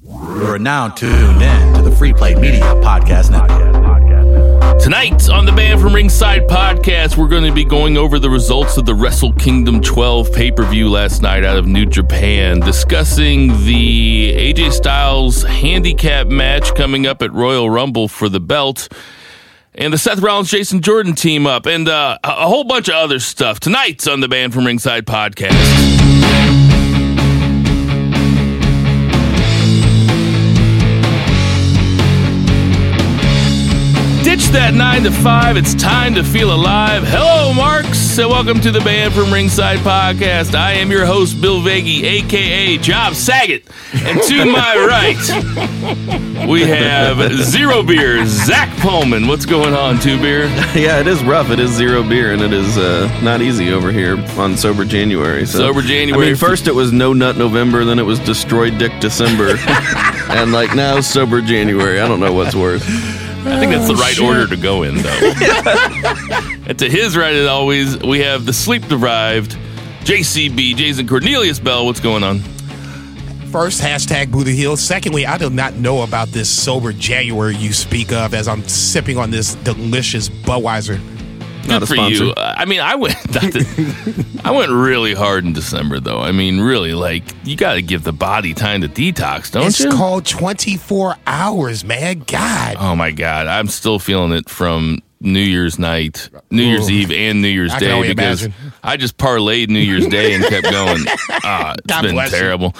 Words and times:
You're 0.00 0.60
now 0.60 0.88
tuned 0.88 1.42
in 1.42 1.74
to 1.74 1.82
the 1.82 1.90
Free 1.90 2.12
Play 2.12 2.36
Media 2.36 2.60
Podcast 2.60 3.32
Network. 3.32 4.78
Tonight 4.80 5.28
on 5.28 5.44
the 5.44 5.50
Banned 5.50 5.80
from 5.80 5.92
Ringside 5.92 6.46
podcast, 6.46 7.16
we're 7.16 7.26
going 7.26 7.42
to 7.42 7.52
be 7.52 7.64
going 7.64 7.96
over 7.96 8.20
the 8.20 8.30
results 8.30 8.76
of 8.76 8.86
the 8.86 8.94
Wrestle 8.94 9.32
Kingdom 9.32 9.80
12 9.80 10.32
pay 10.32 10.52
per 10.52 10.64
view 10.64 10.88
last 10.88 11.20
night 11.20 11.44
out 11.44 11.58
of 11.58 11.66
New 11.66 11.84
Japan, 11.84 12.60
discussing 12.60 13.48
the 13.64 14.34
AJ 14.36 14.72
Styles 14.72 15.42
handicap 15.42 16.28
match 16.28 16.76
coming 16.76 17.08
up 17.08 17.20
at 17.20 17.32
Royal 17.32 17.68
Rumble 17.68 18.06
for 18.06 18.28
the 18.28 18.40
belt, 18.40 18.88
and 19.74 19.92
the 19.92 19.98
Seth 19.98 20.20
Rollins 20.20 20.48
Jason 20.48 20.80
Jordan 20.80 21.16
team 21.16 21.44
up, 21.44 21.66
and 21.66 21.88
uh, 21.88 22.18
a 22.22 22.46
whole 22.46 22.62
bunch 22.62 22.88
of 22.88 22.94
other 22.94 23.18
stuff 23.18 23.58
tonight 23.58 24.06
on 24.06 24.20
the 24.20 24.28
Banned 24.28 24.54
from 24.54 24.64
Ringside 24.64 25.06
podcast. 25.06 25.97
Ditch 34.48 34.54
that 34.54 34.74
9 34.74 35.02
to 35.02 35.10
5. 35.10 35.56
It's 35.56 35.74
time 35.74 36.14
to 36.14 36.24
feel 36.24 36.54
alive. 36.54 37.02
Hello, 37.06 37.52
Marks, 37.52 38.18
and 38.18 38.30
welcome 38.30 38.60
to 38.60 38.70
the 38.70 38.80
Banned 38.80 39.12
from 39.12 39.32
Ringside 39.32 39.78
podcast. 39.80 40.54
I 40.54 40.72
am 40.72 40.90
your 40.90 41.04
host, 41.04 41.40
Bill 41.40 41.60
Vagey, 41.60 42.02
aka 42.02 42.78
Job 42.78 43.14
Saget. 43.14 43.64
And 43.92 44.22
to 44.22 44.44
my 44.46 44.76
right, 46.38 46.48
we 46.48 46.62
have 46.62 47.32
Zero 47.42 47.82
Beer, 47.82 48.24
Zach 48.24 48.74
Pullman. 48.78 49.28
What's 49.28 49.44
going 49.44 49.74
on, 49.74 49.98
Two 50.00 50.18
Beer? 50.18 50.44
yeah, 50.74 51.00
it 51.00 51.06
is 51.06 51.22
rough. 51.24 51.50
It 51.50 51.60
is 51.60 51.70
zero 51.70 52.02
beer, 52.02 52.32
and 52.32 52.40
it 52.40 52.52
is 52.52 52.78
uh, 52.78 53.06
not 53.22 53.42
easy 53.42 53.72
over 53.72 53.92
here 53.92 54.16
on 54.38 54.56
sober 54.56 54.84
January. 54.84 55.44
So. 55.46 55.58
Sober 55.58 55.82
January. 55.82 56.26
I 56.26 56.30
mean, 56.30 56.36
first 56.36 56.68
it 56.68 56.74
was 56.74 56.92
no 56.92 57.12
nut 57.12 57.36
November, 57.36 57.84
then 57.84 57.98
it 57.98 58.04
was 58.04 58.18
destroy 58.20 58.70
dick 58.70 58.92
December, 59.00 59.56
and 60.30 60.52
like 60.52 60.74
now 60.74 61.00
sober 61.00 61.42
January. 61.42 62.00
I 62.00 62.08
don't 62.08 62.20
know 62.20 62.32
what's 62.32 62.54
worse. 62.54 62.84
I 63.46 63.60
think 63.60 63.72
that's 63.72 63.88
the 63.88 63.94
oh, 63.94 64.00
right 64.00 64.20
order 64.20 64.46
to 64.46 64.56
go 64.56 64.82
in, 64.82 64.96
though. 64.96 65.08
and 66.66 66.78
to 66.78 66.90
his 66.90 67.16
right, 67.16 67.34
as 67.34 67.46
always, 67.46 67.96
we 67.98 68.20
have 68.20 68.46
the 68.46 68.52
sleep 68.52 68.86
deprived 68.88 69.56
JCB, 70.00 70.76
Jason 70.76 71.06
Cornelius 71.06 71.58
Bell. 71.58 71.86
What's 71.86 72.00
going 72.00 72.24
on? 72.24 72.40
First, 73.50 73.80
hashtag 73.80 74.30
Boo 74.30 74.44
the 74.44 74.54
Hill. 74.54 74.76
Secondly, 74.76 75.24
I 75.24 75.38
do 75.38 75.48
not 75.48 75.74
know 75.74 76.02
about 76.02 76.28
this 76.28 76.50
sober 76.50 76.92
January 76.92 77.56
you 77.56 77.72
speak 77.72 78.12
of 78.12 78.34
as 78.34 78.48
I'm 78.48 78.66
sipping 78.68 79.16
on 79.16 79.30
this 79.30 79.54
delicious 79.54 80.28
Budweiser. 80.28 81.00
Good 81.68 81.74
Not 81.74 81.82
a 81.82 81.86
for 81.86 81.94
sponsor. 81.94 82.24
you. 82.24 82.34
I 82.36 82.64
mean, 82.64 82.80
I 82.80 82.94
went. 82.94 83.14
not 83.34 83.42
that- 83.52 84.40
I 84.44 84.50
went 84.52 84.70
really 84.70 85.14
hard 85.14 85.44
in 85.44 85.52
December, 85.52 86.00
though. 86.00 86.20
I 86.20 86.32
mean, 86.32 86.60
really, 86.60 86.94
like 86.94 87.24
you 87.44 87.56
got 87.56 87.74
to 87.74 87.82
give 87.82 88.04
the 88.04 88.12
body 88.12 88.54
time 88.54 88.80
to 88.82 88.88
detox, 88.88 89.50
don't 89.50 89.66
It's 89.66 89.80
you? 89.80 89.90
called 89.90 90.24
24 90.26 91.16
hours, 91.26 91.84
man. 91.84 92.20
God. 92.26 92.76
oh 92.80 92.96
my 92.96 93.10
God, 93.10 93.46
I'm 93.46 93.68
still 93.68 93.98
feeling 93.98 94.32
it 94.32 94.48
from 94.48 95.00
New 95.20 95.40
Year's 95.40 95.78
night, 95.78 96.30
New 96.50 96.62
Year's 96.62 96.88
Ooh. 96.88 96.94
Eve, 96.94 97.10
and 97.10 97.42
New 97.42 97.48
Year's 97.48 97.72
I 97.72 97.78
Day 97.80 98.08
because 98.08 98.44
imagine. 98.44 98.72
I 98.82 98.96
just 98.96 99.16
parlayed 99.18 99.68
New 99.68 99.80
Year's 99.80 100.06
Day 100.06 100.34
and 100.34 100.44
kept 100.44 100.70
going. 100.70 101.04
Ah, 101.50 101.72
it's 101.78 101.86
God 101.86 102.02
been 102.02 102.12
bless 102.14 102.32
you. 102.32 102.38
terrible. 102.38 102.74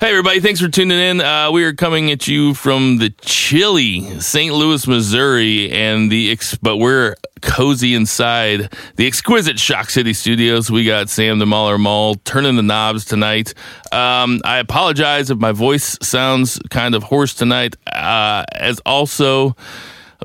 Hey, 0.00 0.10
everybody, 0.10 0.40
thanks 0.40 0.60
for 0.60 0.68
tuning 0.68 0.98
in. 0.98 1.20
Uh, 1.20 1.50
we 1.50 1.64
are 1.64 1.72
coming 1.72 2.10
at 2.10 2.26
you 2.28 2.54
from 2.54 2.98
the 2.98 3.10
chilly 3.22 4.20
St. 4.20 4.54
Louis, 4.54 4.86
Missouri, 4.86 5.70
and 5.70 6.10
the 6.10 6.30
ex- 6.30 6.54
but 6.56 6.76
we're 6.76 7.14
cozy 7.42 7.94
inside 7.94 8.72
the 8.96 9.06
exquisite 9.06 9.58
Shock 9.58 9.90
City 9.90 10.12
Studios. 10.12 10.70
We 10.70 10.84
got 10.84 11.08
Sam 11.10 11.38
the 11.38 11.46
Mahler 11.46 11.78
Mall 11.78 12.14
turning 12.16 12.56
the 12.56 12.62
knobs 12.62 13.04
tonight. 13.04 13.54
Um, 13.92 14.40
I 14.44 14.58
apologize 14.58 15.30
if 15.30 15.38
my 15.38 15.52
voice 15.52 15.98
sounds 16.02 16.58
kind 16.70 16.94
of 16.94 17.02
hoarse 17.02 17.34
tonight, 17.34 17.76
uh, 17.90 18.44
as 18.52 18.80
also 18.86 19.56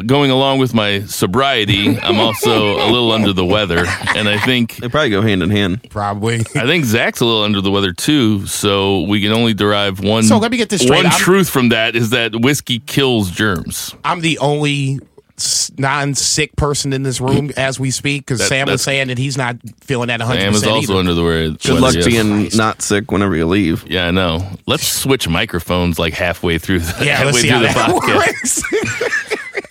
going 0.06 0.32
along 0.32 0.60
with 0.60 0.74
my 0.74 1.02
sobriety, 1.06 1.98
I'm 2.00 2.20
also 2.20 2.76
a 2.76 2.88
little 2.90 3.12
under 3.12 3.34
the 3.34 3.46
weather, 3.46 3.86
and 4.16 4.28
I 4.30 4.38
think 4.40 4.78
They 4.78 4.88
probably 4.90 5.10
go 5.10 5.22
hand 5.22 5.44
in 5.44 5.50
hand. 5.50 5.90
Probably. 5.90 6.40
I 6.56 6.66
think 6.66 6.86
Zach's 6.86 7.20
a 7.22 7.26
little 7.26 7.44
under 7.44 7.62
the 7.62 7.72
weather 7.72 7.92
too, 7.94 8.48
so 8.48 9.02
we 9.02 9.22
can 9.22 9.32
only 9.32 9.54
derive 9.54 10.00
one. 10.00 10.24
So 10.24 10.38
let 10.38 10.52
me 10.52 10.58
get 10.58 10.70
this 10.70 10.82
straight. 10.82 10.98
One 10.98 11.06
I'm- 11.08 11.20
truth 11.20 11.50
from 11.50 11.70
that 11.70 11.96
is 11.96 12.12
that 12.12 12.36
whiskey 12.42 12.80
kills 12.80 13.32
germs. 13.32 13.94
I'm 14.04 14.22
the 14.22 14.38
only 14.40 15.00
non-sick 15.78 16.56
person 16.56 16.94
in 16.94 17.02
this 17.02 17.20
room 17.20 17.52
as 17.58 17.80
we 17.80 17.90
speak 17.90 18.22
because 18.22 18.40
That- 18.40 18.48
Sam 18.50 18.68
was 18.68 18.82
saying 18.84 19.08
that 19.08 19.18
he's 19.18 19.38
not 19.38 19.58
feeling 19.84 20.08
that 20.08 20.20
100% 20.22 20.40
Sam 20.40 20.54
is 20.54 20.64
also 20.64 20.94
either. 20.94 21.00
under 21.00 21.14
the 21.16 21.24
weather. 21.24 21.50
Good 21.52 21.80
luck 21.82 21.96
yes. 21.96 22.06
being 22.06 22.50
not 22.54 22.82
sick 22.84 23.12
whenever 23.12 23.36
you 23.36 23.48
leave. 23.48 23.84
Yeah, 23.90 24.08
I 24.08 24.12
know. 24.12 24.46
Let's 24.68 24.88
switch 24.88 25.28
microphones 25.28 25.98
like 25.98 26.14
halfway 26.14 26.60
through 26.60 26.80
the 26.82 27.06
yeah, 27.06 27.16
halfway 27.18 27.26
let's 27.26 27.42
see 27.42 27.48
through 27.50 27.66
how 27.68 27.88
the 27.94 28.00
that 28.00 28.62
podcast. 29.02 29.08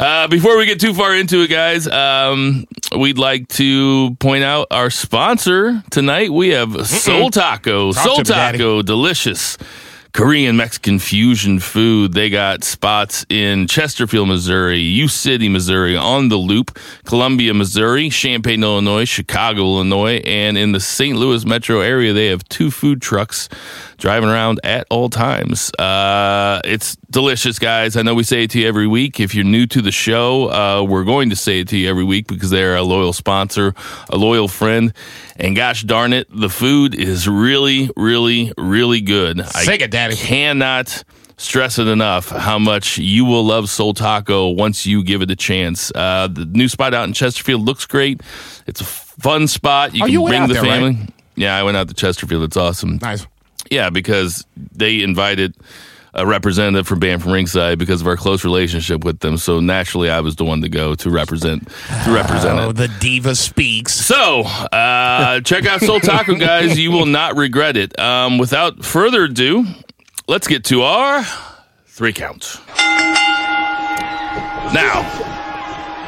Uh, 0.01 0.27
before 0.29 0.57
we 0.57 0.65
get 0.65 0.81
too 0.81 0.95
far 0.95 1.15
into 1.15 1.43
it, 1.43 1.49
guys, 1.49 1.87
um, 1.87 2.67
we'd 2.99 3.19
like 3.19 3.47
to 3.49 4.17
point 4.19 4.43
out 4.43 4.67
our 4.71 4.89
sponsor 4.89 5.83
tonight. 5.91 6.31
We 6.33 6.49
have 6.51 6.87
Seoul 6.87 7.29
Taco. 7.29 7.93
Talk 7.93 8.03
Seoul 8.03 8.19
me, 8.19 8.25
Taco, 8.25 8.81
delicious 8.81 9.59
Korean 10.13 10.57
Mexican 10.57 10.99
fusion 10.99 11.61
food. 11.61 12.13
They 12.13 12.31
got 12.31 12.65
spots 12.65 13.25
in 13.29 13.67
Chesterfield, 13.67 14.29
Missouri, 14.29 14.81
U 14.81 15.09
City, 15.09 15.49
Missouri, 15.49 15.97
on 15.97 16.29
the 16.29 16.37
Loop, 16.37 16.79
Columbia, 17.05 17.55
Missouri, 17.55 18.11
Champaign, 18.11 18.63
Illinois, 18.63 19.05
Chicago, 19.05 19.61
Illinois, 19.61 20.21
and 20.25 20.59
in 20.59 20.73
the 20.73 20.81
St. 20.81 21.17
Louis 21.17 21.45
metro 21.45 21.81
area, 21.81 22.13
they 22.13 22.27
have 22.27 22.43
two 22.49 22.71
food 22.71 23.01
trucks 23.01 23.49
driving 23.99 24.29
around 24.29 24.59
at 24.65 24.87
all 24.91 25.09
times. 25.11 25.71
Uh, 25.75 26.61
it's 26.65 26.97
delicious, 27.11 27.59
guys. 27.59 27.97
I 27.97 28.03
know 28.03 28.15
we 28.15 28.25
say 28.25 28.45
it 28.45 28.51
to 28.51 28.61
you 28.61 28.67
every 28.67 28.87
week. 28.87 29.21
If 29.21 29.35
you're 29.35 29.45
new 29.45 29.67
to 29.67 29.81
the 29.83 29.93
show, 29.93 30.51
uh, 30.51 30.83
we're 30.83 31.05
going 31.05 31.31
to 31.31 31.37
say 31.37 31.61
it 31.61 31.69
to 31.69 31.77
you 31.77 31.89
every 31.89 32.05
week 32.05 32.27
because 32.27 32.51
they're 32.51 32.77
a 32.77 32.83
loyal 32.83 33.13
sponsor, 33.13 33.75
a 34.09 34.17
loyal 34.17 34.49
friend. 34.49 34.93
And 35.37 35.55
gosh 35.55 35.85
darn 35.85 36.13
it, 36.13 36.27
the 36.31 36.51
food 36.51 36.95
is 36.95 37.29
really, 37.29 37.91
really, 37.97 38.53
really 38.59 39.01
good. 39.01 39.47
Sing 39.49 39.81
it, 39.81 39.91
Daddy. 40.09 40.17
Cannot 40.17 41.05
stress 41.37 41.79
it 41.79 41.87
enough 41.89 42.29
how 42.29 42.59
much 42.59 42.99
you 42.99 43.25
will 43.25 43.45
love 43.45 43.71
Seoul 43.71 43.95
Taco 43.95 44.49
once 44.51 44.85
you 44.87 45.03
give 45.03 45.23
it 45.23 45.31
a 45.31 45.37
chance. 45.37 45.91
Uh, 45.95 46.29
the 46.31 46.45
new 46.45 46.69
spot 46.69 46.93
out 46.93 47.05
in 47.09 47.15
Chesterfield 47.15 47.63
looks 47.63 47.87
great. 47.87 48.21
It's 48.67 48.81
a 48.81 48.85
fun 48.85 49.49
spot. 49.49 49.95
You 49.95 50.03
Oh, 50.03 50.07
can 50.07 50.13
you 50.13 50.27
bring 50.27 50.47
the 50.49 50.55
there, 50.55 50.63
right? 50.63 50.71
family. 50.71 50.99
Yeah, 51.37 51.57
I 51.57 51.63
went 51.63 51.77
out 51.79 51.89
to 51.89 51.95
Chesterfield. 51.95 52.43
It's 52.45 52.57
awesome. 52.59 52.99
nice. 53.01 53.27
Yeah, 53.71 53.89
because 53.91 54.45
they 54.73 55.01
invited 55.03 55.55
a 56.13 56.27
representative 56.27 56.89
from 56.89 56.99
Banned 56.99 57.23
from 57.23 57.31
Ringside 57.33 57.79
because 57.79 58.01
of 58.01 58.07
our 58.09 58.17
close 58.17 58.43
relationship 58.45 59.05
with 59.05 59.21
them. 59.21 59.37
So 59.39 59.61
naturally, 59.61 60.11
I 60.11 60.21
was 60.21 60.35
the 60.37 60.45
one 60.45 60.61
to 60.63 60.69
go 60.69 60.95
to 60.97 61.09
represent 61.11 61.69
to 62.05 62.11
represent 62.13 62.59
Oh, 62.59 62.71
it. 62.71 62.77
the 62.77 62.89
diva 62.89 63.35
speaks. 63.37 63.93
So, 63.95 64.41
uh, 64.43 65.41
check 65.43 65.67
out 65.67 65.81
Seoul 65.81 66.01
Taco, 66.01 66.35
guys. 66.35 66.77
You 66.79 66.91
will 66.91 67.07
not 67.07 67.37
regret 67.37 67.77
it. 67.77 67.97
Um, 67.99 68.39
without 68.39 68.85
further 68.85 69.25
ado, 69.25 69.65
let's 70.31 70.47
get 70.47 70.63
to 70.63 70.83
our 70.83 71.25
three 71.87 72.13
count. 72.13 72.61
Now, 74.73 75.40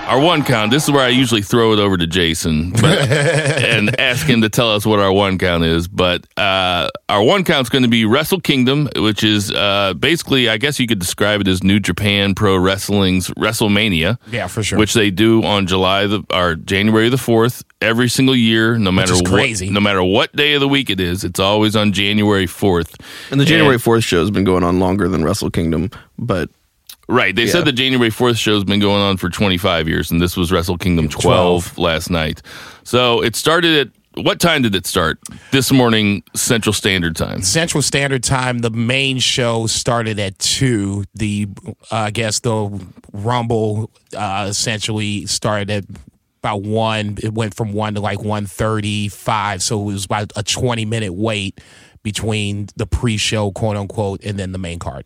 our 0.08 0.20
one 0.20 0.43
count. 0.44 0.70
This 0.70 0.84
is 0.84 0.90
where 0.90 1.04
I 1.04 1.08
usually 1.08 1.43
throw 1.43 1.72
it 1.72 1.78
over 1.78 1.96
to 1.96 2.06
Jason 2.06 2.70
but, 2.72 2.84
and 3.10 3.99
ask 4.00 4.26
him 4.26 4.43
to 4.43 4.49
tell 4.49 4.70
us 4.75 4.84
what 4.84 4.99
our 4.99 5.12
one 5.12 5.38
count 5.38 5.64
is. 5.64 5.88
But 5.88 6.26
uh, 6.37 6.88
our 7.08 7.22
one 7.22 7.44
count 7.44 7.66
is 7.66 7.69
going 7.70 7.82
to 7.84 7.88
be 7.88 8.04
Wrestle 8.04 8.40
Kingdom, 8.40 8.88
which 8.96 9.22
is 9.25 9.50
uh, 9.50 9.94
basically, 9.94 10.49
I 10.49 10.58
guess 10.58 10.78
you 10.81 10.87
could 10.87 10.99
describe 10.99 11.40
it 11.40 11.49
as 11.49 11.62
New 11.62 11.81
Japan 11.81 12.34
Pro 12.34 12.56
Wrestling's 12.56 13.28
WrestleMania 13.31 14.19
Yeah, 14.31 14.49
for 14.49 14.62
sure. 14.62 14.78
which 14.78 14.93
they 14.94 15.10
do 15.10 15.43
on 15.44 15.66
July 15.66 16.06
the 16.06 16.22
or 16.32 16.56
January 16.56 17.08
the 17.08 17.19
fourth 17.19 17.62
every 17.81 18.08
single 18.08 18.37
year, 18.37 18.76
no 18.78 18.93
matter 18.93 19.12
is 19.12 19.22
what, 19.22 19.31
crazy. 19.31 19.70
no 19.70 19.81
matter 19.81 20.02
what 20.02 20.34
day 20.37 20.54
of 20.54 20.60
the 20.60 20.69
week 20.69 20.90
it 20.90 21.00
is. 21.00 21.25
It's 21.25 21.40
always 21.40 21.75
on 21.76 21.93
January 21.93 22.46
fourth. 22.46 22.96
And 23.31 23.40
the 23.40 23.44
January 23.44 23.76
4th 23.76 24.04
show 24.04 24.20
has 24.20 24.31
been 24.31 24.44
going 24.44 24.62
on 24.64 24.78
longer 24.78 25.08
than 25.08 25.25
Wrestle 25.25 25.50
Kingdom, 25.50 25.90
but 26.19 26.50
Right. 27.08 27.34
They 27.34 27.44
Yeah. 27.46 27.52
said 27.52 27.64
the 27.64 27.72
January 27.72 28.10
4th 28.10 28.38
show's 28.38 28.64
been 28.64 28.81
going 28.81 29.02
on 29.02 29.16
for 29.16 29.28
25 29.28 29.88
years, 29.88 30.10
and 30.10 30.20
this 30.20 30.37
was 30.37 30.50
Wrestle 30.52 30.78
Kingdom 30.78 31.08
12, 31.08 31.76
last 31.78 32.10
night. 32.10 32.43
So 32.84 33.20
it 33.22 33.37
started 33.37 33.88
at 33.88 34.25
what 34.25 34.40
time 34.40 34.60
did 34.62 34.75
it 34.75 34.87
start 34.87 35.19
this 35.52 35.72
morning, 35.72 36.22
Central 36.34 36.72
Standard 36.75 37.16
Time? 37.16 37.40
Central 37.43 37.81
Standard 37.82 38.22
Time, 38.22 38.58
the 38.58 38.70
main 38.70 39.19
show 39.19 39.66
started 39.66 40.19
at 40.19 40.38
two. 40.38 41.04
The 41.14 41.49
uh, 41.90 41.96
I 41.96 42.10
guess 42.10 42.40
the 42.40 42.69
Rumble 43.12 43.90
uh, 44.16 44.46
essentially 44.50 45.25
started 45.26 45.70
at 45.70 45.84
about 46.43 46.62
one. 46.62 47.16
It 47.22 47.32
went 47.32 47.54
from 47.54 47.72
one 47.72 47.94
to 47.94 48.00
like 48.00 48.22
one 48.22 48.44
thirty 48.46 49.08
five, 49.08 49.62
so 49.62 49.81
it 49.81 49.84
was 49.84 50.04
about 50.04 50.31
a 50.37 50.43
twenty 50.43 50.84
minute 50.84 51.14
wait 51.14 51.60
between 52.02 52.69
the 52.76 52.87
pre 52.87 53.16
show, 53.16 53.50
quote 53.50 53.76
unquote, 53.78 54.22
and 54.25 54.38
then 54.38 54.52
the 54.52 54.58
main 54.58 54.78
card. 54.78 55.04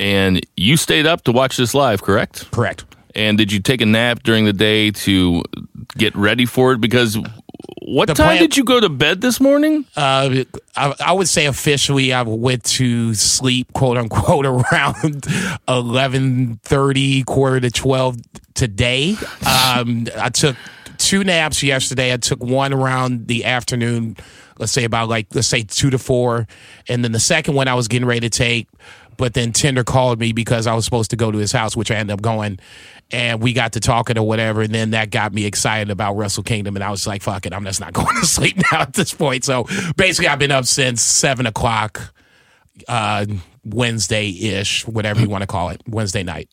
And 0.00 0.44
you 0.56 0.76
stayed 0.76 1.06
up 1.06 1.22
to 1.24 1.32
watch 1.32 1.56
this 1.58 1.74
live, 1.74 2.02
correct? 2.02 2.50
Correct. 2.50 2.84
And 3.14 3.36
did 3.36 3.52
you 3.52 3.60
take 3.60 3.80
a 3.80 3.86
nap 3.86 4.22
during 4.22 4.44
the 4.46 4.52
day 4.52 4.90
to 4.92 5.42
get 5.96 6.16
ready 6.16 6.46
for 6.46 6.72
it? 6.72 6.80
Because 6.80 7.18
what 7.82 8.06
The 8.08 8.14
time 8.14 8.28
plan- 8.28 8.38
did 8.42 8.56
you 8.56 8.64
go 8.64 8.80
to 8.80 8.88
bed 8.88 9.20
this 9.20 9.40
morning? 9.40 9.84
Uh, 9.96 10.44
I, 10.76 10.94
I 11.00 11.12
would 11.12 11.28
say 11.28 11.46
officially, 11.46 12.12
I 12.12 12.22
went 12.22 12.64
to 12.64 13.14
sleep, 13.14 13.72
quote 13.74 13.98
unquote, 13.98 14.46
around 14.72 15.26
eleven 15.68 16.60
thirty, 16.62 17.22
quarter 17.24 17.60
to 17.60 17.70
twelve 17.70 18.16
today. 18.54 19.16
Um, 19.46 20.06
I 20.16 20.30
took 20.32 20.56
two 20.98 21.24
naps 21.24 21.62
yesterday. 21.62 22.12
I 22.12 22.16
took 22.16 22.42
one 22.42 22.72
around 22.72 23.26
the 23.26 23.44
afternoon, 23.44 24.16
let's 24.58 24.72
say 24.72 24.84
about 24.84 25.08
like 25.08 25.26
let's 25.34 25.48
say 25.48 25.62
two 25.64 25.90
to 25.90 25.98
four, 25.98 26.46
and 26.88 27.02
then 27.02 27.12
the 27.12 27.20
second 27.20 27.54
one 27.54 27.66
I 27.68 27.74
was 27.74 27.88
getting 27.88 28.06
ready 28.06 28.20
to 28.20 28.30
take. 28.30 28.68
But 29.20 29.34
then 29.34 29.52
Tinder 29.52 29.84
called 29.84 30.18
me 30.18 30.32
because 30.32 30.66
I 30.66 30.74
was 30.74 30.86
supposed 30.86 31.10
to 31.10 31.16
go 31.16 31.30
to 31.30 31.36
his 31.36 31.52
house, 31.52 31.76
which 31.76 31.90
I 31.90 31.96
ended 31.96 32.14
up 32.14 32.22
going. 32.22 32.58
And 33.10 33.42
we 33.42 33.52
got 33.52 33.74
to 33.74 33.80
talking 33.80 34.16
or 34.16 34.26
whatever. 34.26 34.62
And 34.62 34.74
then 34.74 34.92
that 34.92 35.10
got 35.10 35.34
me 35.34 35.44
excited 35.44 35.90
about 35.90 36.16
Wrestle 36.16 36.42
Kingdom. 36.42 36.74
And 36.74 36.82
I 36.82 36.90
was 36.90 37.06
like, 37.06 37.20
fuck 37.20 37.44
it, 37.44 37.52
I'm 37.52 37.62
just 37.66 37.80
not 37.80 37.92
going 37.92 38.16
to 38.18 38.26
sleep 38.26 38.56
now 38.72 38.80
at 38.80 38.94
this 38.94 39.12
point. 39.12 39.44
So 39.44 39.66
basically, 39.94 40.28
I've 40.28 40.38
been 40.38 40.50
up 40.50 40.64
since 40.64 41.02
seven 41.02 41.44
o'clock 41.44 42.14
uh, 42.88 43.26
Wednesday 43.62 44.30
ish, 44.30 44.86
whatever 44.86 45.20
you 45.20 45.28
want 45.28 45.42
to 45.42 45.46
call 45.46 45.68
it, 45.68 45.82
Wednesday 45.86 46.22
night. 46.22 46.48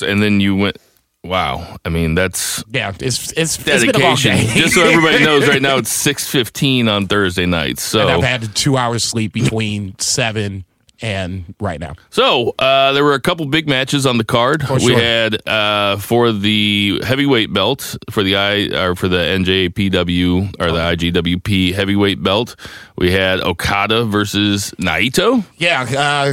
And 0.00 0.22
then 0.22 0.40
you 0.40 0.56
went. 0.56 0.78
Wow, 1.22 1.76
I 1.84 1.88
mean 1.88 2.14
that's 2.14 2.62
Yeah, 2.70 2.92
it's 3.00 3.32
it's, 3.32 3.58
it's 3.58 3.84
been 3.84 3.96
a 3.96 3.98
long 3.98 4.14
dedication. 4.14 4.62
Just 4.62 4.74
so 4.74 4.82
everybody 4.82 5.24
knows, 5.24 5.48
right 5.48 5.60
now 5.60 5.76
it's 5.78 5.90
six 5.90 6.30
fifteen 6.30 6.86
on 6.86 7.08
Thursday 7.08 7.46
night. 7.46 7.80
So 7.80 8.00
and 8.00 8.10
I've 8.10 8.22
had 8.22 8.54
two 8.54 8.76
hours 8.76 9.02
sleep 9.02 9.32
between 9.32 9.98
seven 9.98 10.64
and 11.02 11.54
right 11.60 11.80
now. 11.80 11.94
So 12.10 12.54
uh, 12.58 12.92
there 12.92 13.04
were 13.04 13.14
a 13.14 13.20
couple 13.20 13.46
big 13.46 13.68
matches 13.68 14.06
on 14.06 14.18
the 14.18 14.24
card. 14.24 14.66
For 14.66 14.74
we 14.74 14.80
sure. 14.80 14.98
had 14.98 15.46
uh, 15.48 15.96
for 15.98 16.32
the 16.32 17.00
heavyweight 17.04 17.52
belt 17.52 17.96
for 18.10 18.22
the 18.22 18.36
I 18.36 18.74
or 18.74 18.94
for 18.94 19.08
the 19.08 19.18
NJPW 19.18 20.54
or 20.58 20.72
the 20.72 20.78
IWGP 20.78 21.74
heavyweight 21.74 22.22
belt. 22.22 22.56
We 22.96 23.12
had 23.12 23.40
Okada 23.40 24.04
versus 24.04 24.72
Naito. 24.78 25.44
Yeah, 25.58 25.82
uh, 25.82 26.32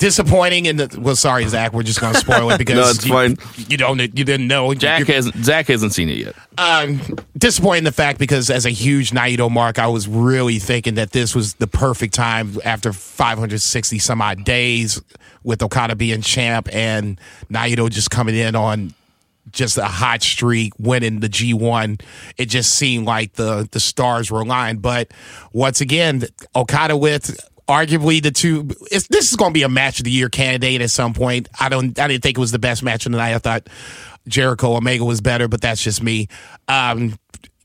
disappointing. 0.00 0.66
And 0.66 0.92
well, 0.96 1.14
sorry, 1.14 1.46
Zach, 1.46 1.72
we're 1.72 1.84
just 1.84 2.00
going 2.00 2.14
to 2.14 2.20
spoil 2.20 2.50
it 2.50 2.58
because 2.58 2.76
No, 2.76 2.88
it's 2.90 3.06
you, 3.06 3.12
fine. 3.12 3.36
You 3.68 3.76
don't, 3.76 4.00
you 4.00 4.24
didn't 4.24 4.48
know. 4.48 4.74
Jack 4.74 5.06
hasn't 5.06 5.36
Zach 5.44 5.68
hasn't 5.68 5.92
seen 5.92 6.08
it 6.08 6.16
yet. 6.18 6.34
Um, 6.60 7.00
disappointing 7.38 7.84
the 7.84 7.92
fact 7.92 8.18
because 8.18 8.50
as 8.50 8.66
a 8.66 8.70
huge 8.70 9.12
Naito 9.12 9.50
mark, 9.50 9.78
I 9.78 9.86
was 9.86 10.06
really 10.06 10.58
thinking 10.58 10.94
that 10.94 11.10
this 11.10 11.34
was 11.34 11.54
the 11.54 11.66
perfect 11.66 12.12
time 12.12 12.58
after 12.64 12.92
560 12.92 13.98
some 13.98 14.20
odd 14.20 14.44
days 14.44 15.00
with 15.42 15.62
Okada 15.62 15.96
being 15.96 16.20
champ 16.20 16.68
and 16.70 17.18
Naito 17.50 17.88
just 17.88 18.10
coming 18.10 18.34
in 18.34 18.54
on 18.54 18.92
just 19.52 19.78
a 19.78 19.84
hot 19.84 20.22
streak, 20.22 20.74
winning 20.78 21.20
the 21.20 21.30
G1. 21.30 22.02
It 22.36 22.46
just 22.46 22.74
seemed 22.74 23.06
like 23.06 23.32
the 23.32 23.66
the 23.72 23.80
stars 23.80 24.30
were 24.30 24.40
aligned. 24.40 24.82
But 24.82 25.12
once 25.52 25.80
again, 25.80 26.24
Okada 26.54 26.94
with 26.96 27.40
arguably 27.70 28.22
the 28.22 28.32
two. 28.32 28.64
This 28.90 29.30
is 29.30 29.36
going 29.36 29.52
to 29.52 29.54
be 29.54 29.62
a 29.62 29.68
match 29.68 30.00
of 30.00 30.04
the 30.04 30.10
year 30.10 30.28
candidate 30.28 30.82
at 30.82 30.90
some 30.90 31.14
point. 31.14 31.48
I 31.58 31.68
don't. 31.68 31.98
I 31.98 32.08
didn't 32.08 32.22
think 32.22 32.36
it 32.36 32.40
was 32.40 32.52
the 32.52 32.58
best 32.58 32.82
match 32.82 33.06
of 33.06 33.12
the 33.12 33.18
night. 33.18 33.34
I 33.34 33.38
thought 33.38 33.68
Jericho 34.28 34.76
Omega 34.76 35.04
was 35.04 35.20
better, 35.20 35.48
but 35.48 35.60
that's 35.60 35.82
just 35.82 36.02
me. 36.02 36.28
Um, 36.68 37.18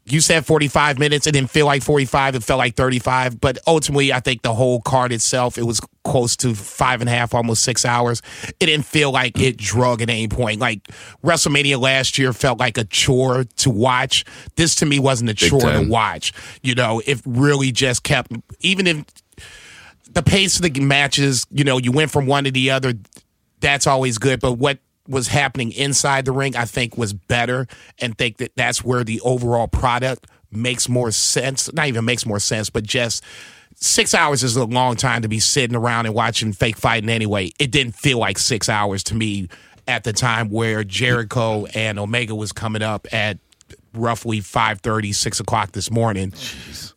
you 0.08 0.22
said 0.22 0.46
45 0.46 1.00
minutes. 1.00 1.26
It 1.26 1.32
didn't 1.32 1.50
feel 1.50 1.66
like 1.66 1.82
45. 1.82 2.36
It 2.36 2.44
felt 2.44 2.60
like 2.60 2.76
35. 2.76 3.42
But 3.42 3.58
ultimately, 3.66 4.14
I 4.14 4.20
think 4.20 4.44
the 4.44 4.54
whole 4.54 4.80
card 4.82 5.12
itself, 5.12 5.58
it 5.58 5.64
was 5.64 5.82
close 6.04 6.36
to 6.38 6.54
five 6.54 7.02
and 7.02 7.10
a 7.10 7.12
half, 7.12 7.34
almost 7.34 7.64
six 7.64 7.86
hours. 7.86 8.22
It 8.60 8.68
didn't 8.68 8.86
feel 8.86 9.12
like 9.12 9.40
it 9.40 9.58
drug 9.58 10.04
at 10.04 10.10
any 10.10 10.28
point. 10.28 10.60
Like 10.60 10.84
WrestleMania 11.24 11.80
last 11.80 12.20
year 12.20 12.34
felt 12.34 12.60
like 12.60 12.78
a 12.78 12.84
chore 12.84 13.46
to 13.58 13.70
watch. 13.72 14.26
This 14.56 14.76
to 14.76 14.86
me 14.86 15.00
wasn't 15.00 15.32
a 15.32 15.34
chore 15.34 15.62
time. 15.62 15.86
to 15.86 15.90
watch. 15.90 16.34
You 16.62 16.76
know, 16.76 17.02
it 17.08 17.20
really 17.26 17.72
just 17.72 18.04
kept, 18.04 18.32
even 18.60 18.86
if 18.86 19.06
the 20.12 20.22
pace 20.22 20.58
of 20.58 20.72
the 20.72 20.80
matches, 20.82 21.48
you 21.50 21.64
know, 21.64 21.80
you 21.80 21.92
went 21.92 22.12
from 22.12 22.28
one 22.28 22.44
to 22.44 22.52
the 22.52 22.70
other, 22.70 22.94
that's 23.60 23.88
always 23.88 24.20
good. 24.20 24.40
But 24.40 24.54
what 24.54 24.78
was 25.08 25.28
happening 25.28 25.72
inside 25.72 26.26
the 26.26 26.32
ring, 26.32 26.56
I 26.56 26.66
think, 26.66 26.98
was 26.98 27.14
better, 27.14 27.68
and 28.00 28.18
think 28.18 28.38
that 28.38 28.52
that's 28.56 28.84
where 28.84 29.04
the 29.04 29.22
overall 29.22 29.68
product 29.68 30.28
makes 30.52 30.90
more 30.90 31.12
sense. 31.12 31.72
Not 31.74 31.88
even 31.88 32.06
makes 32.06 32.26
more 32.26 32.40
sense, 32.40 32.70
but 32.70 32.84
just 32.84 33.24
six 33.76 34.14
hours 34.14 34.44
is 34.44 34.56
a 34.56 34.66
long 34.66 34.96
time 34.96 35.22
to 35.22 35.28
be 35.28 35.40
sitting 35.40 35.76
around 35.76 36.06
and 36.06 36.16
watching 36.16 36.54
fake 36.54 36.78
fighting 36.78 37.10
anyway. 37.10 37.52
It 37.60 37.72
didn't 37.72 37.96
feel 37.96 38.18
like 38.18 38.38
six 38.38 38.70
hours 38.70 39.04
to 39.06 39.16
me 39.16 39.50
at 39.88 40.04
the 40.04 40.14
time 40.14 40.50
where 40.50 40.84
Jericho 40.84 41.66
and 41.76 42.00
Omega 42.00 42.34
was 42.34 42.52
coming 42.52 42.82
up 42.82 43.08
at 43.14 43.38
roughly 43.94 44.42
5.30 44.42 45.16
6 45.16 45.40
o'clock 45.40 45.72
this 45.72 45.90
morning 45.90 46.34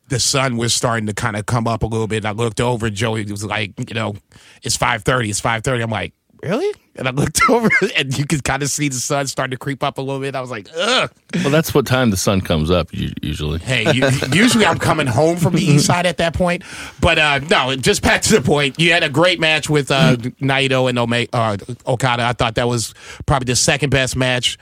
the 0.09 0.19
sun 0.19 0.57
was 0.57 0.75
starting 0.75 1.07
to 1.07 1.13
kind 1.13 1.37
of 1.37 1.47
come 1.47 1.67
up 1.67 1.83
a 1.83 1.87
little 1.87 2.07
bit. 2.07 2.25
I 2.25 2.33
looked 2.33 2.61
over, 2.61 2.91
Joey 2.91 3.25
was 3.31 3.45
like, 3.45 3.73
you 3.89 3.95
know, 3.95 4.17
it's 4.63 4.77
5.30, 4.77 5.29
it's 5.29 5.41
5.30. 5.41 5.83
I'm 5.83 5.91
like, 5.91 6.15
really? 6.43 6.75
And 6.96 7.06
I 7.06 7.11
looked 7.12 7.40
over 7.49 7.70
and 7.96 8.17
you 8.17 8.26
could 8.26 8.44
kind 8.44 8.62
of 8.62 8.70
see 8.70 8.88
the 8.88 8.96
sun 8.96 9.26
starting 9.26 9.52
to 9.52 9.56
creep 9.56 9.82
up 9.82 9.99
a 9.99 10.00
little 10.00 10.20
bit. 10.20 10.35
I 10.35 10.40
was 10.40 10.50
like, 10.50 10.69
ugh. 10.76 11.11
Well, 11.37 11.50
that's 11.50 11.75
what 11.75 11.87
time 11.87 12.11
the 12.11 12.17
sun 12.17 12.40
comes 12.40 12.70
up 12.70 12.88
usually. 12.93 13.58
Hey, 13.61 13.93
you, 13.93 14.08
usually 14.32 14.67
I'm 14.67 14.79
coming 14.79 15.06
home 15.06 15.37
from 15.37 15.55
the 15.55 15.62
east 15.62 15.87
side 15.87 16.06
at 16.06 16.19
that 16.19 16.35
point. 16.35 16.64
But 17.00 17.19
uh, 17.19 17.38
no, 17.50 17.76
just 17.76 18.02
back 18.02 18.23
to 18.23 18.35
the 18.35 18.43
point. 18.43 18.79
You 18.79 18.93
had 18.93 19.05
a 19.05 19.08
great 19.08 19.40
match 19.40 19.69
with 19.70 19.90
uh, 19.90 20.17
Naito 20.17 20.88
and 20.88 20.99
Ome- 20.99 21.29
uh, 21.32 21.56
Okada. 21.87 22.25
I 22.25 22.32
thought 22.32 22.56
that 22.56 22.69
was 22.69 22.94
probably 23.26 23.46
the 23.46 23.56
second 23.56 23.90
best 23.90 24.17
match. 24.17 24.58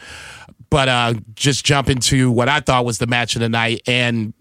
But 0.69 0.89
uh, 0.89 1.15
just 1.35 1.65
jump 1.65 1.89
into 1.89 2.31
what 2.31 2.49
I 2.49 2.61
thought 2.61 2.85
was 2.85 2.99
the 2.99 3.07
match 3.07 3.37
of 3.37 3.41
the 3.41 3.49
night 3.49 3.83
and 3.87 4.35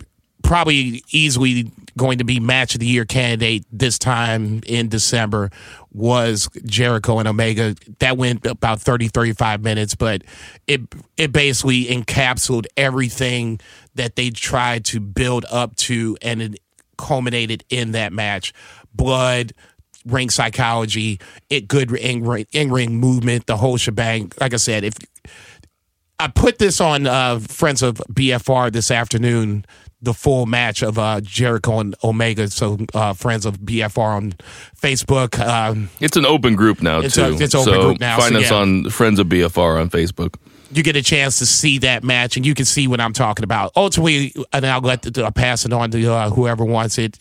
probably 0.43 1.03
easily 1.11 1.71
going 1.97 2.17
to 2.19 2.23
be 2.23 2.39
match 2.39 2.75
of 2.75 2.79
the 2.79 2.85
year 2.85 3.05
candidate 3.05 3.65
this 3.71 3.97
time 3.97 4.61
in 4.67 4.89
December 4.89 5.49
was 5.95 6.49
Jericho 6.65 7.19
and 7.19 7.27
Omega. 7.27 7.75
That 7.99 8.17
went 8.17 8.45
about 8.45 8.81
30, 8.81 9.07
35 9.07 9.63
minutes, 9.63 9.95
but 9.95 10.23
it 10.67 10.81
it 11.17 11.31
basically 11.31 11.85
encapsulated 11.85 12.67
everything 12.77 13.59
that 13.95 14.15
they 14.15 14.29
tried 14.29 14.85
to 14.85 14.99
build 14.99 15.45
up 15.49 15.75
to 15.77 16.17
and 16.21 16.41
it 16.41 16.59
culminated 16.97 17.63
in 17.69 17.91
that 17.91 18.13
match. 18.13 18.53
Blood, 18.93 19.53
ring 20.05 20.29
psychology, 20.29 21.19
it 21.49 21.67
good 21.67 21.91
in 21.93 22.23
ring, 22.23 22.45
in 22.51 22.71
ring 22.71 22.97
movement, 22.97 23.47
the 23.47 23.57
whole 23.57 23.77
shebang. 23.77 24.31
Like 24.39 24.53
I 24.53 24.57
said, 24.57 24.83
if 24.83 24.95
I 26.19 26.27
put 26.27 26.59
this 26.59 26.79
on 26.79 27.07
uh, 27.07 27.39
Friends 27.39 27.81
of 27.81 28.01
BFR 28.11 28.71
this 28.71 28.91
afternoon, 28.91 29.65
the 30.01 30.13
full 30.13 30.45
match 30.45 30.83
of 30.83 30.99
uh, 30.99 31.19
Jericho 31.21 31.79
and 31.79 31.95
Omega. 32.03 32.47
So, 32.49 32.77
uh, 32.93 33.13
Friends 33.13 33.45
of 33.45 33.59
BFR 33.59 34.15
on 34.17 34.33
Facebook. 34.79 35.39
Um, 35.39 35.89
It's 35.99 36.17
an 36.17 36.25
open 36.25 36.55
group 36.55 36.81
now 36.81 36.99
It's 36.99 37.15
too. 37.15 37.23
a- 37.23 37.33
it's 37.35 37.55
open 37.55 37.73
so 37.73 37.81
group 37.81 37.99
now, 37.99 38.17
Find 38.19 38.33
so 38.35 38.39
us 38.41 38.51
yeah. 38.51 38.57
on 38.57 38.89
Friends 38.89 39.19
of 39.19 39.27
BFR 39.27 39.79
on 39.81 39.89
Facebook. 39.89 40.35
you 40.71 40.83
get 40.83 40.95
a 40.95 41.01
chance 41.01 41.39
to 41.39 41.45
see 41.45 41.77
that 41.79 42.03
match, 42.03 42.35
and 42.37 42.45
you 42.45 42.53
can 42.53 42.65
see 42.65 42.87
what 42.87 42.99
I'm 42.99 43.13
talking 43.13 43.43
about. 43.43 43.71
Ultimately, 43.75 44.33
and 44.53 44.65
I'll 44.65 44.81
let 44.81 45.01
the, 45.03 45.23
I'll 45.23 45.31
pass 45.31 45.65
it 45.65 45.71
on 45.73 45.89
to 45.91 46.11
uh, 46.13 46.29
whoever 46.29 46.65
wants 46.65 46.97
it. 46.97 47.17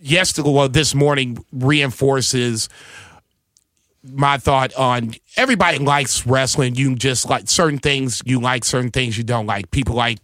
Yesterday, 0.00 0.48
well, 0.50 0.68
this 0.68 0.94
morning 0.94 1.44
reinforces 1.52 2.68
my 4.04 4.38
thought 4.38 4.72
on 4.74 5.14
everybody 5.36 5.78
likes 5.78 6.24
wrestling. 6.24 6.76
You 6.76 6.94
just 6.94 7.28
like 7.28 7.48
certain 7.48 7.78
things 7.80 8.22
you 8.24 8.40
like, 8.40 8.64
certain 8.64 8.90
things 8.92 9.18
you 9.18 9.24
don't 9.24 9.46
like. 9.46 9.72
People 9.72 9.96
like 9.96 10.18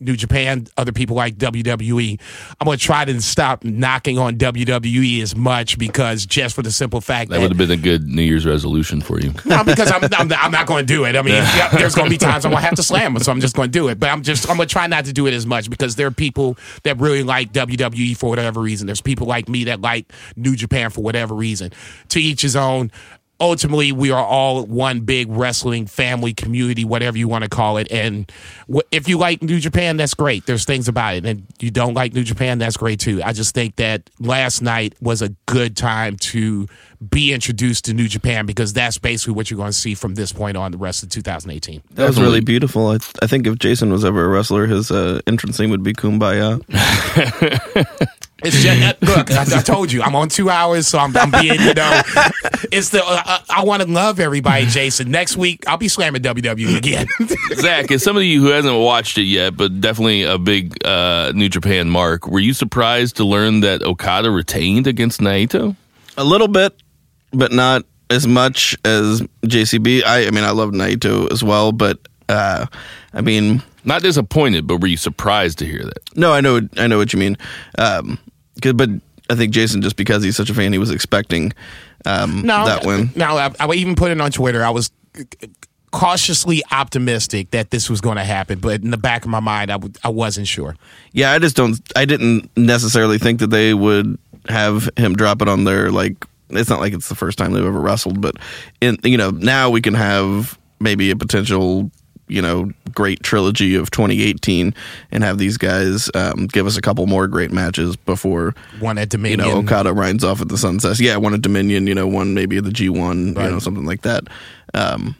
New 0.00 0.16
Japan, 0.16 0.66
other 0.76 0.92
people 0.92 1.16
like 1.16 1.36
WWE. 1.36 2.20
I'm 2.60 2.64
going 2.64 2.78
to 2.78 2.84
try 2.84 3.04
to 3.04 3.20
stop 3.20 3.64
knocking 3.64 4.18
on 4.18 4.36
WWE 4.36 5.22
as 5.22 5.36
much 5.36 5.78
because 5.78 6.26
just 6.26 6.54
for 6.54 6.62
the 6.62 6.70
simple 6.70 7.00
fact 7.00 7.30
That 7.30 7.40
would 7.40 7.50
have 7.50 7.58
been 7.58 7.70
a 7.70 7.76
good 7.76 8.06
New 8.06 8.22
Year's 8.22 8.46
resolution 8.46 9.00
for 9.00 9.20
you. 9.20 9.32
no, 9.44 9.64
because 9.64 9.90
I'm, 9.90 10.02
I'm, 10.16 10.32
I'm 10.32 10.50
not 10.52 10.66
going 10.66 10.86
to 10.86 10.92
do 10.92 11.04
it. 11.04 11.16
I 11.16 11.22
mean, 11.22 11.34
yeah, 11.34 11.68
there's 11.68 11.94
going 11.94 12.06
to 12.06 12.10
be 12.10 12.18
times 12.18 12.44
I'm 12.44 12.52
going 12.52 12.62
to 12.62 12.66
have 12.66 12.76
to 12.76 12.82
slam 12.82 13.14
them, 13.14 13.22
so 13.22 13.32
I'm 13.32 13.40
just 13.40 13.56
going 13.56 13.68
to 13.68 13.78
do 13.78 13.88
it. 13.88 13.98
But 13.98 14.10
I'm 14.10 14.22
just 14.22 14.48
I'm 14.48 14.56
going 14.56 14.68
to 14.68 14.72
try 14.72 14.86
not 14.86 15.04
to 15.06 15.12
do 15.12 15.26
it 15.26 15.34
as 15.34 15.46
much 15.46 15.70
because 15.70 15.96
there 15.96 16.06
are 16.06 16.12
people 16.12 16.56
that 16.84 16.98
really 16.98 17.22
like 17.22 17.52
WWE 17.52 18.16
for 18.16 18.30
whatever 18.30 18.60
reason. 18.60 18.86
There's 18.86 19.00
people 19.00 19.26
like 19.26 19.48
me 19.48 19.64
that 19.64 19.80
like 19.80 20.12
New 20.36 20.56
Japan 20.56 20.90
for 20.90 21.02
whatever 21.02 21.34
reason. 21.34 21.72
To 22.10 22.20
each 22.20 22.42
his 22.42 22.56
own. 22.56 22.90
Ultimately 23.40 23.92
we 23.92 24.10
are 24.10 24.24
all 24.24 24.64
one 24.64 25.00
big 25.00 25.28
wrestling 25.30 25.86
family 25.86 26.34
community, 26.34 26.84
whatever 26.84 27.16
you 27.16 27.28
want 27.28 27.44
to 27.44 27.50
call 27.50 27.76
it. 27.76 27.90
And 27.90 28.30
wh- 28.72 28.86
if 28.90 29.08
you 29.08 29.18
like 29.18 29.42
New 29.42 29.60
Japan, 29.60 29.96
that's 29.96 30.14
great. 30.14 30.46
There's 30.46 30.64
things 30.64 30.88
about 30.88 31.14
it, 31.14 31.26
and 31.26 31.46
you 31.60 31.70
don't 31.70 31.94
like 31.94 32.14
New 32.14 32.24
Japan, 32.24 32.58
that's 32.58 32.76
great 32.76 33.00
too. 33.00 33.22
I 33.22 33.32
just 33.32 33.54
think 33.54 33.76
that 33.76 34.10
last 34.18 34.62
night 34.62 34.94
was 35.00 35.22
a 35.22 35.30
good 35.46 35.76
time 35.76 36.16
to 36.16 36.68
be 37.10 37.32
introduced 37.32 37.84
to 37.84 37.94
New 37.94 38.08
Japan 38.08 38.44
because 38.44 38.72
that's 38.72 38.98
basically 38.98 39.34
what 39.34 39.50
you're 39.50 39.58
going 39.58 39.70
to 39.70 39.76
see 39.76 39.94
from 39.94 40.14
this 40.16 40.32
point 40.32 40.56
on 40.56 40.72
the 40.72 40.78
rest 40.78 41.02
of 41.04 41.10
2018. 41.10 41.82
That 41.92 42.08
was 42.08 42.20
really 42.20 42.40
beautiful. 42.40 42.88
I, 42.88 42.98
I 43.22 43.26
think 43.28 43.46
if 43.46 43.58
Jason 43.58 43.92
was 43.92 44.04
ever 44.04 44.24
a 44.24 44.28
wrestler, 44.28 44.66
his 44.66 44.90
uh, 44.90 45.20
entrance 45.26 45.56
theme 45.58 45.70
would 45.70 45.84
be 45.84 45.92
Kumbaya. 45.92 46.60
It's 48.44 48.62
just, 48.62 49.02
look, 49.02 49.30
I, 49.32 49.42
I 49.58 49.62
told 49.62 49.90
you, 49.90 50.00
I'm 50.00 50.14
on 50.14 50.28
two 50.28 50.48
hours, 50.48 50.86
so 50.86 50.98
I'm, 50.98 51.16
I'm 51.16 51.30
being, 51.30 51.60
you 51.60 51.74
know, 51.74 52.02
it's 52.70 52.90
the, 52.90 53.02
uh, 53.04 53.22
I, 53.24 53.42
I 53.48 53.64
want 53.64 53.82
to 53.82 53.88
love 53.90 54.20
everybody, 54.20 54.66
Jason. 54.66 55.10
Next 55.10 55.36
week, 55.36 55.64
I'll 55.66 55.76
be 55.76 55.88
slamming 55.88 56.22
WWE 56.22 56.76
again. 56.76 57.08
Zach, 57.54 57.90
as 57.90 58.04
somebody 58.04 58.36
who 58.36 58.46
hasn't 58.46 58.78
watched 58.78 59.18
it 59.18 59.22
yet, 59.24 59.56
but 59.56 59.80
definitely 59.80 60.22
a 60.22 60.38
big 60.38 60.76
uh, 60.86 61.32
New 61.34 61.48
Japan 61.48 61.90
mark, 61.90 62.28
were 62.28 62.38
you 62.38 62.52
surprised 62.52 63.16
to 63.16 63.24
learn 63.24 63.60
that 63.60 63.82
Okada 63.82 64.30
retained 64.30 64.86
against 64.86 65.20
Naito? 65.20 65.74
A 66.16 66.22
little 66.24 66.48
bit, 66.48 66.74
but 67.32 67.50
not 67.50 67.82
as 68.08 68.28
much 68.28 68.76
as 68.84 69.20
JCB. 69.42 70.04
I, 70.04 70.28
I 70.28 70.30
mean, 70.30 70.44
I 70.44 70.50
love 70.50 70.70
Naito 70.70 71.30
as 71.32 71.42
well, 71.42 71.72
but 71.72 71.98
uh, 72.28 72.66
I 73.12 73.20
mean, 73.20 73.62
Not 73.84 74.02
disappointed, 74.02 74.66
but 74.68 74.80
were 74.80 74.86
you 74.86 74.96
surprised 74.96 75.58
to 75.58 75.66
hear 75.66 75.82
that? 75.82 75.98
no, 76.16 76.32
I 76.32 76.40
know, 76.40 76.60
I 76.76 76.86
know 76.86 76.98
what 76.98 77.12
you 77.12 77.18
mean. 77.18 77.36
Um, 77.78 78.18
'cause- 78.62 78.72
but 78.74 78.90
I 79.30 79.34
think 79.34 79.52
Jason, 79.52 79.82
just 79.82 79.96
because 79.96 80.22
he's 80.22 80.36
such 80.36 80.48
a 80.50 80.54
fan, 80.54 80.72
he 80.72 80.78
was 80.78 80.90
expecting 80.90 81.52
um, 82.06 82.42
no, 82.42 82.64
that 82.64 82.84
win. 82.86 83.10
No, 83.16 83.36
I, 83.36 83.50
I 83.60 83.72
even 83.74 83.94
put 83.94 84.10
it 84.10 84.20
on 84.20 84.30
Twitter. 84.30 84.64
I 84.64 84.70
was 84.70 84.90
cautiously 85.90 86.62
optimistic 86.70 87.50
that 87.50 87.70
this 87.70 87.88
was 87.88 88.00
going 88.00 88.16
to 88.16 88.24
happen, 88.24 88.58
but 88.58 88.82
in 88.82 88.90
the 88.90 88.96
back 88.98 89.24
of 89.24 89.30
my 89.30 89.40
mind, 89.40 89.70
I 89.70 89.74
w- 89.74 89.92
I 90.04 90.08
wasn't 90.08 90.46
sure. 90.46 90.76
Yeah, 91.12 91.32
I 91.32 91.38
just 91.38 91.56
don't. 91.56 91.78
I 91.96 92.04
didn't 92.04 92.50
necessarily 92.56 93.18
think 93.18 93.40
that 93.40 93.48
they 93.48 93.74
would 93.74 94.18
have 94.48 94.88
him 94.96 95.14
drop 95.16 95.42
it 95.42 95.48
on 95.48 95.64
their 95.64 95.90
like. 95.90 96.24
It's 96.50 96.70
not 96.70 96.80
like 96.80 96.94
it's 96.94 97.08
the 97.08 97.14
first 97.14 97.36
time 97.36 97.52
they've 97.52 97.64
ever 97.64 97.80
wrestled, 97.80 98.20
but 98.20 98.36
in 98.80 98.96
you 99.02 99.16
know 99.18 99.30
now 99.30 99.70
we 99.70 99.80
can 99.82 99.94
have 99.94 100.58
maybe 100.80 101.10
a 101.10 101.16
potential 101.16 101.90
you 102.28 102.40
know 102.42 102.70
great 102.94 103.22
trilogy 103.22 103.74
of 103.74 103.90
2018 103.90 104.74
and 105.10 105.24
have 105.24 105.38
these 105.38 105.56
guys 105.56 106.10
um, 106.14 106.46
give 106.46 106.66
us 106.66 106.76
a 106.76 106.80
couple 106.80 107.06
more 107.06 107.26
great 107.26 107.50
matches 107.52 107.96
before 107.96 108.54
One 108.80 108.98
at 108.98 109.08
Dominion. 109.08 109.40
you 109.40 109.44
Dominion. 109.46 109.64
know 109.66 109.72
Okada 109.72 109.92
rides 109.92 110.24
off 110.24 110.40
at 110.40 110.48
the 110.48 110.58
sunset. 110.58 110.98
Yeah, 111.00 111.16
one 111.16 111.34
at 111.34 111.42
Dominion, 111.42 111.86
you 111.86 111.94
know, 111.94 112.06
one 112.06 112.34
maybe 112.34 112.56
at 112.58 112.64
the 112.64 112.70
G1, 112.70 113.36
Right. 113.36 113.44
you 113.46 113.50
know, 113.50 113.58
something 113.58 113.84
like 113.86 114.02
that. 114.02 114.24
Um, 114.74 115.16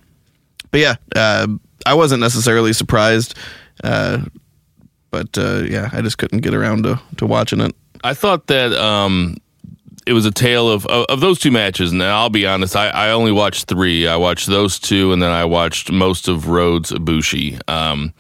but 0.70 0.80
yeah, 0.80 0.96
uh, 1.16 1.46
I 1.86 1.94
wasn't 1.94 2.20
necessarily 2.20 2.72
surprised, 2.72 3.34
uh, 3.84 4.18
but 5.10 5.36
uh, 5.38 5.62
yeah, 5.68 5.88
I 5.92 6.02
just 6.02 6.18
couldn't 6.18 6.40
get 6.40 6.54
around 6.54 6.82
to 6.84 7.00
to 7.16 7.26
watching 7.26 7.60
it. 7.60 7.74
I 8.04 8.14
thought 8.14 8.46
that 8.48 8.72
um, 8.74 9.36
it 10.08 10.12
was 10.14 10.26
a 10.26 10.30
tale 10.30 10.70
of 10.70 10.86
of 10.86 11.04
of 11.08 11.20
those 11.20 11.38
two 11.38 11.50
matches. 11.50 11.92
And 11.92 12.02
I'll 12.02 12.30
be 12.30 12.46
honest, 12.46 12.74
I, 12.74 12.88
I 12.88 13.10
only 13.10 13.32
watched 13.32 13.66
three. 13.66 14.06
I 14.08 14.16
watched 14.16 14.46
those 14.46 14.78
two, 14.78 15.12
and 15.12 15.22
then 15.22 15.30
I 15.30 15.44
watched 15.44 15.92
most 15.92 16.28
of 16.28 16.48
Rhodes 16.48 16.90
Ibushi 16.90 17.60
um, 17.68 18.12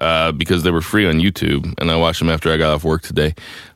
uh, 0.00 0.32
because 0.32 0.62
they 0.62 0.70
were 0.70 0.80
free 0.82 1.06
on 1.06 1.16
YouTube, 1.20 1.74
and 1.78 1.90
I 1.90 1.96
watched 1.96 2.20
them 2.20 2.30
after 2.30 2.52
I 2.52 2.56
got 2.56 2.74
off 2.74 2.84
work 2.84 3.02
today. 3.02 3.34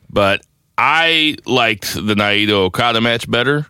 But 0.09 0.41
I 0.77 1.37
liked 1.45 1.93
the 1.93 2.15
Naito 2.15 2.65
Okada 2.65 2.99
match 3.01 3.29
better. 3.29 3.67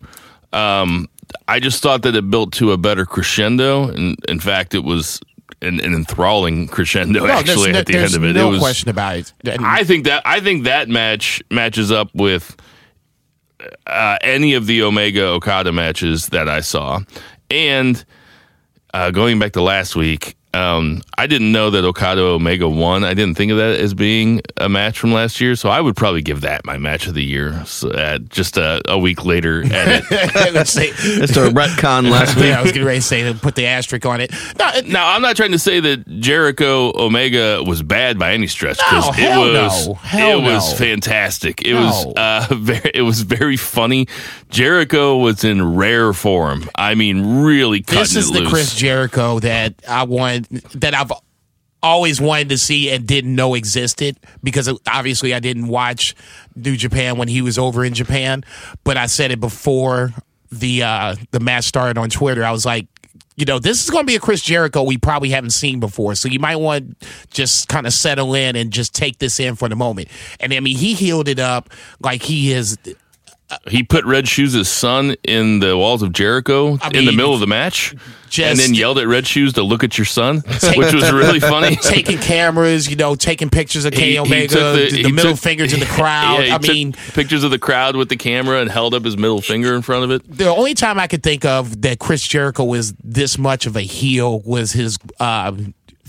Um, 0.54 1.08
I 1.48 1.60
just 1.60 1.82
thought 1.84 2.02
that 2.04 2.16
it 2.16 2.30
built 2.30 2.54
to 2.54 2.72
a 2.72 2.78
better 2.78 3.06
crescendo, 3.06 3.90
and 3.90 4.18
in 4.28 4.40
fact, 4.40 4.74
it 4.74 4.84
was. 4.84 5.20
An, 5.64 5.80
an 5.82 5.94
enthralling 5.94 6.68
crescendo, 6.68 7.20
No, 7.20 7.32
actually, 7.32 7.72
no- 7.72 7.80
at 7.80 7.86
the 7.86 7.96
end 7.96 8.16
of 8.16 8.24
it. 8.24 8.34
no 8.34 8.48
it 8.48 8.52
was, 8.52 8.60
question 8.60 8.90
about 8.90 9.18
it. 9.18 9.34
I 9.46 9.84
think 9.84 10.06
that 10.06 10.24
I 10.26 10.40
think 10.40 10.64
that 10.64 10.90
match 10.90 11.44
matches 11.52 11.92
up 11.92 12.10
with 12.16 12.56
uh, 13.88 14.18
any 14.22 14.54
of 14.54 14.66
the 14.66 14.84
Omega 14.84 15.26
Okada 15.28 15.72
matches 15.72 16.28
that 16.30 16.50
I 16.50 16.62
saw, 16.62 17.02
and 17.50 18.04
uh, 18.94 19.12
going 19.12 19.40
back 19.40 19.54
to 19.54 19.62
last 19.62 19.96
week, 19.96 20.36
um, 20.54 21.02
I 21.18 21.28
didn't 21.28 21.52
know 21.52 21.70
that 21.70 21.86
Okada 21.86 22.22
Omega 22.22 22.68
won. 22.68 23.04
I 23.04 23.14
didn't 23.14 23.36
think 23.38 23.52
of 23.52 23.58
that 23.58 23.80
as 23.80 23.94
being 23.94 24.42
a 24.58 24.68
match 24.68 25.00
from 25.00 25.14
last 25.14 25.40
year, 25.40 25.56
so 25.56 25.70
I 25.70 25.80
would 25.80 25.96
probably 25.96 26.22
give 26.22 26.42
that 26.42 26.66
my 26.66 26.78
match 26.78 27.08
of 27.08 27.14
the 27.14 27.24
year. 27.24 27.64
So, 27.66 27.90
uh, 27.92 28.18
just 28.18 28.58
a, 28.58 28.82
a 28.88 28.98
week 29.00 29.24
later, 29.26 29.64
edit. 29.72 30.04
Let's 30.54 30.72
say, 30.74 30.90
It's 30.94 31.38
a 31.38 31.50
retcon 31.50 32.10
last 32.10 32.36
week. 32.36 32.46
yeah, 32.46 32.60
I 32.60 32.62
was 32.64 32.72
getting 32.72 32.86
ready 32.88 33.00
to 33.00 33.06
say 33.06 33.24
to 33.24 33.34
put 33.40 33.56
the 33.56 33.66
asterisk 33.68 34.06
on 34.06 34.20
it. 34.22 34.32
No, 34.60 34.68
it- 34.76 34.88
Now, 34.88 35.14
I'm 35.16 35.22
not 35.22 35.36
trying 35.38 35.52
to 35.54 35.60
say 35.60 35.80
that 35.80 36.20
Jericho 36.20 36.92
Omega 37.02 37.64
was 37.64 37.82
bad 37.82 38.20
by 38.20 38.34
any 38.34 38.48
stretch 38.48 38.80
No, 38.92 39.12
because 39.12 39.20
it 39.20 39.38
was 39.38 39.88
no. 39.88 39.94
Hell 39.96 40.40
it 40.40 40.44
was 40.44 40.78
fantastic. 40.78 41.62
It 41.62 41.74
No. 41.74 41.82
was 41.82 42.14
uh, 42.18 42.48
very 42.56 42.92
it 42.94 43.02
was 43.04 43.22
very 43.22 43.58
funny. 43.58 44.08
Jericho 44.50 45.18
was 45.18 45.44
in 45.44 45.76
rare 45.76 46.12
form. 46.14 46.70
I 46.76 46.96
mean, 46.96 47.42
really 47.44 47.82
cutting 47.82 48.00
this 48.02 48.16
is 48.16 48.30
it 48.30 48.34
the 48.34 48.40
loose. 48.42 48.50
Chris 48.52 48.76
Jericho 48.76 49.40
that 49.40 49.76
I 49.88 50.04
that 50.76 50.94
I've 50.94 51.12
always 51.84 52.22
wanted 52.22 52.50
to 52.50 52.58
see 52.58 52.92
and 52.92 53.08
didn't 53.08 53.36
know 53.36 53.56
existed 53.56 54.18
because 54.44 54.70
obviously 54.88 55.34
I 55.34 55.40
didn't 55.40 55.68
watch 55.68 56.16
New 56.56 56.78
Japan 56.78 57.18
when 57.18 57.28
he 57.28 57.42
was 57.42 57.58
over 57.58 57.84
in 57.84 57.94
Japan, 57.94 58.44
but 58.84 58.98
I 58.98 59.08
said 59.08 59.32
it 59.32 59.40
before 59.40 60.14
the 60.52 60.84
uh 60.84 61.16
the 61.32 61.40
match 61.40 61.66
started 61.66 61.98
on 61.98 62.10
Twitter. 62.10 62.44
I 62.44 62.52
was 62.52 62.66
like 62.66 62.88
you 63.38 63.46
know, 63.46 63.58
this 63.58 63.84
is 63.84 63.90
going 63.90 64.04
to 64.04 64.08
be 64.08 64.16
a 64.16 64.20
Chris 64.20 64.42
Jericho 64.42 64.84
we 64.84 64.98
probably 64.98 65.30
haven't 65.30 65.52
seen 65.52 65.80
before. 65.80 66.14
So 66.16 66.28
you 66.28 66.40
might 66.40 66.58
want 66.58 67.02
just 67.32 67.70
kind 67.70 67.88
of 67.88 67.94
settle 67.94 68.36
in 68.36 68.56
and 68.56 68.72
just 68.72 68.94
take 68.94 69.18
this 69.18 69.40
in 69.40 69.56
for 69.56 69.68
the 69.68 69.76
moment. 69.76 70.10
And 70.40 70.54
I 70.54 70.60
mean, 70.60 70.78
he 70.78 70.94
healed 70.94 71.28
it 71.28 71.40
up 71.40 71.70
like 72.02 72.22
he 72.22 72.52
is 72.52 72.78
he 73.70 73.84
put 73.84 74.06
Red 74.06 74.28
Shoes' 74.28 74.68
son 74.70 75.16
in 75.24 75.60
the 75.60 75.78
walls 75.78 76.02
of 76.02 76.14
Jericho 76.14 76.78
I 76.82 76.90
in 76.94 77.06
the 77.06 77.12
middle 77.12 77.34
of 77.34 77.40
the 77.40 77.48
match, 77.48 77.94
and 78.40 78.58
then 78.58 78.74
yelled 78.74 78.98
at 78.98 79.08
Red 79.08 79.28
Shoes 79.28 79.54
to 79.54 79.64
look 79.64 79.84
at 79.84 79.98
your 79.98 80.06
son, 80.06 80.38
which 80.76 80.94
was 80.94 81.12
really 81.12 81.40
funny. 81.54 81.76
taking 81.76 82.18
cameras, 82.18 82.90
you 82.90 82.96
know, 82.96 83.16
taking 83.16 83.50
pictures 83.50 83.86
of 83.86 83.94
He- 83.94 84.00
Kenny 84.00 84.12
he 84.14 84.18
Omega, 84.20 84.48
took 84.48 84.92
the, 84.92 84.98
he 85.04 85.12
middle 85.12 85.32
took- 85.32 85.40
finger 85.40 85.68
to 85.68 85.78
the 85.78 85.86
crowd. 85.98 86.40
Yeah, 86.40 86.46
he 86.46 86.52
I 86.52 86.58
mean, 86.60 86.94
pictures 87.14 87.44
of 87.44 87.52
the 87.52 87.60
crowd 87.60 87.96
with 87.96 88.10
the 88.10 88.16
camera 88.18 88.62
and 88.62 88.70
held 88.72 88.94
up 88.94 89.04
his 89.06 89.18
middle 89.18 89.42
finger 89.42 89.76
in 89.76 89.82
front 89.82 90.04
of 90.06 90.12
it. 90.12 90.38
the 90.38 90.48
only 90.48 90.74
time 90.74 91.00
I 91.00 91.08
could 91.08 91.24
think 91.24 91.44
of 91.46 91.82
that 91.82 92.00
Chris 92.00 92.28
Jericho 92.28 92.64
was 92.64 92.94
this 93.04 93.38
much 93.38 93.66
of 93.66 93.76
a 93.76 93.82
heel 93.82 94.40
was 94.42 94.72
his 94.74 94.98
uh, 95.20 95.52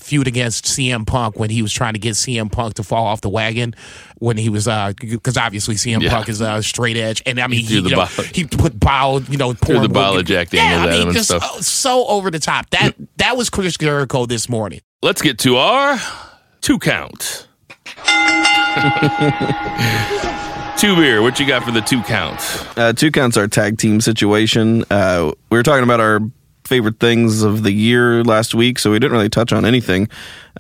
feud 0.03 0.27
against 0.27 0.65
CM 0.67 1.07
Punk 1.07 1.39
when 1.39 1.51
he 1.51 1.63
was 1.63 1.73
trying 1.73 1.93
to 1.95 1.99
get 1.99 2.15
CM 2.15 2.51
Punk 2.51 2.75
to 2.75 2.83
fall 2.83 3.07
off 3.07 3.21
the 3.21 3.29
wagon 3.31 3.75
when 4.19 4.37
he 4.37 4.49
was 4.49 4.67
because 4.99 5.37
obviously 5.37 5.75
CM 5.77 6.03
Yeah. 6.03 6.11
Punk 6.11 6.29
is 6.29 6.43
uh, 6.43 6.61
straight 6.63 6.97
edge 6.97 7.23
and 7.27 7.41
I 7.41 7.47
mean 7.47 7.61
He 7.61 7.77
he, 7.77 7.81
the 7.81 7.91
you 7.91 7.97
know, 7.97 8.05
he 8.33 8.45
put 8.45 8.79
bile 8.79 9.23
you 9.23 9.39
know 9.39 9.53
Threw 9.53 9.75
the 9.75 9.81
pouring- 9.81 9.93
bottle 9.93 10.19
of 10.21 10.27
Jack 10.27 10.53
yeah, 10.53 10.71
Daniels 10.71 10.95
I 10.95 10.99
mean 10.99 11.09
and 11.09 11.17
just 11.17 11.29
stuff. 11.31 11.43
uh, 11.43 11.61
so 11.63 12.07
over 12.07 12.31
the 12.31 12.39
top 12.39 12.69
that 12.71 12.95
that 13.19 13.37
was 13.37 13.51
Chris 13.51 13.77
Jericho 13.77 14.27
this 14.27 14.49
morning. 14.49 14.81
Let's 15.03 15.23
get 15.23 15.39
to 15.41 15.57
our 15.57 15.99
two 16.61 16.79
count. 16.79 17.49
two 20.77 20.97
beer. 20.97 21.23
What 21.23 21.39
you 21.41 21.47
got 21.47 21.65
for 21.65 21.71
the 21.71 21.81
two 21.81 22.03
count? 22.03 22.41
Uh, 22.77 22.93
two 22.93 23.11
counts 23.11 23.37
our 23.37 23.49
tag 23.49 23.79
team 23.79 24.01
situation. 24.01 24.85
Uh, 24.91 25.33
we 25.51 25.59
were 25.59 25.63
talking 25.63 25.85
about 25.85 26.01
our 26.01 26.21
favorite 26.65 26.99
things 26.99 27.43
of 27.43 27.63
the 27.63 27.73
year 27.73 28.23
last 28.25 28.55
week, 28.55 28.79
so 28.79 28.91
we 28.91 28.99
didn't 28.99 29.13
really 29.13 29.29
touch 29.29 29.53
on 29.53 29.65
anything 29.65 30.09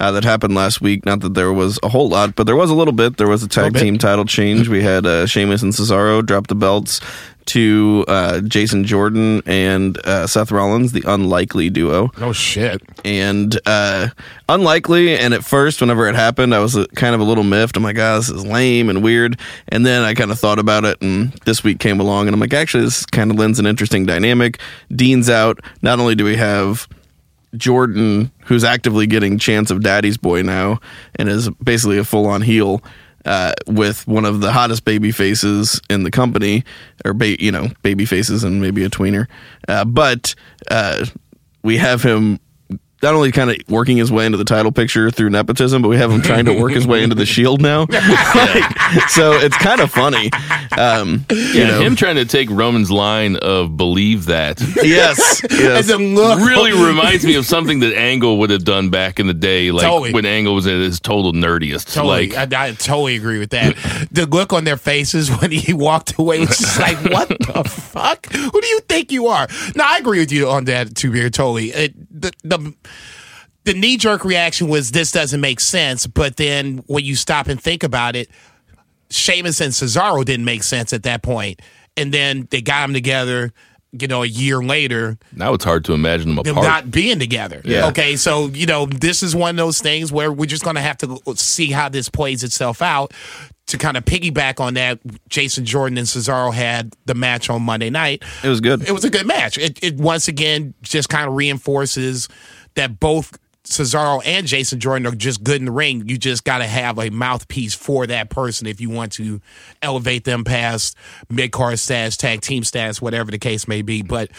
uh, 0.00 0.10
that 0.12 0.24
happened 0.24 0.54
last 0.54 0.80
week. 0.80 1.04
Not 1.04 1.20
that 1.20 1.34
there 1.34 1.52
was 1.52 1.78
a 1.82 1.88
whole 1.88 2.08
lot, 2.08 2.34
but 2.34 2.44
there 2.44 2.56
was 2.56 2.70
a 2.70 2.74
little 2.74 2.92
bit. 2.92 3.16
There 3.16 3.28
was 3.28 3.42
a 3.42 3.48
tag 3.48 3.72
bit. 3.72 3.82
team 3.82 3.98
title 3.98 4.24
change. 4.24 4.68
We 4.68 4.82
had 4.82 5.06
uh, 5.06 5.26
Sheamus 5.26 5.62
and 5.62 5.72
Cesaro 5.72 6.24
drop 6.24 6.46
the 6.48 6.54
belts 6.54 7.00
to 7.46 8.04
uh, 8.08 8.40
Jason 8.40 8.84
Jordan 8.84 9.42
and 9.46 9.98
uh, 10.06 10.26
Seth 10.26 10.50
Rollins, 10.50 10.92
the 10.92 11.02
unlikely 11.06 11.70
duo 11.70 12.10
Oh 12.18 12.32
shit. 12.32 12.80
and 13.04 13.58
uh, 13.66 14.08
unlikely. 14.48 15.16
And 15.16 15.34
at 15.34 15.44
first, 15.44 15.80
whenever 15.80 16.08
it 16.08 16.14
happened, 16.14 16.54
I 16.54 16.60
was 16.60 16.76
uh, 16.76 16.86
kind 16.94 17.14
of 17.14 17.20
a 17.20 17.24
little 17.24 17.44
miffed. 17.44 17.76
I'm 17.76 17.82
like, 17.82 17.98
ah, 17.98 18.16
this 18.16 18.28
is 18.30 18.44
lame 18.46 18.88
and 18.88 19.02
weird. 19.02 19.38
And 19.68 19.84
then 19.84 20.02
I 20.02 20.14
kind 20.14 20.30
of 20.30 20.38
thought 20.38 20.58
about 20.58 20.84
it, 20.84 21.00
and 21.02 21.32
this 21.44 21.62
week 21.64 21.78
came 21.78 22.00
along, 22.00 22.28
and 22.28 22.34
I'm 22.34 22.40
like, 22.40 22.54
actually, 22.54 22.84
this 22.84 23.04
kind 23.06 23.30
of 23.30 23.38
lends 23.38 23.58
an 23.58 23.66
interesting 23.66 24.06
dynamic. 24.06 24.58
Dean's 24.94 25.28
out. 25.30 25.60
Not 25.82 25.98
only 26.00 26.14
do 26.14 26.24
we 26.24 26.36
have 26.36 26.88
Jordan, 27.56 28.30
who's 28.44 28.64
actively 28.64 29.06
getting 29.06 29.38
chance 29.38 29.70
of 29.70 29.82
Daddy's 29.82 30.16
Boy 30.16 30.42
now, 30.42 30.80
and 31.16 31.28
is 31.28 31.50
basically 31.62 31.98
a 31.98 32.04
full 32.04 32.26
on 32.26 32.40
heel. 32.42 32.82
Uh, 33.24 33.52
with 33.68 34.06
one 34.08 34.24
of 34.24 34.40
the 34.40 34.50
hottest 34.50 34.84
baby 34.84 35.12
faces 35.12 35.80
in 35.88 36.02
the 36.02 36.10
company, 36.10 36.64
or 37.04 37.12
ba- 37.12 37.40
you 37.40 37.52
know, 37.52 37.68
baby 37.82 38.04
faces 38.04 38.42
and 38.42 38.60
maybe 38.60 38.82
a 38.82 38.90
tweener, 38.90 39.28
uh, 39.68 39.84
but 39.84 40.34
uh, 40.72 41.06
we 41.62 41.76
have 41.76 42.02
him 42.02 42.40
not 43.02 43.14
only 43.14 43.32
kind 43.32 43.50
of 43.50 43.56
working 43.68 43.96
his 43.96 44.12
way 44.12 44.24
into 44.26 44.38
the 44.38 44.44
title 44.44 44.70
picture 44.72 45.10
through 45.10 45.30
nepotism, 45.30 45.82
but 45.82 45.88
we 45.88 45.96
have 45.96 46.10
him 46.10 46.22
trying 46.22 46.44
to 46.44 46.52
work 46.60 46.72
his 46.72 46.86
way 46.86 47.02
into 47.02 47.16
the 47.16 47.26
Shield 47.26 47.60
now. 47.60 47.86
Like, 47.88 48.00
so 49.08 49.32
it's 49.32 49.56
kind 49.58 49.80
of 49.80 49.90
funny. 49.90 50.30
Um, 50.78 51.24
you 51.30 51.36
Yeah, 51.54 51.66
know, 51.68 51.80
him 51.80 51.96
trying 51.96 52.16
to 52.16 52.24
take 52.24 52.48
Roman's 52.50 52.90
line 52.90 53.36
of 53.36 53.76
believe 53.76 54.26
that 54.26 54.60
yes, 54.82 55.42
And 55.42 55.52
yes. 55.52 55.90
really 55.90 56.72
reminds 56.72 57.24
me 57.24 57.34
of 57.36 57.44
something 57.46 57.80
that 57.80 57.94
Angle 57.96 58.38
would 58.38 58.50
have 58.50 58.64
done 58.64 58.90
back 58.90 59.18
in 59.18 59.26
the 59.26 59.34
day, 59.34 59.70
like 59.72 59.84
Totally. 59.84 60.12
when 60.12 60.24
Angle 60.24 60.54
was 60.54 60.66
at 60.66 60.74
his 60.74 61.00
total 61.00 61.32
nerdiest. 61.32 61.92
Totally, 61.94 62.28
Like, 62.30 62.52
I, 62.54 62.68
I 62.68 62.72
totally 62.72 63.16
agree 63.16 63.38
with 63.38 63.50
that. 63.50 63.74
the 64.10 64.26
look 64.26 64.52
on 64.52 64.64
their 64.64 64.76
faces 64.76 65.28
when 65.40 65.50
he 65.50 65.72
walked 65.72 66.18
away 66.18 66.40
was 66.40 66.56
just 66.58 66.78
like, 66.78 66.98
"What 67.10 67.28
the 67.28 67.64
fuck? 67.68 68.26
Who 68.32 68.60
do 68.60 68.66
you 68.66 68.80
think 68.88 69.10
you 69.12 69.26
are?" 69.26 69.48
No, 69.74 69.84
I 69.84 69.98
agree 69.98 70.20
with 70.20 70.30
you 70.32 70.48
on 70.48 70.64
that 70.66 70.94
too. 70.94 71.12
Here, 71.12 71.30
totally. 71.30 71.70
It, 71.70 71.94
the 72.22 72.32
the 72.44 72.74
the 73.64 73.74
knee 73.74 73.96
jerk 73.96 74.24
reaction 74.24 74.68
was 74.68 74.90
this 74.90 75.12
doesn't 75.12 75.40
make 75.40 75.60
sense, 75.60 76.06
but 76.06 76.36
then 76.36 76.78
when 76.86 77.04
you 77.04 77.14
stop 77.14 77.46
and 77.46 77.60
think 77.60 77.82
about 77.82 78.16
it, 78.16 78.28
Sheamus 79.10 79.60
and 79.60 79.72
Cesaro 79.72 80.24
didn't 80.24 80.44
make 80.44 80.62
sense 80.62 80.92
at 80.92 81.04
that 81.04 81.22
point, 81.22 81.60
and 81.96 82.12
then 82.12 82.48
they 82.50 82.62
got 82.62 82.82
them 82.82 82.94
together. 82.94 83.52
You 83.94 84.08
know, 84.08 84.22
a 84.22 84.26
year 84.26 84.62
later, 84.62 85.18
now 85.34 85.52
it's 85.52 85.64
hard 85.64 85.84
to 85.84 85.92
imagine 85.92 86.34
them 86.34 86.42
them 86.44 86.54
not 86.56 86.90
being 86.90 87.18
together. 87.18 87.60
Yeah. 87.62 87.88
Okay, 87.88 88.16
so 88.16 88.46
you 88.46 88.64
know 88.64 88.86
this 88.86 89.22
is 89.22 89.36
one 89.36 89.50
of 89.50 89.56
those 89.58 89.82
things 89.82 90.10
where 90.10 90.32
we're 90.32 90.46
just 90.46 90.64
going 90.64 90.76
to 90.76 90.82
have 90.82 90.96
to 90.98 91.20
see 91.36 91.66
how 91.66 91.90
this 91.90 92.08
plays 92.08 92.42
itself 92.42 92.80
out. 92.80 93.12
To 93.68 93.78
kind 93.78 93.96
of 93.96 94.04
piggyback 94.04 94.60
on 94.60 94.74
that, 94.74 94.98
Jason 95.28 95.64
Jordan 95.64 95.96
and 95.96 96.06
Cesaro 96.06 96.52
had 96.52 96.94
the 97.04 97.14
match 97.14 97.48
on 97.48 97.62
Monday 97.62 97.90
night. 97.90 98.22
It 98.42 98.48
was 98.48 98.60
good. 98.60 98.82
It 98.86 98.92
was 98.92 99.04
a 99.04 99.10
good 99.10 99.26
match. 99.26 99.56
It, 99.56 99.82
it 99.82 99.96
once 99.96 100.26
again 100.26 100.74
just 100.82 101.08
kind 101.08 101.28
of 101.28 101.34
reinforces 101.34 102.28
that 102.74 103.00
both 103.00 103.38
Cesaro 103.64 104.20
and 104.24 104.46
Jason 104.46 104.80
Jordan 104.80 105.06
are 105.06 105.14
just 105.14 105.44
good 105.44 105.60
in 105.60 105.66
the 105.66 105.72
ring. 105.72 106.08
You 106.08 106.18
just 106.18 106.44
got 106.44 106.58
to 106.58 106.66
have 106.66 106.98
a 106.98 107.10
mouthpiece 107.10 107.74
for 107.74 108.06
that 108.08 108.28
person 108.28 108.66
if 108.66 108.80
you 108.80 108.90
want 108.90 109.12
to 109.12 109.40
elevate 109.80 110.24
them 110.24 110.44
past 110.44 110.96
mid 111.30 111.52
card 111.52 111.78
status, 111.78 112.16
tag 112.16 112.40
team 112.40 112.64
status, 112.64 113.00
whatever 113.00 113.30
the 113.30 113.38
case 113.38 113.68
may 113.68 113.82
be. 113.82 114.02
But 114.02 114.30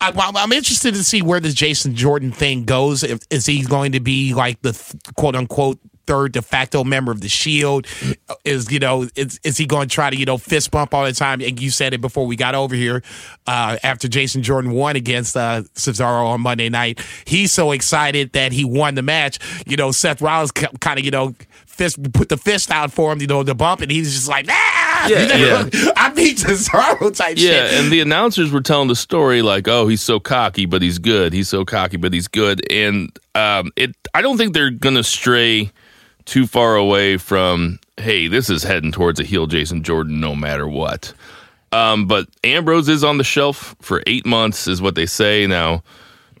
I, 0.00 0.12
I'm 0.16 0.36
I'm 0.36 0.52
interested 0.52 0.94
to 0.94 1.04
see 1.04 1.20
where 1.20 1.40
this 1.40 1.54
Jason 1.54 1.94
Jordan 1.94 2.30
thing 2.30 2.64
goes. 2.64 3.02
If, 3.02 3.20
is 3.28 3.46
he 3.46 3.62
going 3.62 3.92
to 3.92 4.00
be 4.00 4.34
like 4.34 4.62
the 4.62 4.72
quote 5.16 5.34
unquote 5.34 5.78
third 6.06 6.32
de 6.32 6.42
facto 6.42 6.84
member 6.84 7.12
of 7.12 7.20
the 7.20 7.28
Shield? 7.28 7.86
Is 8.44 8.70
you 8.70 8.78
know 8.78 9.08
is, 9.16 9.40
is 9.44 9.56
he 9.56 9.66
going 9.66 9.88
to 9.88 9.94
try 9.94 10.10
to 10.10 10.16
you 10.16 10.24
know 10.24 10.38
fist 10.38 10.70
bump 10.70 10.94
all 10.94 11.04
the 11.04 11.12
time? 11.12 11.40
And 11.40 11.60
you 11.60 11.70
said 11.70 11.94
it 11.94 12.00
before 12.00 12.26
we 12.26 12.36
got 12.36 12.54
over 12.54 12.74
here. 12.74 13.02
Uh, 13.46 13.76
after 13.82 14.06
Jason 14.08 14.42
Jordan 14.42 14.72
won 14.72 14.96
against 14.96 15.36
uh, 15.36 15.62
Cesaro 15.74 16.26
on 16.26 16.40
Monday 16.40 16.68
night, 16.68 17.00
he's 17.24 17.52
so 17.52 17.72
excited 17.72 18.32
that 18.32 18.52
he 18.52 18.64
won 18.64 18.94
the 18.94 19.02
match. 19.02 19.38
You 19.66 19.76
know, 19.76 19.90
Seth 19.90 20.20
Rollins 20.22 20.52
kind 20.52 20.98
of 20.98 21.04
you 21.04 21.10
know 21.10 21.34
fist 21.66 22.12
put 22.12 22.28
the 22.28 22.36
fist 22.36 22.70
out 22.70 22.92
for 22.92 23.12
him. 23.12 23.20
You 23.20 23.26
know, 23.26 23.42
the 23.42 23.54
bump, 23.54 23.80
and 23.80 23.90
he's 23.90 24.12
just 24.12 24.28
like 24.28 24.46
ah. 24.48 25.06
Yeah, 25.08 25.36
yeah. 25.72 25.92
I 25.96 26.10
beat 26.10 26.36
Cesaro 26.38 27.16
type 27.16 27.36
Yeah, 27.38 27.68
shit. 27.68 27.72
and 27.80 27.90
the 27.90 28.00
announcers 28.00 28.50
were 28.52 28.60
telling 28.60 28.88
the 28.88 28.96
story 28.96 29.40
like, 29.40 29.66
"Oh, 29.66 29.88
he's 29.88 30.02
so 30.02 30.20
cocky, 30.20 30.66
but 30.66 30.82
he's 30.82 30.98
good. 30.98 31.32
He's 31.32 31.48
so 31.48 31.64
cocky, 31.64 31.96
but 31.96 32.12
he's 32.12 32.28
good." 32.28 32.60
And 32.70 33.10
um, 33.34 33.70
it, 33.76 33.96
I 34.14 34.20
don't 34.22 34.36
think 34.36 34.52
they're 34.52 34.70
gonna 34.70 35.02
stray 35.02 35.70
too 36.24 36.46
far 36.46 36.76
away 36.76 37.16
from, 37.16 37.78
"Hey, 37.96 38.26
this 38.28 38.50
is 38.50 38.62
heading 38.62 38.92
towards 38.92 39.20
a 39.20 39.24
heel 39.24 39.46
Jason 39.46 39.82
Jordan, 39.82 40.20
no 40.20 40.34
matter 40.34 40.66
what." 40.68 41.12
Um, 41.72 42.06
but 42.06 42.28
Ambrose 42.42 42.88
is 42.88 43.04
on 43.04 43.18
the 43.18 43.24
shelf 43.24 43.76
for 43.80 44.02
eight 44.06 44.26
months, 44.26 44.66
is 44.66 44.82
what 44.82 44.94
they 44.94 45.06
say 45.06 45.46
now. 45.46 45.82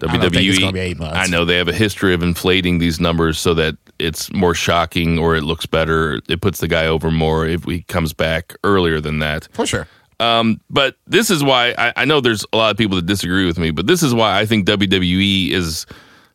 WWE, 0.00 0.12
don't 0.20 0.32
think 0.32 0.46
it's 0.48 0.72
be 0.72 0.80
eight 0.80 0.98
months. 0.98 1.16
I 1.16 1.26
know 1.26 1.44
they 1.44 1.58
have 1.58 1.68
a 1.68 1.74
history 1.74 2.14
of 2.14 2.22
inflating 2.22 2.78
these 2.78 3.00
numbers 3.00 3.38
so 3.38 3.52
that 3.54 3.76
it's 3.98 4.32
more 4.32 4.54
shocking 4.54 5.18
or 5.18 5.36
it 5.36 5.42
looks 5.42 5.66
better. 5.66 6.20
It 6.28 6.40
puts 6.40 6.60
the 6.60 6.68
guy 6.68 6.86
over 6.86 7.10
more 7.10 7.46
if 7.46 7.64
he 7.64 7.82
comes 7.82 8.14
back 8.14 8.54
earlier 8.64 9.00
than 9.00 9.18
that. 9.18 9.48
for 9.52 9.66
sure. 9.66 9.86
Um, 10.18 10.60
but 10.68 10.96
this 11.06 11.30
is 11.30 11.42
why 11.42 11.74
I, 11.78 11.92
I 11.96 12.04
know 12.04 12.20
there's 12.20 12.44
a 12.52 12.56
lot 12.56 12.70
of 12.70 12.76
people 12.76 12.96
that 12.96 13.06
disagree 13.06 13.46
with 13.46 13.58
me, 13.58 13.70
but 13.70 13.86
this 13.86 14.02
is 14.02 14.12
why 14.12 14.38
I 14.38 14.44
think 14.44 14.66
WWE 14.66 15.50
is 15.50 15.86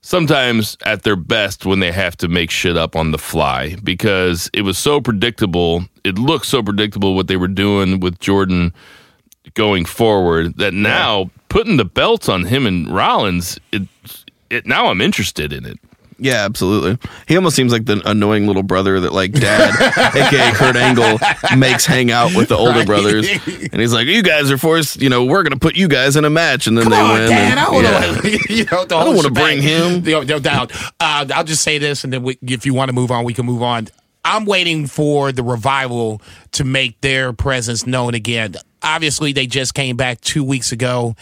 sometimes 0.05 0.77
at 0.85 1.01
their 1.01 1.15
best 1.15 1.65
when 1.65 1.79
they 1.79 1.91
have 1.91 2.15
to 2.15 2.27
make 2.27 2.51
shit 2.51 2.77
up 2.77 2.95
on 2.95 3.09
the 3.09 3.17
fly 3.17 3.75
because 3.83 4.51
it 4.53 4.62
was 4.62 4.77
so 4.77 5.01
predictable. 5.01 5.83
It 6.03 6.19
looked 6.19 6.45
so 6.45 6.62
predictable 6.62 7.15
what 7.15 7.27
they 7.27 7.38
were 7.38 7.47
doing 7.47 8.00
with 8.00 8.19
Jordan 8.19 8.71
going 9.55 9.83
forward 9.83 10.57
that 10.57 10.75
now 10.75 11.31
putting 11.50 11.77
the 11.77 11.85
belt 11.85 12.29
on 12.29 12.45
him 12.45 12.67
and 12.67 12.88
Rollins, 12.88 13.59
it, 13.71 13.81
it 14.51 14.68
now 14.68 14.87
I'm 14.87 15.01
interested 15.01 15.51
in 15.51 15.65
it. 15.65 15.79
Yeah, 16.18 16.46
absolutely. 16.46 16.98
He 17.28 17.36
almost 17.36 17.56
seems 17.58 17.74
like 17.74 17.86
the 17.86 18.01
annoying 18.10 18.48
little 18.48 18.64
brother 18.64 19.00
that 19.01 19.12
like 19.12 19.34
dad, 19.34 19.72
aka 20.16 20.51
Kurt 20.54 20.75
Angle, 20.78 21.20
makes 21.58 21.86
hang 21.86 22.10
out 22.12 22.34
with 22.36 22.48
the 22.50 22.56
older 22.58 22.80
Right. 22.80 22.88
brothers, 22.88 23.28
and 23.46 23.82
he's 23.82 23.94
like, 23.94 24.08
"You 24.08 24.24
guys 24.24 24.50
are 24.50 24.58
forced. 24.58 25.01
You 25.01 25.10
know, 25.10 25.25
we're 25.25 25.44
gonna 25.44 25.58
put 25.60 25.75
you 25.75 25.88
guys 25.90 26.16
in 26.16 26.24
a 26.24 26.30
match," 26.30 26.68
and 26.68 26.78
then 26.78 26.84
Come 26.86 26.92
they 26.94 27.00
on, 27.01 27.14
win. 27.14 27.30
Dad. 27.30 27.58
and- 27.58 27.60
I 27.60 27.70
want 27.70 27.86
to. 28.24 28.40
You 28.56 28.64
know, 28.72 28.86
the 28.86 28.96
I 28.96 29.04
don't 29.04 29.16
wanna 29.18 29.30
bring 29.32 29.62
him. 29.62 30.04
No, 30.04 30.22
no 30.22 30.40
doubt. 30.40 30.72
Uh, 31.01 31.25
I'll 31.34 31.44
just 31.44 31.62
say 31.64 31.78
this, 31.80 32.04
and 32.06 32.14
then 32.14 32.24
we, 32.24 32.38
if 32.42 32.66
you 32.66 32.74
want 32.74 32.88
to 32.90 32.94
move 32.94 33.12
on, 33.12 33.25
we 33.25 33.34
can 33.34 33.46
move 33.46 33.62
on. 33.62 33.88
I'm 34.24 34.46
waiting 34.46 34.88
for 34.88 35.32
the 35.34 35.44
revival 35.44 36.22
to 36.54 36.64
make 36.64 37.00
their 37.01 37.34
presence 37.34 37.86
known 37.86 38.14
again. 38.14 38.56
Obviously, 38.82 39.34
they 39.34 39.48
just 39.48 39.74
came 39.74 39.98
back 39.98 40.22
two 40.22 40.44
weeks 40.46 40.72
ago. 40.72 41.16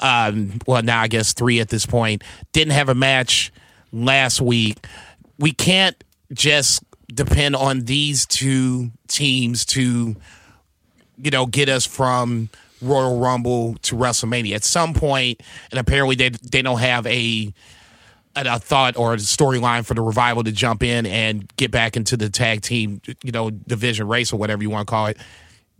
Um, 0.00 0.58
well, 0.66 0.82
now 0.82 1.00
I 1.00 1.06
guess 1.08 1.32
three 1.32 1.60
at 1.60 1.68
this 1.68 1.86
point. 1.86 2.22
Didn't 2.52 2.72
have 2.72 2.88
a 2.88 2.94
match 2.94 3.52
last 3.92 4.40
week. 4.40 4.86
We 5.38 5.52
can't 5.52 6.02
just 6.32 6.82
depend 7.12 7.56
on 7.56 7.80
these 7.80 8.26
two 8.26 8.90
teams 9.08 9.64
to 9.66 10.16
you 11.22 11.30
know, 11.30 11.46
get 11.46 11.68
us 11.68 11.86
from 11.86 12.48
Royal 12.80 13.18
Rumble 13.18 13.76
to 13.82 13.96
WrestleMania. 13.96 14.54
At 14.54 14.64
some 14.64 14.92
point, 14.92 15.40
and 15.70 15.78
apparently 15.78 16.16
they 16.16 16.30
they 16.30 16.62
don't 16.62 16.80
have 16.80 17.06
a 17.06 17.54
a, 18.34 18.58
thought 18.58 18.96
or 18.96 19.14
a 19.14 19.18
storyline 19.18 19.84
for 19.84 19.94
the 19.94 20.00
revival 20.00 20.42
to 20.42 20.52
jump 20.52 20.82
in 20.82 21.06
and 21.06 21.54
get 21.56 21.70
back 21.70 21.96
into 21.96 22.16
the 22.16 22.30
tag 22.30 22.62
team, 22.62 23.00
you 23.22 23.30
know, 23.30 23.50
division 23.50 24.08
race 24.08 24.32
or 24.32 24.38
whatever 24.38 24.62
you 24.62 24.70
want 24.70 24.86
to 24.86 24.90
call 24.90 25.06
it. 25.06 25.18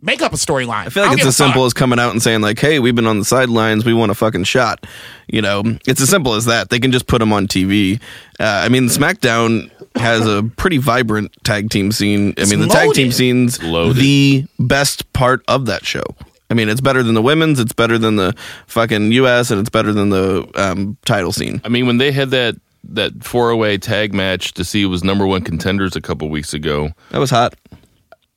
Make 0.04 0.20
up 0.20 0.32
a 0.32 0.36
storyline. 0.36 0.86
I 0.86 0.88
feel 0.88 1.04
like 1.04 1.18
it's 1.18 1.26
as 1.26 1.36
simple 1.36 1.64
as 1.64 1.72
coming 1.72 2.00
out 2.00 2.10
and 2.10 2.20
saying 2.20 2.40
like, 2.40 2.58
"Hey, 2.58 2.80
we've 2.80 2.94
been 2.94 3.06
on 3.06 3.20
the 3.20 3.24
sidelines. 3.24 3.84
We 3.84 3.94
want 3.94 4.10
a 4.10 4.16
fucking 4.16 4.44
shot." 4.44 4.84
You 5.28 5.42
know, 5.42 5.62
it's 5.86 6.00
as 6.00 6.08
simple 6.08 6.34
as 6.34 6.46
that. 6.46 6.70
They 6.70 6.80
can 6.80 6.90
just 6.90 7.06
put 7.06 7.20
them 7.20 7.32
on 7.32 7.46
TV. 7.46 8.00
Uh, 8.40 8.44
I 8.64 8.68
mean, 8.68 8.88
SmackDown 8.88 9.70
has 9.94 10.26
a 10.26 10.42
pretty 10.56 10.78
vibrant 10.78 11.32
tag 11.44 11.70
team 11.70 11.92
scene. 11.92 12.34
I 12.36 12.46
mean, 12.46 12.58
the 12.58 12.66
tag 12.66 12.92
team 12.94 13.12
scene's 13.12 13.62
Loaded. 13.62 14.02
the 14.02 14.44
best 14.58 15.12
part 15.12 15.44
of 15.46 15.66
that 15.66 15.86
show. 15.86 16.02
I 16.50 16.54
mean, 16.54 16.68
it's 16.68 16.80
better 16.80 17.02
than 17.04 17.14
the 17.14 17.22
women's. 17.22 17.60
It's 17.60 17.72
better 17.72 17.96
than 17.96 18.16
the 18.16 18.34
fucking 18.66 19.12
U.S. 19.12 19.50
and 19.50 19.60
it's 19.60 19.70
better 19.70 19.92
than 19.92 20.10
the 20.10 20.50
um, 20.56 20.98
title 21.04 21.32
scene. 21.32 21.60
I 21.64 21.68
mean, 21.68 21.86
when 21.86 21.98
they 21.98 22.10
had 22.12 22.30
that 22.30 22.56
that 22.88 23.22
four 23.22 23.54
way 23.54 23.78
tag 23.78 24.12
match 24.12 24.52
to 24.54 24.64
see 24.64 24.82
who 24.82 24.90
was 24.90 25.04
number 25.04 25.26
one 25.26 25.42
contenders 25.42 25.94
a 25.94 26.00
couple 26.00 26.28
weeks 26.28 26.52
ago, 26.52 26.90
That 27.10 27.18
was 27.18 27.30
hot. 27.30 27.54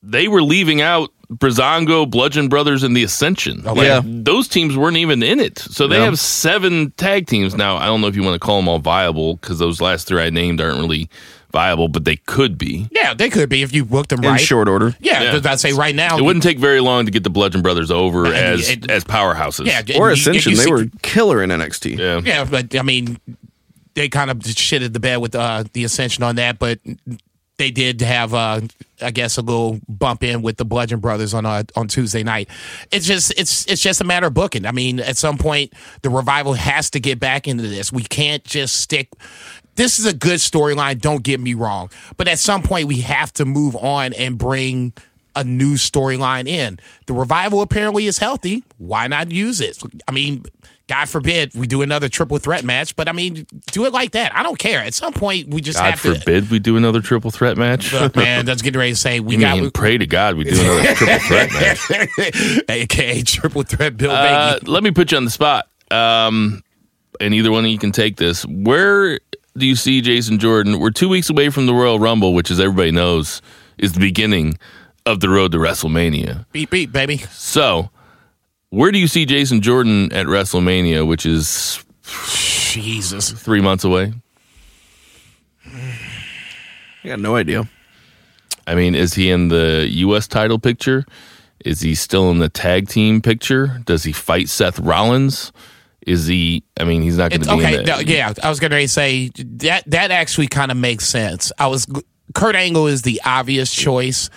They 0.07 0.27
were 0.27 0.43
leaving 0.43 0.81
out 0.81 1.11
Breezango, 1.33 2.07
Bludgeon 2.09 2.47
Brothers, 2.49 2.83
and 2.83 2.95
the 2.95 3.03
Ascension. 3.03 3.63
Like, 3.63 3.77
Yeah. 3.87 4.01
those 4.03 4.47
teams 4.47 4.77
weren't 4.77 4.97
even 4.97 5.23
in 5.23 5.39
it. 5.39 5.57
So 5.57 5.87
they 5.87 5.97
Yeah. 5.97 6.05
have 6.05 6.19
seven 6.19 6.91
tag 6.97 7.25
teams 7.27 7.55
now. 7.55 7.77
I 7.77 7.87
don't 7.87 8.01
know 8.01 8.07
if 8.07 8.15
you 8.15 8.21
want 8.23 8.35
to 8.35 8.39
call 8.39 8.57
them 8.57 8.67
all 8.67 8.77
viable 8.79 9.37
because 9.37 9.57
those 9.57 9.81
last 9.81 10.07
three 10.07 10.21
I 10.21 10.29
named 10.29 10.61
aren't 10.61 10.77
really 10.79 11.09
viable, 11.51 11.87
but 11.87 12.05
they 12.05 12.17
could 12.17 12.57
be. 12.59 12.87
Yeah, 12.91 13.13
they 13.15 13.29
could 13.29 13.49
be 13.49 13.63
if 13.63 13.73
you 13.73 13.85
booked 13.85 14.09
them 14.09 14.23
In 14.23 14.29
right. 14.31 14.39
short 14.39 14.67
order. 14.67 14.93
Yeah, 14.99 15.23
Yeah. 15.23 15.31
because 15.31 15.45
I'd 15.47 15.59
say 15.59 15.73
right 15.73 15.95
now 15.95 16.17
It 16.17 16.23
wouldn't 16.23 16.43
take 16.43 16.59
very 16.59 16.79
long 16.81 17.05
to 17.05 17.11
get 17.11 17.23
the 17.23 17.29
Bludgeon 17.31 17.61
Brothers 17.63 17.89
over 17.89 18.25
And 18.25 18.35
as 18.35 18.69
it- 18.69 18.91
as 18.91 19.03
powerhouses. 19.03 19.65
Yeah, 19.65 19.81
Or 19.97 20.09
and 20.09 20.17
you- 20.17 20.21
Ascension. 20.21 20.51
you 20.51 20.57
they 20.57 20.63
see- 20.65 20.71
were 20.71 20.87
killer 21.01 21.41
in 21.41 21.49
NXT. 21.51 21.97
yeah. 21.97 22.21
Yeah, 22.23 22.43
but 22.43 22.75
I 22.75 22.81
mean, 22.83 23.17
they 23.95 24.09
kind 24.09 24.29
of 24.29 24.39
shitted 24.39 24.91
the 24.93 24.99
bed 24.99 25.17
with 25.17 25.33
uh, 25.33 25.63
the 25.73 25.85
Ascension 25.85 26.23
on 26.23 26.35
that, 26.35 26.59
but 26.59 26.79
they 27.57 27.71
did 27.71 28.01
have, 28.01 28.33
uh, 28.33 28.61
I 29.01 29.11
guess, 29.11 29.37
a 29.37 29.41
little 29.41 29.79
bump 29.87 30.23
in 30.23 30.41
with 30.41 30.57
the 30.57 30.65
Bludgeon 30.65 30.99
Brothers 30.99 31.33
on 31.33 31.45
uh, 31.45 31.63
on 31.75 31.87
Tuesday 31.87 32.23
night. 32.23 32.49
It's 32.91 33.05
just 33.05 33.33
it's 33.37 33.65
it's 33.67 33.81
just 33.81 34.01
a 34.01 34.03
matter 34.03 34.27
of 34.27 34.33
booking. 34.33 34.65
I 34.65 34.71
mean, 34.71 34.99
at 34.99 35.17
some 35.17 35.37
point, 35.37 35.73
the 36.01 36.09
revival 36.09 36.53
has 36.53 36.89
to 36.91 36.99
get 36.99 37.19
back 37.19 37.47
into 37.47 37.63
this. 37.63 37.91
We 37.91 38.03
can't 38.03 38.43
just 38.43 38.77
stick. 38.77 39.09
This 39.75 39.99
is 39.99 40.05
a 40.05 40.13
good 40.13 40.39
storyline. 40.39 40.99
Don't 40.99 41.23
get 41.23 41.39
me 41.39 41.53
wrong, 41.53 41.89
but 42.17 42.27
at 42.27 42.39
some 42.39 42.61
point, 42.61 42.87
we 42.87 43.01
have 43.01 43.31
to 43.33 43.45
move 43.45 43.75
on 43.75 44.13
and 44.13 44.37
bring 44.37 44.93
a 45.35 45.43
new 45.43 45.75
storyline 45.75 46.47
in. 46.47 46.79
The 47.07 47.13
revival 47.13 47.61
apparently 47.61 48.05
is 48.05 48.17
healthy. 48.17 48.63
Why 48.77 49.07
not 49.07 49.31
use 49.31 49.59
it? 49.59 49.81
I 50.07 50.11
mean, 50.11 50.45
God 50.87 51.09
forbid 51.09 51.55
we 51.55 51.65
do 51.65 51.81
another 51.81 52.09
triple 52.09 52.37
threat 52.37 52.63
match, 52.63 52.95
but 52.95 53.09
I 53.09 53.11
mean, 53.11 53.47
do 53.71 53.85
it 53.85 53.93
like 53.93 54.11
that. 54.11 54.35
I 54.35 54.43
don't 54.43 54.59
care. 54.59 54.81
At 54.81 54.93
some 54.93 55.13
point, 55.13 55.47
we 55.47 55.59
just 55.59 55.79
God 55.79 55.91
have 55.91 56.01
to. 56.03 56.15
forbid 56.15 56.51
we 56.51 56.59
do 56.59 56.77
another 56.77 57.01
triple 57.01 57.31
threat 57.31 57.57
match. 57.57 57.91
Look, 57.91 58.15
man, 58.15 58.45
that's 58.45 58.61
getting 58.61 58.77
ready 58.77 58.91
to 58.91 58.95
say 58.97 59.19
we 59.19 59.35
You 59.35 59.41
got 59.41 59.57
mean 59.57 59.71
pray 59.71 59.97
to 59.97 60.05
God 60.05 60.35
we 60.35 60.43
do 60.43 60.59
another 60.59 60.93
triple 60.93 61.19
threat 61.27 61.51
match. 61.53 62.63
aka 62.69 63.21
triple 63.23 63.63
threat 63.63 63.97
Bill 63.97 64.11
Uh, 64.11 64.59
let 64.63 64.83
me 64.83 64.91
put 64.91 65.11
you 65.11 65.17
on 65.17 65.25
the 65.25 65.31
spot. 65.31 65.67
Um, 65.89 66.61
and 67.19 67.33
either 67.33 67.51
one 67.51 67.65
of 67.65 67.71
you 67.71 67.79
can 67.79 67.91
take 67.91 68.17
this. 68.17 68.45
Where 68.45 69.19
do 69.57 69.65
you 69.65 69.75
see 69.75 70.01
Jason 70.01 70.37
Jordan? 70.37 70.79
We're 70.79 70.91
two 70.91 71.09
weeks 71.09 71.29
away 71.29 71.49
from 71.49 71.65
the 71.65 71.73
Royal 71.73 71.99
Rumble, 71.99 72.33
which, 72.33 72.51
as 72.51 72.59
everybody 72.59 72.91
knows, 72.91 73.41
is 73.77 73.93
the 73.93 73.99
beginning 73.99 74.57
of 75.05 75.19
the 75.19 75.29
road 75.29 75.51
to 75.53 75.57
WrestleMania. 75.57 76.45
Beep 76.51 76.69
beep, 76.69 76.91
baby. 76.91 77.17
So, 77.31 77.89
where 78.75 78.91
do 78.91 78.99
you 78.99 79.07
see 79.07 79.25
Jason 79.25 79.61
Jordan 79.61 80.11
at 80.11 80.25
WrestleMania, 80.25 81.07
which 81.07 81.25
is 81.25 81.83
Jesus. 82.73 83.31
three 83.31 83.61
months 83.61 83.85
away? 83.85 84.13
I 85.65 87.07
got 87.07 87.19
no 87.21 87.37
idea. 87.37 87.69
I 88.67 88.75
mean, 88.75 88.93
is 88.93 89.13
he 89.13 89.29
in 89.29 89.47
the 89.47 89.87
U.S. 89.89 90.27
title 90.27 90.59
picture? 90.59 91.05
Is 91.63 91.79
he 91.79 91.95
still 91.95 92.29
in 92.31 92.39
the 92.39 92.49
tag 92.49 92.89
team 92.89 93.21
picture? 93.21 93.79
Does 93.85 94.03
he 94.03 94.11
fight 94.11 94.49
Seth 94.49 94.77
Rollins? 94.79 95.53
Is 96.05 96.27
he? 96.27 96.63
I 96.77 96.83
mean, 96.83 97.01
he's 97.01 97.17
not 97.17 97.31
going 97.31 97.43
to 97.43 97.47
be 97.47 97.65
okay, 97.65 97.83
no, 97.83 97.99
yeah, 97.99 98.33
I 98.43 98.49
was 98.49 98.59
going 98.59 98.71
to 98.71 98.87
say 98.89 99.29
that 99.37 99.89
that 99.89 100.11
actually 100.11 100.47
kind 100.47 100.69
of 100.69 100.77
makes 100.77 101.07
sense. 101.07 101.51
I 101.57 101.67
was 101.67 101.87
Kurt 102.33 102.55
Angle 102.55 102.87
is 102.87 103.03
the 103.03 103.21
obvious 103.23 103.73
choice, 103.73 104.29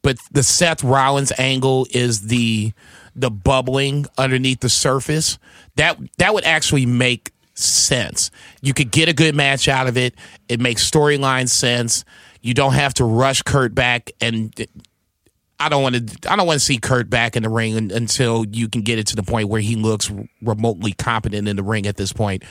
but 0.00 0.16
the 0.32 0.42
Seth 0.42 0.82
Rollins 0.82 1.32
angle 1.38 1.86
is 1.90 2.22
the 2.22 2.72
the 3.14 3.30
bubbling 3.30 4.06
underneath 4.18 4.60
the 4.60 4.68
surface. 4.68 5.38
That 5.76 5.98
that 6.18 6.34
would 6.34 6.44
actually 6.44 6.86
make 6.86 7.32
sense. 7.54 8.30
You 8.62 8.74
could 8.74 8.90
get 8.90 9.08
a 9.08 9.12
good 9.12 9.34
match 9.34 9.68
out 9.68 9.86
of 9.86 9.96
it. 9.96 10.14
It 10.48 10.60
makes 10.60 10.88
storyline 10.88 11.48
sense. 11.48 12.04
You 12.40 12.54
don't 12.54 12.72
have 12.74 12.94
to 12.94 13.04
rush 13.04 13.42
Kurt 13.42 13.74
back 13.74 14.10
and 14.20 14.52
I 15.60 15.68
don't 15.68 15.82
want 15.82 15.94
to. 16.22 16.30
I 16.32 16.34
don't 16.36 16.46
want 16.46 16.58
to 16.58 16.64
see 16.64 16.78
Kurt 16.78 17.08
back 17.08 17.36
in 17.36 17.44
the 17.44 17.48
ring 17.48 17.92
until 17.92 18.44
you 18.46 18.68
can 18.68 18.80
get 18.82 18.98
it 18.98 19.06
to 19.08 19.16
the 19.16 19.22
point 19.22 19.48
where 19.48 19.60
he 19.60 19.76
looks 19.76 20.10
remotely 20.40 20.92
competent 20.92 21.46
in 21.46 21.54
the 21.54 21.62
ring. 21.62 21.86
At 21.86 21.96
this 21.96 22.12
point, 22.12 22.42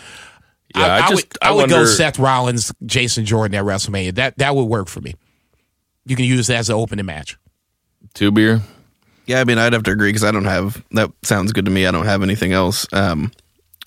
Yeah, 0.76 0.86
I 0.86 0.96
I, 0.98 1.10
just- 1.10 1.14
would. 1.16 1.38
I 1.42 1.50
I 1.50 1.52
would 1.52 1.70
go 1.70 1.84
Seth 1.86 2.18
Rollins, 2.20 2.72
Jason 2.86 3.26
Jordan 3.26 3.56
at 3.56 3.66
WrestleMania. 3.66 4.16
That 4.16 4.38
that 4.38 4.56
would 4.56 4.64
work 4.64 4.88
for 4.88 5.02
me. 5.02 5.16
You 6.06 6.16
can 6.16 6.24
use 6.26 6.48
that 6.48 6.58
as 6.58 6.70
an 6.70 6.76
opening 6.76 7.06
match. 7.06 7.38
Two 8.14 8.32
beer. 8.32 8.62
Yeah, 9.32 9.42
I 9.42 9.44
mean, 9.44 9.58
I'd 9.58 9.74
have 9.74 9.84
to 9.84 9.92
agree 9.92 10.10
because 10.10 10.24
I 10.24 10.32
don't 10.32 10.46
have 10.46 10.84
that. 10.92 11.10
Sounds 11.24 11.52
good 11.52 11.66
to 11.66 11.72
me. 11.72 11.86
I 11.88 11.92
don't 11.92 12.06
have 12.06 12.22
anything 12.24 12.54
else. 12.54 12.86
Um, 12.94 13.32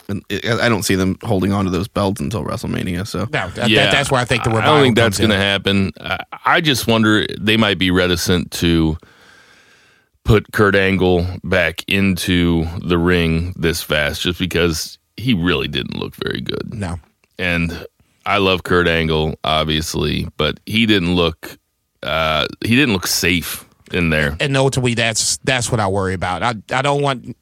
and 0.08 0.22
it, 0.28 0.44
I 0.46 0.68
don't 0.68 0.82
see 0.82 0.96
them 0.96 1.16
holding 1.22 1.52
on 1.52 1.64
to 1.64 1.70
those 1.70 1.88
belts 1.88 2.20
until 2.20 2.44
WrestleMania. 2.44 3.06
So 3.06 3.20
No, 3.32 3.48
that, 3.50 3.70
yeah, 3.70 3.84
that- 3.84 3.92
that's 3.92 4.10
where 4.10 4.20
I 4.20 4.24
think 4.26 4.44
the 4.44 4.50
I 4.50 4.64
don't 4.64 4.82
think 4.82 4.96
that's 4.96 5.18
going 5.18 5.30
to 5.30 5.36
happen. 5.36 5.92
I, 6.00 6.18
I 6.44 6.60
just 6.60 6.86
wonder 6.86 7.26
they 7.40 7.56
might 7.56 7.78
be 7.78 7.90
reticent 7.90 8.50
to 8.52 8.98
put 10.24 10.52
Kurt 10.52 10.74
Angle 10.74 11.26
back 11.44 11.84
into 11.88 12.66
the 12.80 12.98
ring 12.98 13.52
this 13.56 13.82
fast, 13.82 14.22
just 14.22 14.38
because 14.38 14.98
he 15.16 15.34
really 15.34 15.68
didn't 15.68 15.96
look 15.96 16.14
very 16.16 16.40
good. 16.40 16.74
No, 16.74 16.98
and 17.38 17.86
I 18.26 18.38
love 18.38 18.62
Kurt 18.62 18.88
Angle, 18.88 19.38
obviously, 19.44 20.28
but 20.36 20.60
he 20.66 20.86
didn't 20.86 21.14
look 21.14 21.58
uh, 22.02 22.46
he 22.64 22.74
didn't 22.74 22.92
look 22.92 23.06
safe 23.06 23.64
in 23.94 24.10
there. 24.10 24.36
and 24.40 24.56
ultimately, 24.56 24.94
that's 24.94 25.38
that's 25.38 25.70
what 25.70 25.80
I 25.80 25.88
worry 25.88 26.14
about. 26.14 26.42
I 26.42 26.54
I 26.70 26.82
don't 26.82 27.02
want 27.02 27.36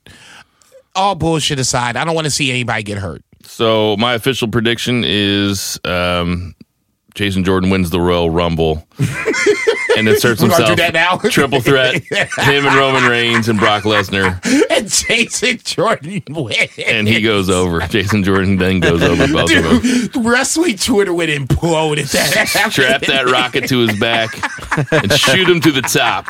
all 0.95 1.15
bullshit 1.15 1.59
aside. 1.59 1.97
I 1.97 2.05
don't 2.05 2.15
want 2.15 2.27
to 2.27 2.31
see 2.31 2.51
anybody 2.51 2.83
get 2.83 2.99
hurt. 2.99 3.23
So 3.45 3.97
my 3.97 4.15
official 4.15 4.49
prediction 4.49 5.03
is 5.05 5.81
um, 5.85 6.55
Jason 7.15 7.45
Jordan 7.45 7.71
wins 7.71 7.91
the 7.91 8.01
Royal 8.01 8.31
Rumble 8.31 8.87
and 9.97 10.09
inserts 10.09 10.41
himself 10.41 10.69
do 10.71 10.77
that 10.77 10.93
now? 10.95 11.17
triple 11.31 11.61
threat 11.61 11.95
him 12.11 12.67
and 12.67 12.75
Roman 12.77 13.05
Reigns 13.11 13.49
and 13.49 13.59
Brock 13.59 13.83
Lesnar, 13.83 14.41
and 14.71 14.89
Jason 14.89 15.59
Jordan 15.65 16.23
wins. 16.29 16.79
and 16.87 17.09
he 17.09 17.21
goes 17.21 17.51
over. 17.51 17.81
Jason 17.89 18.23
Jordan 18.23 18.57
then 18.59 18.81
goes 18.81 19.03
over 19.03 19.27
both 19.27 19.55
of 19.55 19.63
them. 19.65 19.81
Dude, 19.81 20.17
wrestling 20.25 20.77
Twitter 20.77 21.13
would 21.13 21.29
implode 21.29 21.99
at 21.99 22.09
that. 22.11 22.49
happened. 22.49 22.73
Strap 22.73 23.01
that 23.03 23.27
rocket 23.27 23.69
to 23.69 23.81
his 23.81 23.99
back 23.99 24.31
and 24.93 25.13
shoot 25.13 25.49
him 25.49 25.61
to 25.61 25.73
the 25.73 25.83
top. 25.83 26.27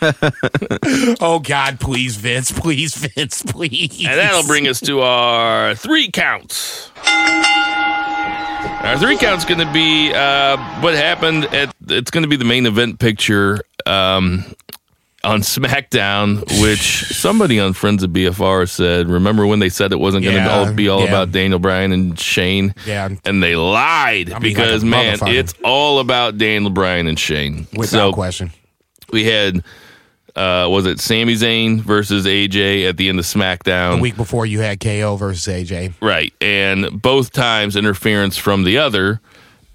Oh 1.20 1.38
God, 1.42 1.80
please, 1.80 2.16
Vince, 2.16 2.52
please, 2.52 2.94
Vince, 2.94 3.42
please. 3.42 4.04
And 4.06 4.18
that'll 4.18 4.46
bring 4.46 4.66
us 4.68 4.80
to 4.80 5.00
our 5.00 5.74
three 5.74 6.10
counts. 6.10 6.90
Our 7.06 8.98
three 8.98 9.16
count's 9.16 9.44
going 9.44 9.66
to 9.66 9.72
be 9.72 10.12
uh, 10.12 10.56
what 10.80 10.94
happened 10.94 11.44
at. 11.46 11.74
It's 11.88 12.10
going 12.10 12.22
to 12.22 12.28
be 12.28 12.36
the 12.36 12.44
main 12.44 12.66
event 12.66 12.98
picture 12.98 13.60
um, 13.86 14.44
on 15.22 15.40
SmackDown, 15.40 16.42
which 16.60 16.80
somebody 17.14 17.58
on 17.60 17.72
Friends 17.72 18.02
of 18.02 18.10
BFR 18.10 18.68
said. 18.68 19.08
Remember 19.08 19.46
when 19.46 19.58
they 19.58 19.70
said 19.70 19.92
it 19.92 19.98
wasn't 20.00 20.24
going 20.24 20.36
to 20.36 20.42
Yeah, 20.42 20.72
be 20.72 20.88
all 20.88 21.00
yeah. 21.00 21.08
about 21.08 21.32
Daniel 21.32 21.58
Bryan 21.58 21.92
and 21.92 22.18
Shane? 22.18 22.74
Yeah. 22.86 23.08
and 23.24 23.42
they 23.42 23.56
lied 23.56 24.30
I 24.30 24.34
mean, 24.38 24.42
because 24.42 24.84
like 24.84 24.90
man, 24.90 25.18
it's 25.34 25.54
all 25.64 25.98
about 26.00 26.36
Daniel 26.36 26.70
Bryan 26.70 27.06
and 27.06 27.18
Shane. 27.18 27.66
Without 27.74 27.88
so 28.10 28.12
question. 28.12 28.50
We 29.12 29.24
had. 29.24 29.62
Uh, 30.36 30.66
was 30.68 30.84
it 30.84 30.98
Sami 30.98 31.34
Zayn 31.34 31.78
versus 31.80 32.26
AJ 32.26 32.88
at 32.88 32.96
the 32.96 33.08
end 33.08 33.20
of 33.20 33.24
SmackDown? 33.24 33.98
A 33.98 34.00
week 34.00 34.16
before 34.16 34.44
you 34.46 34.58
had 34.58 34.80
KO 34.80 35.14
versus 35.14 35.46
AJ. 35.46 35.92
Right. 36.02 36.32
And 36.40 37.00
both 37.00 37.30
times 37.30 37.76
interference 37.76 38.36
from 38.36 38.64
the 38.64 38.78
other 38.78 39.20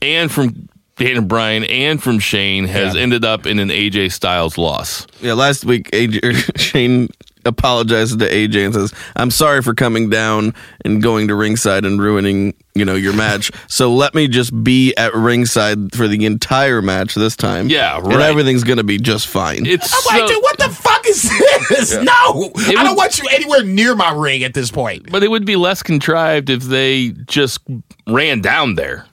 and 0.02 0.30
from 0.30 0.68
Daniel 0.98 1.24
Bryan 1.24 1.64
and 1.64 2.04
from 2.04 2.20
Shane 2.20 2.66
has 2.66 2.94
Yeah. 2.94 3.02
ended 3.04 3.24
up 3.24 3.46
in 3.46 3.58
an 3.60 3.70
AJ 3.72 4.12
Styles 4.12 4.58
loss. 4.58 5.08
yeah, 5.22 5.32
last 5.32 5.64
week 5.64 5.90
AJ 5.92 6.58
Shane 6.60 7.08
apologizes 7.46 8.18
to 8.18 8.30
AJ 8.30 8.66
and 8.66 8.74
says, 8.74 8.94
"I'm 9.16 9.32
sorry 9.32 9.62
for 9.62 9.74
coming 9.74 10.10
down 10.10 10.54
and 10.86 11.02
going 11.02 11.28
to 11.30 11.36
ringside 11.36 11.86
and 11.86 12.02
ruining 12.02 12.54
you 12.76 12.86
know 12.86 12.96
your 12.96 13.14
match. 13.14 13.52
So 13.68 13.94
let 13.94 14.14
me 14.16 14.28
just 14.28 14.64
be 14.64 14.96
at 14.96 15.14
ringside 15.14 15.94
for 15.96 16.08
the 16.08 16.26
entire 16.26 16.82
match 16.82 17.16
this 17.16 17.36
time. 17.36 17.68
Yeah, 17.70 17.98
and 17.98 18.14
everything's 18.14 18.64
gonna 18.64 18.84
be 18.84 18.98
just 18.98 19.28
fine. 19.28 19.66
It's 19.66 19.94
I'm 19.94 20.20
like, 20.22 20.30
dude, 20.30 20.42
what 20.44 20.58
the 20.58 20.70
fuck 20.70 21.06
is 21.08 21.24
this? 21.70 21.94
No, 22.02 22.12
I 22.14 22.32
would- 22.36 22.54
don't 22.76 22.96
want 22.96 23.18
you 23.20 23.26
anywhere 23.32 23.64
near 23.64 23.96
my 23.96 24.12
ring 24.14 24.44
at 24.44 24.54
this 24.54 24.72
point. 24.72 25.12
but 25.12 25.24
it 25.24 25.30
would 25.32 25.46
be 25.46 25.56
less 25.56 25.84
contrived 25.84 26.50
if 26.50 26.64
they 26.64 27.10
just 27.28 27.60
ran 28.08 28.40
down 28.42 28.76
there 28.76 29.06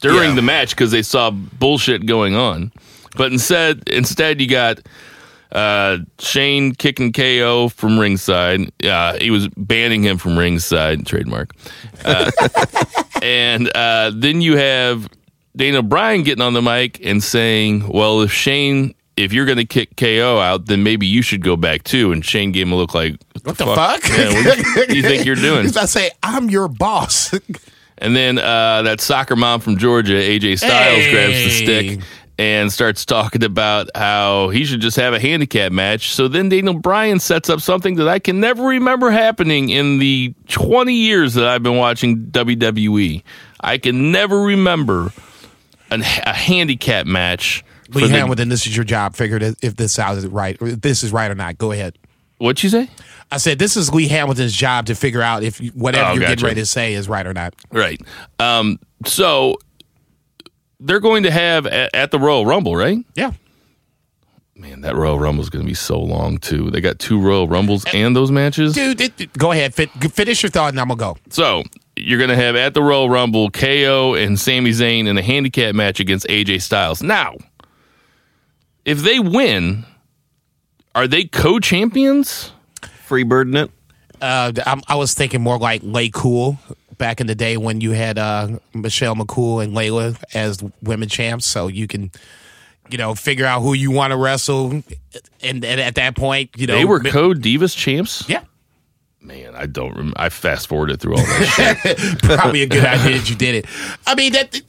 during 0.00 0.30
Yeah. 0.30 0.34
the 0.36 0.42
match 0.42 0.70
because 0.70 0.90
they 0.90 1.02
saw 1.02 1.30
bullshit 1.30 2.06
going 2.06 2.34
on. 2.36 2.70
But 3.16 3.32
instead, 3.32 3.82
instead 3.88 4.40
you 4.40 4.46
got 4.48 4.78
uh, 5.52 5.98
Shane 6.18 6.74
kicking 6.74 7.12
KO 7.12 7.68
from 7.68 7.98
ringside. 7.98 8.72
Uh, 8.82 9.18
he 9.20 9.30
was 9.30 9.48
banning 9.48 10.02
him 10.02 10.18
from 10.18 10.38
ringside, 10.38 11.06
trademark. 11.06 11.52
Uh, 12.04 12.30
and 13.22 13.70
uh, 13.74 14.12
then 14.14 14.40
you 14.40 14.56
have 14.56 15.08
Daniel 15.54 15.82
Bryan 15.82 16.22
getting 16.22 16.42
on 16.42 16.54
the 16.54 16.62
mic 16.62 17.04
and 17.04 17.22
saying, 17.22 17.88
"Well, 17.88 18.22
if 18.22 18.32
Shane." 18.32 18.94
If 19.14 19.34
you're 19.34 19.44
going 19.44 19.58
to 19.58 19.66
kick 19.66 19.94
KO 19.98 20.38
out, 20.38 20.66
then 20.66 20.82
maybe 20.82 21.06
you 21.06 21.20
should 21.20 21.42
go 21.42 21.54
back 21.54 21.84
too. 21.84 22.12
And 22.12 22.24
Shane 22.24 22.50
gave 22.50 22.66
him 22.66 22.72
a 22.72 22.76
look 22.76 22.94
like, 22.94 23.20
What 23.42 23.58
the 23.58 23.66
fuck? 23.66 24.08
Yeah, 24.08 24.32
what 24.32 24.88
do 24.88 24.96
you 24.96 25.02
think 25.02 25.26
you're 25.26 25.36
doing? 25.36 25.66
I 25.76 25.84
say, 25.84 26.12
I'm 26.22 26.48
your 26.48 26.66
boss. 26.66 27.38
And 27.98 28.16
then 28.16 28.38
uh, 28.38 28.82
that 28.82 29.00
soccer 29.00 29.36
mom 29.36 29.60
from 29.60 29.76
Georgia, 29.78 30.14
AJ 30.14 30.58
Styles, 30.58 31.06
grabs 31.12 31.34
the 31.34 31.50
stick 31.50 32.00
and 32.42 32.72
starts 32.72 33.04
talking 33.04 33.44
about 33.44 33.88
how 33.94 34.48
he 34.48 34.64
should 34.64 34.80
just 34.80 34.96
have 34.96 35.14
a 35.14 35.20
handicap 35.20 35.70
match. 35.70 36.12
So 36.12 36.26
then 36.26 36.48
Daniel 36.48 36.74
Bryan 36.74 37.20
sets 37.20 37.48
up 37.48 37.60
something 37.60 37.94
that 37.96 38.08
I 38.08 38.18
can 38.18 38.40
never 38.40 38.64
remember 38.64 39.12
happening 39.12 39.68
in 39.70 40.00
the 40.00 40.34
20 40.48 40.92
years 40.92 41.34
that 41.34 41.46
I've 41.46 41.62
been 41.62 41.76
watching 41.76 42.16
WWE. 42.26 43.22
I 43.60 43.78
can 43.78 44.10
never 44.10 44.40
remember 44.40 45.12
an, 45.92 46.00
a 46.00 46.32
handicap 46.32 47.06
match. 47.06 47.64
Lee 47.90 48.02
the- 48.08 48.08
Hamilton, 48.08 48.48
this 48.48 48.66
is 48.66 48.74
your 48.74 48.84
job. 48.84 49.14
Figured 49.14 49.44
it- 49.44 49.56
if 49.62 49.76
this 49.76 49.92
sounds 49.92 50.26
right, 50.26 50.60
or 50.60 50.66
if 50.66 50.80
this 50.80 51.04
is 51.04 51.12
right 51.12 51.30
or 51.30 51.36
not. 51.36 51.58
Go 51.58 51.70
ahead. 51.70 51.96
What'd 52.38 52.60
you 52.64 52.70
say? 52.70 52.90
I 53.30 53.36
said 53.36 53.60
this 53.60 53.76
is 53.76 53.94
Lee 53.94 54.08
Hamilton's 54.08 54.52
job 54.52 54.86
to 54.86 54.96
figure 54.96 55.22
out 55.22 55.44
if 55.44 55.58
whatever 55.74 56.06
Oh, 56.10 56.12
you're 56.14 56.22
gotcha. 56.22 56.32
getting 56.32 56.44
ready 56.44 56.60
to 56.60 56.66
say 56.66 56.94
is 56.94 57.08
right 57.08 57.24
or 57.24 57.32
not. 57.32 57.54
Right. 57.70 58.00
Um, 58.40 58.80
so 59.06 59.58
they're 60.84 61.00
going 61.00 61.22
to 61.24 61.30
have 61.30 61.66
at, 61.66 61.94
at 61.94 62.10
the 62.10 62.18
Royal 62.18 62.44
Rumble, 62.46 62.76
right? 62.76 62.98
Yeah. 63.14 63.32
Man, 64.54 64.82
that 64.82 64.94
Royal 64.94 65.18
Rumble 65.18 65.42
is 65.42 65.50
going 65.50 65.64
to 65.64 65.68
be 65.68 65.74
so 65.74 65.98
long 65.98 66.38
too. 66.38 66.70
They 66.70 66.80
got 66.80 66.98
two 66.98 67.20
Royal 67.20 67.48
Rumbles 67.48 67.84
and 67.92 68.14
those 68.14 68.30
matches. 68.30 68.74
Dude, 68.74 69.00
it, 69.00 69.20
it- 69.20 69.32
go 69.32 69.50
ahead. 69.52 69.74
Fit, 69.74 69.90
finish 70.12 70.42
your 70.42 70.50
thought, 70.50 70.68
and 70.70 70.80
I'm 70.80 70.88
gonna 70.88 70.98
go. 70.98 71.16
So 71.30 71.62
you're 71.96 72.18
going 72.18 72.30
to 72.30 72.36
have 72.36 72.54
at 72.56 72.74
the 72.74 72.82
Royal 72.82 73.08
Rumble 73.10 73.50
KO 73.50 74.14
and 74.14 74.38
Sami 74.38 74.70
Zayn 74.70 75.06
in 75.06 75.16
a 75.18 75.22
handicap 75.22 75.74
match 75.74 76.00
against 76.00 76.26
AJ 76.28 76.62
Styles. 76.62 77.02
Now, 77.02 77.34
if 78.84 78.98
they 79.02 79.18
win, 79.18 79.84
are 80.94 81.06
they 81.06 81.24
co-champions? 81.24 82.52
Free 83.04 83.22
birding 83.24 83.54
it. 83.56 83.70
Uh, 84.20 84.52
I'm, 84.66 84.82
I 84.88 84.94
was 84.96 85.14
thinking 85.14 85.40
more 85.42 85.58
like 85.58 85.80
Lay 85.84 86.08
Cool 86.08 86.58
back 87.02 87.20
in 87.20 87.26
the 87.26 87.34
day 87.34 87.56
when 87.56 87.80
you 87.80 87.90
had 87.90 88.16
uh, 88.16 88.46
Michelle 88.72 89.16
McCool 89.16 89.62
and 89.62 89.74
Layla 89.74 90.22
as 90.34 90.62
women 90.82 91.08
champs, 91.08 91.44
so 91.46 91.66
you 91.66 91.86
can. 91.88 92.12
You 92.90 92.98
know, 92.98 93.14
figure 93.14 93.46
out 93.46 93.62
who 93.62 93.72
you 93.72 93.90
want 93.90 94.10
to 94.10 94.18
wrestle, 94.18 94.70
and, 95.40 95.64
and 95.64 95.64
at 95.64 95.94
that 95.94 96.14
point, 96.14 96.50
you 96.56 96.66
know 96.66 96.74
They 96.74 96.84
were 96.84 96.98
mi- 97.00 97.10
co 97.10 97.32
Divas 97.32 97.74
champs. 97.74 98.28
Yeah, 98.28 98.42
Man, 99.18 99.54
I 99.54 99.64
don't. 99.66 99.96
Rem- 99.96 100.12
I 100.16 100.28
fast 100.28 100.66
forwarded 100.66 101.00
through 101.00 101.14
all 101.16 101.24
that 101.24 101.78
shit. 101.84 102.22
Probably 102.22 102.62
a 102.62 102.66
good 102.66 102.84
idea 102.84 103.18
that 103.18 103.30
you 103.30 103.36
did 103.36 103.54
it. 103.54 103.66
I 104.06 104.14
mean 104.14 104.32
that. 104.32 104.60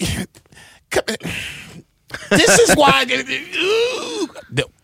This 2.29 2.59
is 2.59 2.75
why. 2.75 3.05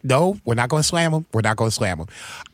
No, 0.10 0.38
we're 0.43 0.56
not 0.56 0.69
going 0.69 0.82
to 0.82 0.88
slam 0.88 1.12
them. 1.12 1.26
We're 1.34 1.41
not 1.41 1.56
going 1.56 1.69
to 1.69 1.76
slam 1.76 2.00
them. 2.00 2.08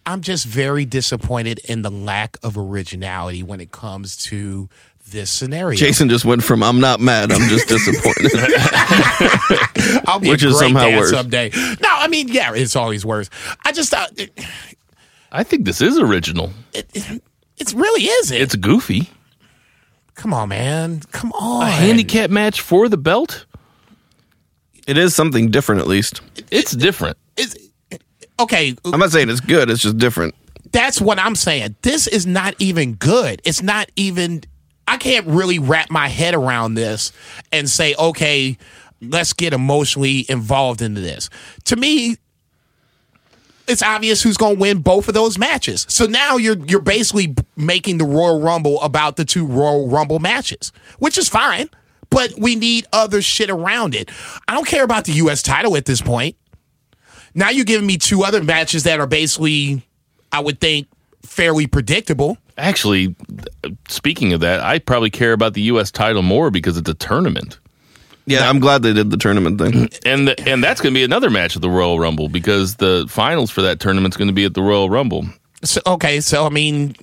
I'm 0.06 0.22
just 0.22 0.46
very 0.46 0.86
disappointed 0.86 1.60
in 1.64 1.82
the 1.82 1.90
lack 1.90 2.38
of 2.44 2.58
originality 2.58 3.42
when 3.44 3.62
it 3.62 3.72
comes 3.72 4.18
to 4.26 4.68
this 5.10 5.32
scenario. 5.32 5.78
Jason 5.78 6.10
just 6.10 6.26
went 6.26 6.44
from 6.44 6.62
I'm 6.64 6.80
not 6.80 7.00
mad, 7.00 7.32
I'm 7.32 7.48
just 7.48 7.68
disappointed. 7.68 8.32
I'll 10.08 10.20
be 10.20 10.30
Which 10.30 10.44
a 10.44 10.48
is 10.48 10.58
great 10.58 10.68
somehow 10.68 10.98
worse. 10.98 11.12
someday. 11.12 11.50
No, 11.54 11.90
I 11.90 12.08
mean, 12.08 12.28
yeah, 12.28 12.54
it's 12.54 12.76
always 12.76 13.06
worse. 13.06 13.30
I 13.64 13.72
just 13.72 13.90
thought 13.92 14.12
it, 14.20 14.32
I 15.32 15.44
think 15.44 15.66
this 15.66 15.80
is 15.82 15.98
original. 16.00 16.52
it, 16.74 16.88
it 17.58 17.74
really 17.74 18.04
is. 18.04 18.32
It. 18.32 18.42
It's 18.42 18.56
goofy. 18.56 19.10
Come 20.16 20.34
on, 20.34 20.50
man. 20.50 21.02
Come 21.12 21.32
on. 21.34 21.68
A 21.68 21.72
handicap 21.72 22.30
match 22.30 22.62
for 22.62 22.90
the 22.90 22.98
belt. 22.98 23.46
it 24.88 24.98
is 24.98 25.14
something 25.16 25.52
different, 25.52 25.82
at 25.82 25.88
least. 25.88 26.22
It's 26.52 26.72
different. 26.72 27.18
Okay, 28.40 28.76
uh, 28.84 28.92
I'm 28.94 29.00
not 29.00 29.12
saying 29.12 29.30
it's 29.30 29.40
good, 29.40 29.70
it's 29.70 29.82
just 29.82 29.98
different. 29.98 30.36
that's 30.72 31.00
what 31.00 31.20
I'm 31.20 31.36
saying. 31.36 31.76
This 31.84 32.08
is 32.08 32.26
not 32.28 32.56
even 32.60 32.94
good. 32.96 33.42
It's 33.46 33.62
not 33.62 33.90
even. 33.96 34.42
I 34.88 34.98
can't 34.98 35.26
really 35.26 35.58
wrap 35.58 35.90
my 35.90 36.08
head 36.10 36.36
around 36.36 36.76
this 36.76 37.12
and 37.52 37.68
say, 37.70 37.96
okay, 37.98 38.56
let's 39.02 39.34
get 39.34 39.52
emotionally 39.52 40.26
involved 40.30 40.82
into 40.82 41.02
this. 41.02 41.30
To 41.66 41.76
me, 41.76 42.18
it's 43.68 43.82
obvious 43.82 44.22
who's 44.22 44.38
going 44.38 44.56
to 44.56 44.60
win 44.62 44.80
both 44.80 45.08
of 45.08 45.16
those 45.16 45.40
matches. 45.40 45.88
So 45.90 46.06
now 46.06 46.38
you're 46.38 46.58
you're 46.68 46.82
basically 46.82 47.34
making 47.56 47.98
the 47.98 48.06
Royal 48.06 48.42
Rumble 48.42 48.80
about 48.82 49.16
the 49.16 49.26
two 49.26 49.46
Royal 49.46 49.88
Rumble 49.88 50.20
matches, 50.20 50.72
which 51.00 51.18
is 51.18 51.30
fine. 51.30 51.70
But 52.12 52.34
we 52.38 52.56
need 52.56 52.86
other 52.94 53.22
shit 53.22 53.50
around 53.50 53.96
it. 53.96 54.10
I 54.48 54.54
don't 54.54 54.68
care 54.68 54.84
about 54.84 55.06
the 55.06 55.14
U.S. 55.14 55.42
title 55.42 55.76
at 55.76 55.86
this 55.86 56.02
point. 56.02 56.36
Now 57.36 57.50
you're 57.50 57.66
giving 57.66 57.86
me 57.86 57.98
two 57.98 58.24
other 58.24 58.44
matches 58.44 58.84
that 58.84 59.00
are 59.00 59.08
basically, 59.08 59.84
I 60.32 60.40
would 60.40 60.60
think, 60.60 60.88
fairly 61.24 61.68
predictable. 61.68 62.38
Actually, 62.58 63.14
speaking 63.90 64.32
of 64.32 64.40
that, 64.40 64.62
I 64.62 64.80
probably 64.80 65.10
care 65.10 65.34
about 65.34 65.54
the 65.54 65.62
U.S. 65.64 65.92
title 65.92 66.22
more 66.22 66.50
because 66.50 66.78
it's 66.78 66.90
a 66.90 66.94
tournament, 66.94 67.60
Yeah, 68.26 68.50
I'm 68.50 68.60
glad 68.60 68.82
they 68.82 68.94
did 68.94 69.12
the 69.12 69.18
tournament 69.18 69.60
thing. 69.60 69.90
and 70.06 70.30
the, 70.30 70.50
and 70.50 70.64
that's 70.64 70.80
going 70.80 70.94
to 70.94 70.98
be 70.98 71.04
another 71.04 71.30
match 71.30 71.58
at 71.58 71.62
the 71.62 71.70
Royal 71.70 72.00
Rumble 72.00 72.30
because 72.30 72.76
the 72.76 73.06
finals 73.10 73.52
for 73.52 73.62
that 73.64 73.82
tournament's 73.82 74.16
going 74.16 74.30
to 74.30 74.34
be 74.34 74.46
at 74.46 74.54
the 74.54 74.62
Royal 74.62 74.90
Rumble. 74.90 75.26
So, 75.64 75.82
okay, 75.86 76.22
so 76.22 76.46
I 76.46 76.50
mean, 76.50 76.96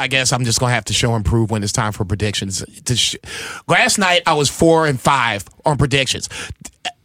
I 0.00 0.06
guess 0.08 0.32
I'm 0.32 0.44
just 0.44 0.60
gonna 0.60 0.72
have 0.72 0.84
to 0.86 0.92
show 0.92 1.14
and 1.14 1.24
prove 1.24 1.50
when 1.50 1.62
it's 1.62 1.72
time 1.72 1.92
for 1.92 2.04
predictions. 2.04 2.64
Last 3.66 3.98
night 3.98 4.22
I 4.26 4.34
was 4.34 4.48
four 4.48 4.86
and 4.86 5.00
five 5.00 5.44
on 5.64 5.76
predictions. 5.76 6.28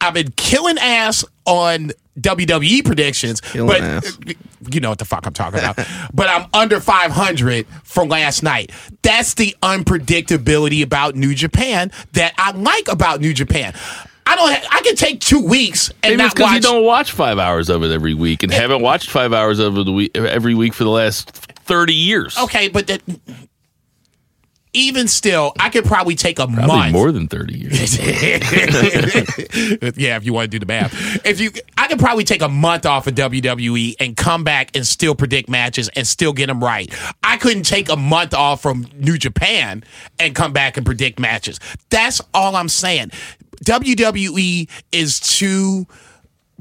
I've 0.04 0.14
been 0.14 0.32
killing 0.36 0.78
ass 0.78 1.26
on 1.46 1.92
WWE 2.20 2.86
predictions, 2.86 3.42
Killing 3.42 3.68
but 3.68 3.82
ass. 3.82 4.18
you 4.72 4.80
know 4.80 4.90
what 4.90 5.00
the 5.00 5.06
fuck 5.06 5.26
I'm 5.26 5.34
talking 5.34 5.60
about. 5.60 5.80
but 6.14 6.30
I'm 6.30 6.48
under 6.54 6.80
500 6.80 7.66
from 7.84 8.10
last 8.10 8.44
night. 8.44 8.72
That's 9.02 9.34
the 9.34 9.56
unpredictability 9.64 10.84
about 10.84 11.16
New 11.16 11.34
Japan 11.34 11.92
that 12.14 12.34
I 12.38 12.52
like 12.52 12.88
about 12.88 13.20
New 13.22 13.34
Japan. 13.34 13.74
I 14.26 14.36
don't. 14.36 14.52
Ha- 14.54 14.68
I 14.72 14.82
can 14.84 14.96
take 14.96 15.20
two 15.20 15.42
weeks 15.46 15.90
and 16.02 16.12
Maybe 16.12 16.16
not 16.18 16.34
because 16.36 16.46
watch. 16.46 16.56
you 16.56 16.62
don't 16.62 16.86
watch 16.86 17.12
five 17.12 17.40
hours 17.40 17.70
of 17.70 17.84
it 17.84 17.92
every 17.92 18.14
week 18.14 18.44
and 18.44 18.54
haven't 18.54 18.82
watched 18.82 19.10
five 19.10 19.34
hours 19.34 19.60
of 19.60 19.78
it 19.78 20.16
every 20.16 20.56
week 20.56 20.74
for 20.74 20.86
the 20.86 20.90
last 20.90 21.30
thirty 21.32 21.94
years. 21.94 22.38
Okay, 22.38 22.70
but 22.70 22.88
that, 22.88 23.02
even 24.74 25.08
still, 25.08 25.54
I 25.60 25.70
could 25.70 25.86
probably 25.86 26.16
take 26.16 26.40
a 26.40 26.48
Probably 26.48 26.68
month. 26.68 26.94
more 26.94 27.12
than 27.12 27.28
thirty 27.28 27.58
years. 27.58 27.98
yeah, 29.98 30.18
if 30.18 30.26
you 30.26 30.34
want 30.34 30.46
to 30.46 30.48
do 30.48 30.60
the 30.60 30.66
math, 30.66 31.26
if 31.26 31.40
you, 31.40 31.52
I 31.78 31.88
could 31.88 32.00
probably 32.00 32.24
take 32.24 32.42
a 32.42 32.50
month 32.50 32.86
off 32.86 33.08
of 33.08 33.16
WWE 33.16 33.96
and 34.00 34.18
come 34.18 34.44
back 34.44 34.76
and 34.76 34.86
still 34.86 35.16
predict 35.16 35.50
matches 35.50 35.90
and 35.96 36.08
still 36.08 36.34
get 36.34 36.48
them 36.48 36.64
right. 36.64 36.94
I 37.24 37.38
couldn't 37.38 37.64
take 37.64 37.90
a 37.90 37.96
month 37.96 38.34
off 38.34 38.62
from 38.62 38.88
New 38.96 39.18
Japan 39.18 39.84
and 40.20 40.36
come 40.36 40.54
back 40.54 40.78
and 40.78 40.86
predict 40.86 41.20
matches. 41.20 41.60
That's 41.90 42.22
all 42.34 42.56
I'm 42.56 42.70
saying. 42.70 43.12
WWE 43.64 44.70
is 44.92 45.20
too 45.20 45.86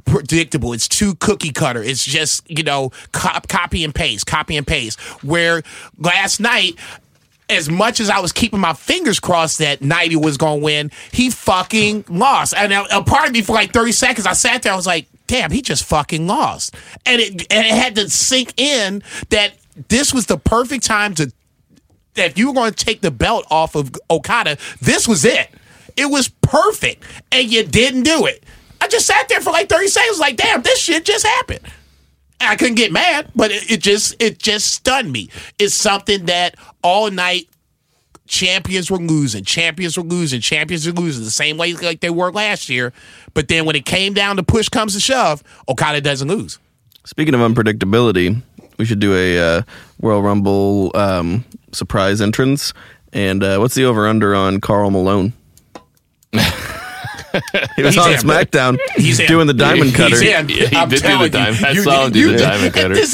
predictable. 0.04 0.72
It's 0.72 0.88
too 0.88 1.14
cookie 1.16 1.52
cutter. 1.52 1.82
It's 1.82 2.04
just, 2.04 2.48
you 2.50 2.62
know, 2.62 2.90
cop, 3.12 3.48
copy 3.48 3.84
and 3.84 3.94
paste, 3.94 4.26
copy 4.26 4.56
and 4.56 4.66
paste. 4.66 5.00
Where 5.24 5.62
last 5.98 6.40
night, 6.40 6.74
as 7.52 7.70
much 7.70 8.00
as 8.00 8.10
I 8.10 8.20
was 8.20 8.32
keeping 8.32 8.60
my 8.60 8.72
fingers 8.72 9.20
crossed 9.20 9.58
that 9.58 9.80
Naito 9.80 10.22
was 10.22 10.36
going 10.36 10.60
to 10.60 10.64
win, 10.64 10.90
he 11.12 11.30
fucking 11.30 12.04
lost. 12.08 12.54
And 12.56 12.72
a, 12.72 12.98
a 12.98 13.02
part 13.02 13.26
of 13.28 13.32
me 13.32 13.42
for 13.42 13.52
like 13.52 13.72
30 13.72 13.92
seconds, 13.92 14.26
I 14.26 14.32
sat 14.32 14.62
there, 14.62 14.72
I 14.72 14.76
was 14.76 14.86
like, 14.86 15.06
damn, 15.26 15.50
he 15.50 15.62
just 15.62 15.84
fucking 15.84 16.26
lost. 16.26 16.74
And 17.06 17.20
it, 17.20 17.30
and 17.52 17.66
it 17.66 17.72
had 17.72 17.94
to 17.96 18.08
sink 18.10 18.60
in 18.60 19.02
that 19.30 19.54
this 19.88 20.12
was 20.12 20.26
the 20.26 20.38
perfect 20.38 20.84
time 20.84 21.14
to 21.14 21.32
if 22.16 22.36
you 22.36 22.48
were 22.48 22.54
going 22.54 22.72
to 22.72 22.84
take 22.84 23.00
the 23.00 23.10
belt 23.10 23.46
off 23.50 23.74
of 23.74 23.90
Okada, 24.10 24.58
this 24.80 25.08
was 25.08 25.24
it. 25.24 25.48
It 25.96 26.06
was 26.06 26.28
perfect, 26.28 27.04
and 27.30 27.50
you 27.50 27.64
didn't 27.64 28.02
do 28.02 28.26
it. 28.26 28.44
I 28.80 28.88
just 28.88 29.06
sat 29.06 29.28
there 29.28 29.40
for 29.40 29.50
like 29.50 29.68
thirty 29.68 29.88
seconds, 29.88 30.18
like, 30.18 30.36
damn, 30.36 30.62
this 30.62 30.78
shit 30.78 31.04
just 31.04 31.26
happened. 31.26 31.60
I 32.40 32.56
couldn't 32.56 32.74
get 32.74 32.92
mad, 32.92 33.30
but 33.34 33.50
it, 33.50 33.70
it 33.70 33.80
just 33.80 34.20
it 34.20 34.38
just 34.38 34.72
stunned 34.72 35.12
me. 35.12 35.30
It's 35.58 35.74
something 35.74 36.26
that 36.26 36.56
all 36.82 37.10
night 37.10 37.48
champions 38.26 38.90
were 38.90 38.98
losing, 38.98 39.44
champions 39.44 39.96
were 39.96 40.02
losing, 40.02 40.40
champions 40.40 40.86
were 40.86 40.92
losing 40.92 41.24
the 41.24 41.30
same 41.30 41.56
way 41.56 41.74
like 41.74 42.00
they 42.00 42.10
were 42.10 42.32
last 42.32 42.68
year. 42.68 42.92
But 43.34 43.48
then 43.48 43.64
when 43.64 43.76
it 43.76 43.84
came 43.84 44.14
down 44.14 44.36
to 44.36 44.42
push 44.42 44.68
comes 44.68 44.94
to 44.94 45.00
shove, 45.00 45.42
Okada 45.68 46.00
doesn't 46.00 46.28
lose. 46.28 46.58
Speaking 47.04 47.34
of 47.34 47.40
unpredictability, 47.40 48.40
we 48.78 48.84
should 48.84 49.00
do 49.00 49.14
a 49.14 49.38
uh, 49.38 49.62
Royal 50.00 50.22
Rumble 50.22 50.92
um, 50.94 51.44
surprise 51.72 52.20
entrance. 52.20 52.72
And 53.12 53.42
uh, 53.42 53.58
what's 53.58 53.74
the 53.74 53.84
over 53.84 54.06
under 54.06 54.34
on 54.34 54.60
Karl 54.60 54.90
Malone? 54.90 55.32
he 57.76 57.82
was 57.82 57.94
He's 57.94 58.04
on 58.04 58.12
in. 58.12 58.18
SmackDown 58.18 58.78
He's 58.96 59.18
doing 59.18 59.46
the 59.46 59.54
diamond 59.54 59.84
He's 59.90 59.96
cutter. 59.96 60.16
in. 60.16 60.48
Yeah, 60.48 60.66
he 60.66 60.76
I'm 60.76 60.88
did 60.88 60.96
do 60.96 61.02
the 61.02 61.08
telling 61.08 61.30
diamond- 61.32 61.60
you. 61.60 61.66
I 61.66 61.70
You- 61.72 61.82
saw 61.82 62.04
him 62.06 62.12
do 62.12 62.18
you- 62.18 62.32
the 62.32 62.38
diamond 62.38 62.74
cutter. 62.74 62.94
This, 63.02 63.12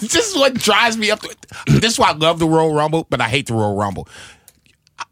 this 0.00 0.14
is 0.30 0.36
what 0.36 0.54
drives 0.54 0.96
me 0.96 1.10
up. 1.10 1.20
To, 1.20 1.36
this 1.66 1.92
is 1.94 1.98
why 1.98 2.10
I 2.10 2.12
love 2.14 2.38
the 2.38 2.46
Royal 2.48 2.72
Rumble, 2.74 3.06
but 3.10 3.20
I 3.20 3.28
hate 3.28 3.46
the 3.46 3.54
Royal 3.54 3.76
Rumble. 3.76 4.08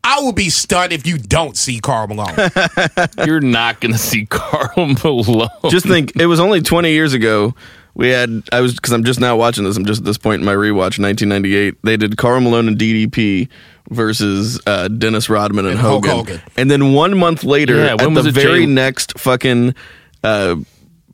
I 0.02 0.20
will 0.20 0.32
be 0.32 0.50
stunned 0.50 0.92
if 0.92 1.06
you 1.06 1.18
don't 1.18 1.56
see 1.56 1.80
Karl 1.80 2.06
Malone. 2.08 2.34
You're 3.26 3.40
not 3.40 3.80
going 3.80 3.92
to 3.92 3.98
see 3.98 4.26
Karl 4.26 4.72
Malone. 4.86 5.48
Just 5.68 5.86
think, 5.86 6.16
it 6.16 6.26
was 6.26 6.38
only 6.40 6.60
20 6.60 6.90
years 6.92 7.12
ago. 7.12 7.54
We 7.96 8.08
had, 8.10 8.42
I 8.52 8.60
was, 8.60 8.74
because 8.74 8.92
I'm 8.92 9.04
just 9.04 9.20
now 9.20 9.36
watching 9.38 9.64
this, 9.64 9.76
I'm 9.78 9.86
just 9.86 10.00
at 10.00 10.04
this 10.04 10.18
point 10.18 10.40
in 10.40 10.44
my 10.44 10.54
rewatch, 10.54 10.98
1998. 11.00 11.76
They 11.82 11.96
did 11.96 12.18
Karl 12.18 12.40
Malone 12.42 12.68
and 12.68 12.76
DDP 12.76 13.48
versus 13.90 14.60
uh, 14.66 14.88
Dennis 14.88 15.30
Rodman 15.30 15.64
and, 15.64 15.72
And 15.72 15.80
Hogan. 15.80 16.10
Hogan. 16.10 16.40
And 16.58 16.70
then 16.70 16.92
one 16.92 17.16
month 17.18 17.42
later, 17.42 17.76
Yeah, 17.76 17.92
at 17.94 18.02
when 18.02 18.12
the 18.12 18.30
very 18.30 18.60
Jay? 18.60 18.66
next 18.66 19.18
fucking 19.18 19.74
uh, 20.22 20.56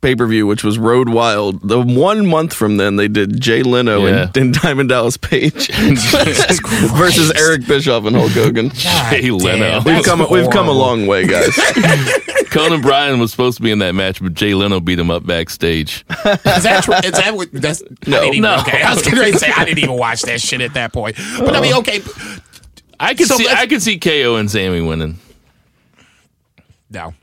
pay 0.02 0.14
per 0.14 0.26
view, 0.26 0.46
which 0.46 0.62
was 0.62 0.78
Road 0.78 1.08
Wild, 1.08 1.66
the 1.66 1.80
one 1.80 2.26
month 2.26 2.52
from 2.52 2.76
then, 2.76 2.96
they 2.96 3.08
did 3.08 3.40
Jay 3.40 3.62
Leno 3.62 4.04
Yeah. 4.06 4.22
and, 4.26 4.36
and 4.36 4.54
Diamond 4.54 4.90
Dallas 4.90 5.16
Page 5.16 5.68
versus 5.72 7.32
Eric 7.36 7.66
Bischoff 7.66 8.04
and 8.04 8.14
Hulk 8.14 8.32
Hogan. 8.32 8.70
Jay 8.74 9.30
Leno. 9.30 9.58
damn. 9.58 9.84
We've 9.84 9.94
That's 9.94 10.06
come, 10.06 10.26
we've 10.30 10.50
come 10.50 10.68
a 10.68 10.72
long 10.72 11.06
way, 11.06 11.26
guys. 11.26 11.56
Conan 12.50 12.80
O'Brien 12.80 13.18
was 13.18 13.30
supposed 13.30 13.56
to 13.56 13.62
be 13.62 13.70
in 13.70 13.78
that 13.78 13.94
match, 13.94 14.20
but 14.22 14.34
Jay 14.34 14.52
Leno 14.54 14.78
beat 14.80 14.98
him 14.98 15.10
up 15.10 15.24
backstage. 15.24 16.04
Is 16.10 16.62
that 16.64 16.82
true? 16.84 16.94
Is 16.96 17.12
that 17.12 17.34
what? 17.34 17.50
That's 17.52 17.82
No. 18.06 18.18
I 18.18 18.20
didn't 18.20 18.34
even, 18.34 18.42
No. 18.42 18.58
Okay, 18.60 18.82
I 18.82 18.92
was 18.92 19.02
going 19.08 19.32
to 19.32 19.38
say 19.38 19.50
I 19.56 19.64
didn't 19.64 19.78
even 19.78 19.96
watch 19.96 20.20
that 20.22 20.38
shit 20.40 20.60
at 20.60 20.74
that 20.74 20.92
point. 20.92 21.16
But 21.38 21.56
I 21.56 21.60
mean, 21.62 21.72
okay, 21.76 22.02
I 23.00 23.14
can 23.14 23.24
So 23.26 23.36
see, 23.36 23.48
I 23.48 23.66
can 23.66 23.80
see 23.80 23.98
KO 23.98 24.36
and 24.36 24.50
Sami 24.50 24.82
winning. 24.82 25.18
no, 26.90 27.14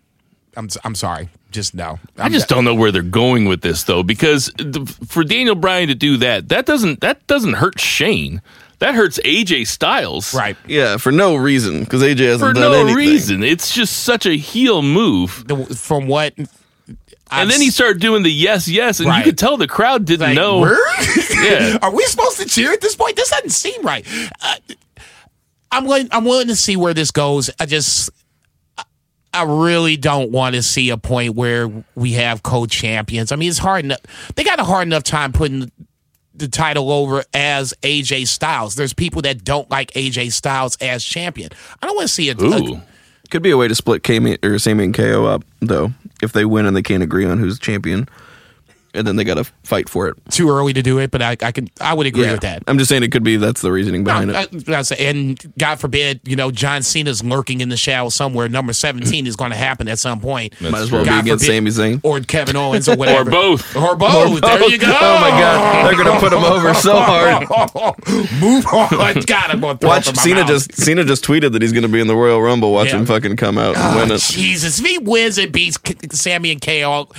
I'm 0.57 0.67
I'm 0.83 0.95
sorry, 0.95 1.29
just 1.51 1.73
no. 1.73 1.99
I 2.17 2.29
just 2.29 2.47
don't 2.47 2.63
know 2.65 2.75
where 2.75 2.91
they're 2.91 3.01
going 3.01 3.45
with 3.45 3.61
this 3.61 3.83
though, 3.83 4.03
because 4.03 4.47
the, 4.57 4.85
for 5.07 5.23
Daniel 5.23 5.55
Bryan 5.55 5.87
to 5.89 5.95
do 5.95 6.17
that, 6.17 6.49
that 6.49 6.65
doesn't 6.65 7.01
that 7.01 7.25
doesn't 7.27 7.53
hurt 7.53 7.79
Shane. 7.79 8.41
That 8.79 8.95
hurts 8.95 9.19
AJ 9.25 9.67
Styles. 9.67 10.33
right. 10.33 10.55
yeah, 10.65 10.95
for 10.97 11.11
no 11.11 11.35
reason, 11.35 11.81
because 11.81 12.01
AJ 12.01 12.19
hasn't 12.19 12.39
For 12.39 12.53
done 12.53 12.71
no 12.71 12.73
anything. 12.79 12.95
reason. 12.95 13.43
It's 13.43 13.73
just 13.75 14.03
such 14.03 14.25
a 14.25 14.37
heel 14.37 14.81
move. 14.81 15.43
The, 15.49 15.65
from 15.75 16.07
what, 16.07 16.33
And 16.37 17.49
then 17.51 17.59
he 17.59 17.71
started 17.71 17.99
doing 17.99 18.23
the 18.23 18.31
yes, 18.31 18.69
yes, 18.69 18.99
and 19.01 19.09
Right. 19.09 19.17
you 19.17 19.23
could 19.25 19.37
tell 19.37 19.57
the 19.57 19.67
crowd 19.67 20.05
didn't 20.05 20.27
like, 20.27 20.35
know. 20.35 20.65
Yeah. 21.43 21.77
Are 21.81 21.91
we 21.93 22.03
supposed 22.05 22.37
to 22.39 22.45
cheer 22.45 22.71
at 22.71 22.79
this 22.79 22.95
point? 22.95 23.15
This 23.17 23.29
doesn't 23.31 23.49
seem 23.49 23.81
right. 23.81 24.05
Uh, 24.41 24.55
I'm 25.71 25.85
willing. 25.85 26.07
I'm 26.11 26.23
willing 26.25 26.47
to 26.47 26.55
see 26.55 26.75
where 26.77 26.93
this 26.93 27.11
goes. 27.11 27.49
I 27.59 27.65
just. 27.65 28.09
I 29.33 29.43
really 29.43 29.95
don't 29.97 30.31
want 30.31 30.55
to 30.55 30.63
see 30.63 30.89
a 30.89 30.97
point 30.97 31.35
where 31.35 31.69
we 31.95 32.13
have 32.13 32.41
co-champions. 32.41 33.31
I 33.31 33.35
mean, 33.35 33.49
it's 33.49 33.59
hard 33.59 33.85
enough. 33.85 33.99
They 34.35 34.43
got 34.43 34.59
a 34.59 34.63
hard 34.63 34.87
enough 34.87 35.03
time 35.03 35.31
putting 35.31 35.71
the 36.33 36.47
title 36.47 36.91
over 36.91 37.23
as 37.33 37.73
AJ 37.83 38.27
Styles. 38.27 38.75
There's 38.75 38.93
people 38.93 39.21
that 39.23 39.43
don't 39.43 39.69
like 39.69 39.91
AJ 39.91 40.31
Styles 40.31 40.77
as 40.77 41.03
champion. 41.03 41.51
I 41.81 41.85
don't 41.85 41.95
want 41.95 42.07
to 42.07 42.13
see 42.13 42.29
a, 42.29 42.33
a 42.33 42.35
Could 43.29 43.43
be 43.43 43.51
a 43.51 43.57
way 43.57 43.67
to 43.67 43.75
split 43.75 44.03
Kami, 44.03 44.39
or 44.41 44.57
Sami 44.57 44.85
and 44.85 44.93
KO 44.93 45.25
up, 45.25 45.43
though, 45.59 45.91
if 46.23 46.31
they 46.31 46.45
win 46.45 46.65
and 46.65 46.75
they 46.75 46.81
can't 46.81 47.03
agree 47.03 47.25
on 47.25 47.37
who's 47.37 47.59
champion. 47.59 48.09
And 48.93 49.05
then 49.05 49.15
they 49.17 49.23
got 49.23 49.35
to 49.35 49.43
fight 49.63 49.87
for 49.87 50.07
it. 50.07 50.17
too 50.31 50.49
early 50.49 50.73
to 50.73 50.81
do 50.81 50.97
it, 50.97 51.11
but 51.11 51.21
I, 51.21 51.37
I 51.43 51.51
can 51.51 51.69
I 51.79 51.93
would 51.93 52.07
agree 52.07 52.29
with 52.31 52.41
that. 52.41 52.63
I'm 52.67 52.77
just 52.79 52.89
saying 52.89 53.03
it 53.03 53.11
could 53.11 53.23
be 53.23 53.37
that's 53.37 53.61
the 53.61 53.71
reasoning 53.71 54.03
behind 54.03 54.31
No, 54.31 54.39
it. 54.39 54.67
I- 54.69 54.79
I 54.79 54.95
and 55.03 55.53
God 55.59 55.79
forbid, 55.79 56.21
you 56.25 56.35
know, 56.35 56.49
John 56.49 56.81
Cena's 56.81 57.23
lurking 57.23 57.61
in 57.61 57.69
the 57.69 57.77
shadow 57.77 58.09
somewhere. 58.09 58.49
Number 58.49 58.73
17 58.73 59.27
is 59.27 59.35
going 59.35 59.51
to 59.51 59.57
happen 59.57 59.87
at 59.87 59.99
some 59.99 60.19
point. 60.19 60.59
Might 60.59 60.73
as 60.75 60.91
well 60.91 61.03
be 61.03 61.09
God 61.09 61.23
against 61.23 61.45
Sami 61.45 61.69
Zayn. 61.69 61.99
Or 62.03 62.19
Kevin 62.21 62.55
Owens 62.55 62.89
or 62.89 62.95
whatever. 62.97 63.29
Or 63.29 63.31
both. 63.31 63.75
Or 63.75 63.95
both. 63.95 64.41
There 64.41 64.69
you 64.69 64.77
go. 64.79 64.87
Oh 64.87 65.19
my 65.21 65.29
God. 65.29 65.85
They're 65.85 66.03
going 66.03 66.13
to 66.13 66.19
put 66.19 66.33
him 66.33 66.43
over 66.43 66.73
so 66.73 66.95
hard. 66.99 67.47
Move 68.41 68.65
on. 68.67 68.89
God, 69.25 69.49
I'm 69.51 69.59
going 69.59 69.77
to 69.77 69.79
throw 69.81 69.89
Watch 69.89 70.07
up 70.07 70.13
in 70.13 70.17
my 70.17 70.23
Cena 70.23 70.35
mouth. 70.41 70.47
just 70.47 70.73
Cena 70.75 71.03
just 71.03 71.23
tweeted 71.23 71.51
that 71.53 71.61
he's 71.61 71.71
going 71.73 71.83
to 71.83 71.89
be 71.89 71.99
in 72.01 72.07
the 72.07 72.15
Royal 72.15 72.41
Rumble. 72.41 72.71
Watch 72.73 72.87
Yeah. 72.89 72.97
him 72.99 73.05
fucking 73.05 73.35
come 73.37 73.57
out 73.57 73.75
and 73.75 73.85
Oh, 73.85 74.01
win 74.01 74.11
ah, 74.11 74.15
it. 74.15 74.21
Jesus, 74.21 74.79
if 74.79 74.85
he 74.85 74.97
wins 74.97 75.37
and 75.37 75.51
beats 75.51 75.77
K- 75.77 75.95
Sami 76.11 76.51
and 76.51 76.61
KO, 76.61 77.09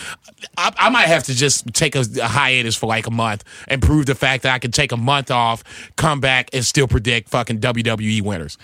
I, 0.57 0.73
I 0.79 0.89
might 0.91 1.07
have 1.07 1.25
to 1.25 1.35
just 1.35 1.60
take 1.73 1.95
a, 1.97 2.05
a 2.21 2.29
hiatus 2.29 2.77
for 2.77 2.87
like 2.87 3.07
a 3.07 3.11
month 3.11 3.45
and 3.69 3.83
prove 3.83 4.07
the 4.07 4.15
fact 4.15 4.43
that 4.43 4.55
I 4.55 4.59
can 4.59 4.71
take 4.71 4.93
a 4.93 4.97
month 4.97 5.31
off, 5.31 5.63
come 5.97 6.21
back, 6.21 6.51
and 6.53 6.65
still 6.65 6.89
predict 6.89 7.29
fucking 7.29 7.61
WWE 7.61 8.23
winners. 8.23 8.59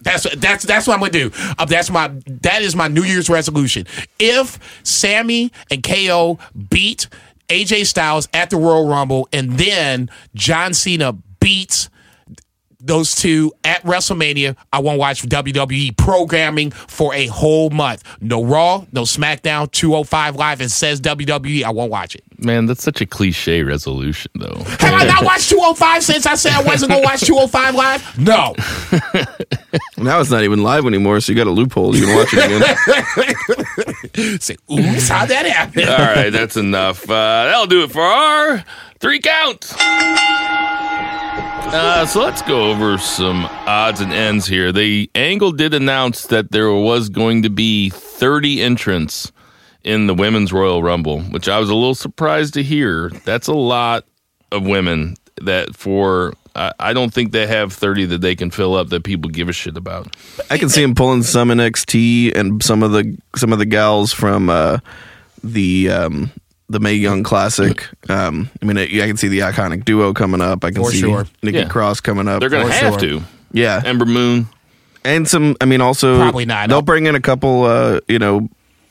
That's 0.00 0.26
that's 0.36 0.64
that's 0.64 0.86
what 0.86 0.94
I'm 0.94 1.00
gonna 1.00 1.12
do. 1.12 1.30
Uh, 1.58 1.64
that's 1.64 1.90
my 1.90 2.12
that 2.26 2.62
is 2.62 2.76
my 2.76 2.88
New 2.88 3.02
Year's 3.02 3.28
resolution. 3.28 3.86
If 4.18 4.80
Sami 4.84 5.50
and 5.70 5.82
KO 5.82 6.38
beat 6.70 7.08
AJ 7.48 7.86
Styles 7.86 8.28
at 8.32 8.50
the 8.50 8.56
Royal 8.56 8.88
Rumble, 8.88 9.28
and 9.32 9.52
then 9.52 10.08
John 10.34 10.72
Cena 10.72 11.14
beats 11.40 11.90
those 12.80 13.14
two 13.14 13.52
at 13.64 13.82
WrestleMania, 13.82 14.56
I 14.72 14.78
won't 14.80 14.98
watch 14.98 15.22
WWE 15.22 15.96
programming 15.96 16.70
for 16.70 17.12
a 17.14 17.26
whole 17.26 17.70
month. 17.70 18.04
No 18.20 18.44
Raw, 18.44 18.84
no 18.92 19.02
SmackDown, 19.02 19.70
205 19.72 20.36
Live, 20.36 20.60
It 20.60 20.70
says 20.70 21.00
WWE, 21.00 21.64
I 21.64 21.70
won't 21.70 21.90
watch 21.90 22.14
it. 22.14 22.22
Man, 22.38 22.66
that's 22.66 22.82
such 22.84 23.00
a 23.00 23.06
cliche 23.06 23.62
resolution, 23.64 24.30
though. 24.36 24.62
Have 24.78 24.94
I 24.94 25.04
not 25.04 25.24
watched 25.24 25.50
205 25.50 26.04
since 26.04 26.26
I 26.26 26.36
said 26.36 26.52
I 26.52 26.62
wasn't 26.62 26.92
going 26.92 27.02
to 27.02 27.06
watch 27.06 27.20
205 27.22 27.74
Live? 27.74 28.18
No. 28.18 28.54
Now 29.98 30.20
it's 30.20 30.30
not 30.30 30.44
even 30.44 30.62
live 30.62 30.86
anymore, 30.86 31.20
so 31.20 31.32
you 31.32 31.36
got 31.36 31.48
a 31.48 31.50
loophole. 31.50 31.94
You 31.96 32.06
can 32.06 32.16
watch 32.16 32.28
it 32.32 32.44
again. 34.16 34.38
Say, 34.40 34.56
oops, 34.70 35.08
how'd 35.08 35.28
that 35.28 35.44
happen? 35.44 35.88
All 35.88 35.98
right, 35.98 36.30
that's 36.30 36.56
enough. 36.56 37.02
Uh, 37.02 37.46
that'll 37.46 37.66
do 37.66 37.82
it 37.82 37.90
for 37.90 38.00
our 38.00 38.64
three 39.00 39.20
count. 39.20 39.72
Uh, 41.70 42.06
so 42.06 42.22
let's 42.22 42.40
go 42.42 42.70
over 42.70 42.96
some 42.96 43.44
odds 43.66 44.00
and 44.00 44.10
ends 44.10 44.46
here. 44.46 44.72
The 44.72 45.10
Angle 45.14 45.52
did 45.52 45.74
announce 45.74 46.26
that 46.28 46.50
there 46.50 46.72
was 46.72 47.10
going 47.10 47.42
to 47.42 47.50
be 47.50 47.90
30 47.90 48.62
entrants 48.62 49.30
in 49.84 50.06
the 50.06 50.14
Women's 50.14 50.50
Royal 50.50 50.82
Rumble, 50.82 51.20
which 51.20 51.46
I 51.46 51.58
was 51.58 51.68
a 51.68 51.74
little 51.74 51.94
surprised 51.94 52.54
to 52.54 52.62
hear. 52.62 53.10
That's 53.24 53.48
a 53.48 53.54
lot 53.54 54.04
of 54.50 54.64
women 54.64 55.16
that 55.42 55.76
for. 55.76 56.32
I 56.56 56.92
don't 56.92 57.14
think 57.14 57.30
they 57.30 57.46
have 57.46 57.72
30 57.72 58.06
that 58.06 58.20
they 58.20 58.34
can 58.34 58.50
fill 58.50 58.74
up 58.74 58.88
that 58.88 59.04
people 59.04 59.30
give 59.30 59.48
a 59.48 59.52
shit 59.52 59.76
about. 59.76 60.16
I 60.50 60.58
can 60.58 60.68
see 60.68 60.82
him 60.82 60.96
pulling 60.96 61.22
some 61.22 61.50
NXT 61.50 62.34
and 62.34 62.60
some 62.60 62.82
of 62.82 62.90
the 62.90 63.16
some 63.36 63.52
of 63.52 63.60
the 63.60 63.66
gals 63.66 64.12
from 64.12 64.50
uh, 64.50 64.78
the 65.44 65.88
um, 65.90 66.32
the 66.68 66.80
Mae 66.80 66.94
Young 66.94 67.22
Classic. 67.22 67.86
Um, 68.08 68.50
I 68.60 68.64
mean, 68.64 68.76
I, 68.78 68.82
I 68.82 69.06
can 69.06 69.16
see 69.16 69.28
the 69.28 69.40
iconic 69.40 69.84
duo 69.84 70.12
coming 70.12 70.40
up. 70.40 70.64
I 70.64 70.70
can 70.70 70.82
For 70.82 70.90
see 70.90 71.00
sure. 71.00 71.26
Nikki 71.42 71.58
Yeah. 71.58 71.68
Cross 71.68 72.00
coming 72.00 72.28
up. 72.28 72.40
They're 72.40 72.48
going 72.50 72.66
to 72.66 72.72
have 72.72 73.00
sure. 73.00 73.20
to. 73.20 73.22
yeah, 73.52 73.82
Ember 73.84 74.04
Moon. 74.06 74.46
and 75.04 75.26
some. 75.28 75.56
I 75.60 75.64
mean, 75.64 75.80
also 75.80 76.16
Probably 76.18 76.44
not. 76.46 76.68
They'll 76.68 76.82
bring 76.82 77.06
in 77.06 77.14
a 77.14 77.20
couple. 77.20 77.64
Uh, 77.64 78.00
you 78.08 78.18
know, 78.18 78.48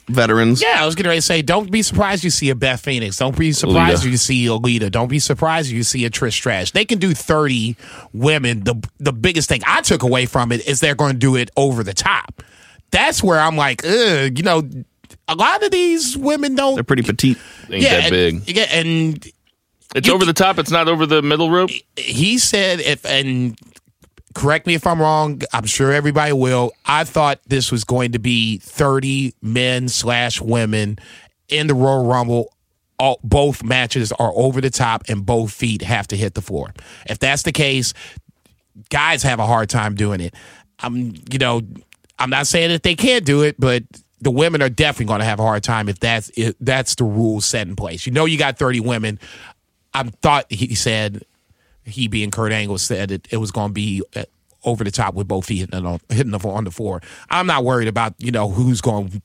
veterans. 0.09 0.61
Yeah, 0.61 0.77
I 0.81 0.85
was 0.85 0.95
getting 0.95 1.09
ready 1.09 1.19
to 1.19 1.21
say, 1.25 1.41
don't 1.41 1.69
be 1.69 1.81
surprised 1.81 2.23
you 2.23 2.29
see 2.29 2.49
a 2.49 2.55
Beth 2.55 2.79
Phoenix. 2.79 3.17
Don't 3.17 3.37
be 3.37 3.51
surprised 3.51 4.03
Alita. 4.03 4.11
you 4.11 4.17
see 4.17 4.45
a 4.47 4.49
Alita. 4.51 4.89
Don't 4.89 5.09
be 5.09 5.19
surprised 5.19 5.69
you 5.69 5.83
see 5.83 6.05
a 6.05 6.09
Trish 6.09 6.31
Stratus. 6.31 6.71
They 6.71 6.85
can 6.85 6.97
do 6.97 7.13
30 7.13 7.75
women. 8.13 8.63
The 8.63 8.75
the 8.99 9.11
biggest 9.13 9.49
thing 9.49 9.61
I 9.67 9.81
took 9.81 10.03
away 10.03 10.25
from 10.25 10.51
it 10.51 10.65
is 10.67 10.79
they're 10.79 10.95
going 10.95 11.13
to 11.13 11.19
do 11.19 11.35
it 11.35 11.51
over 11.57 11.83
the 11.83 11.93
top. 11.93 12.41
That's 12.89 13.21
where 13.21 13.39
I'm 13.39 13.57
like, 13.57 13.83
ugh, 13.85 14.37
you 14.37 14.43
know, 14.43 14.63
a 15.27 15.35
lot 15.35 15.63
of 15.63 15.71
these 15.71 16.17
women 16.17 16.55
don't. 16.55 16.75
They're 16.75 16.83
pretty 16.83 17.03
petite. 17.03 17.37
Ain't 17.69 17.83
yeah, 17.83 18.01
that 18.01 18.13
and- 18.13 18.45
big. 18.45 18.55
Yeah, 18.57 18.63
and 18.71 19.31
It's 19.95 20.07
you- 20.07 20.13
over 20.13 20.25
the 20.25 20.33
top. 20.33 20.57
It's 20.59 20.71
not 20.71 20.87
over 20.87 21.05
the 21.05 21.21
middle 21.21 21.49
rope. 21.51 21.69
he 21.97 22.37
said 22.37 22.79
if 22.79 23.05
and 23.05 23.57
correct 24.35 24.67
me 24.67 24.75
if 24.75 24.85
I'm 24.85 24.99
wrong. 25.01 25.41
I'm 25.53 25.65
sure 25.65 25.91
everybody 25.91 26.31
will. 26.33 26.71
I 26.85 27.03
thought 27.03 27.39
this 27.47 27.71
was 27.71 27.83
going 27.83 28.11
to 28.11 28.19
be 28.19 28.57
30 28.59 29.33
men 29.41 29.87
slash 29.89 30.39
women 30.41 30.99
in 31.49 31.67
the 31.67 31.73
Royal 31.73 32.05
Rumble. 32.05 32.53
All, 32.99 33.19
both 33.23 33.63
matches 33.63 34.11
are 34.13 34.31
over 34.35 34.59
the 34.61 34.69
top 34.71 35.03
and 35.07 35.23
both 35.25 35.51
feet 35.51 35.81
have 35.83 36.07
to 36.07 36.17
hit 36.17 36.33
the 36.33 36.41
floor. 36.41 36.73
If 37.07 37.19
that's 37.19 37.43
the 37.43 37.51
case, 37.51 37.93
guys 38.89 39.21
have 39.23 39.39
a 39.39 39.45
hard 39.45 39.69
time 39.69 39.95
doing 39.95 40.19
it. 40.19 40.33
I'm, 40.79 41.13
you 41.31 41.37
know, 41.39 41.61
I'm 42.19 42.29
not 42.31 42.47
saying 42.47 42.69
that 42.69 42.83
they 42.83 42.95
can't 42.95 43.23
do 43.25 43.43
it, 43.43 43.55
but 43.59 43.83
the 44.19 44.31
women 44.31 44.61
are 44.61 44.69
definitely 44.69 45.05
going 45.05 45.19
to 45.19 45.25
have 45.25 45.39
a 45.39 45.43
hard 45.43 45.63
time 45.63 45.89
if 45.89 45.99
that's 45.99 46.31
if 46.35 46.55
that's 46.59 46.95
the 46.95 47.03
rule 47.03 47.41
set 47.41 47.67
in 47.67 47.75
place. 47.75 48.05
You 48.05 48.11
know, 48.11 48.25
you 48.25 48.37
got 48.37 48.57
30 48.57 48.79
women. 48.79 49.19
I 49.93 50.03
thought 50.21 50.51
he 50.51 50.75
said 50.75 51.23
he 51.83 52.07
being 52.07 52.31
Kurt 52.31 52.51
Angle 52.51 52.77
said 52.77 53.11
it, 53.11 53.27
it 53.31 53.37
was 53.37 53.51
going 53.51 53.69
to 53.69 53.73
be 53.73 54.03
uh, 54.15 54.23
over 54.63 54.83
the 54.83 54.91
top 54.91 55.13
with 55.13 55.27
both 55.27 55.45
feet 55.45 55.59
hitting, 55.59 55.85
on, 55.85 55.99
hitting 56.09 56.31
the 56.31 56.39
on 56.39 56.63
the 56.63 56.71
floor. 56.71 57.01
I'm 57.29 57.47
not 57.47 57.63
worried 57.63 57.87
about 57.87 58.15
you 58.17 58.31
know 58.31 58.49
who's 58.49 58.81
going 58.81 59.09
to 59.09 59.21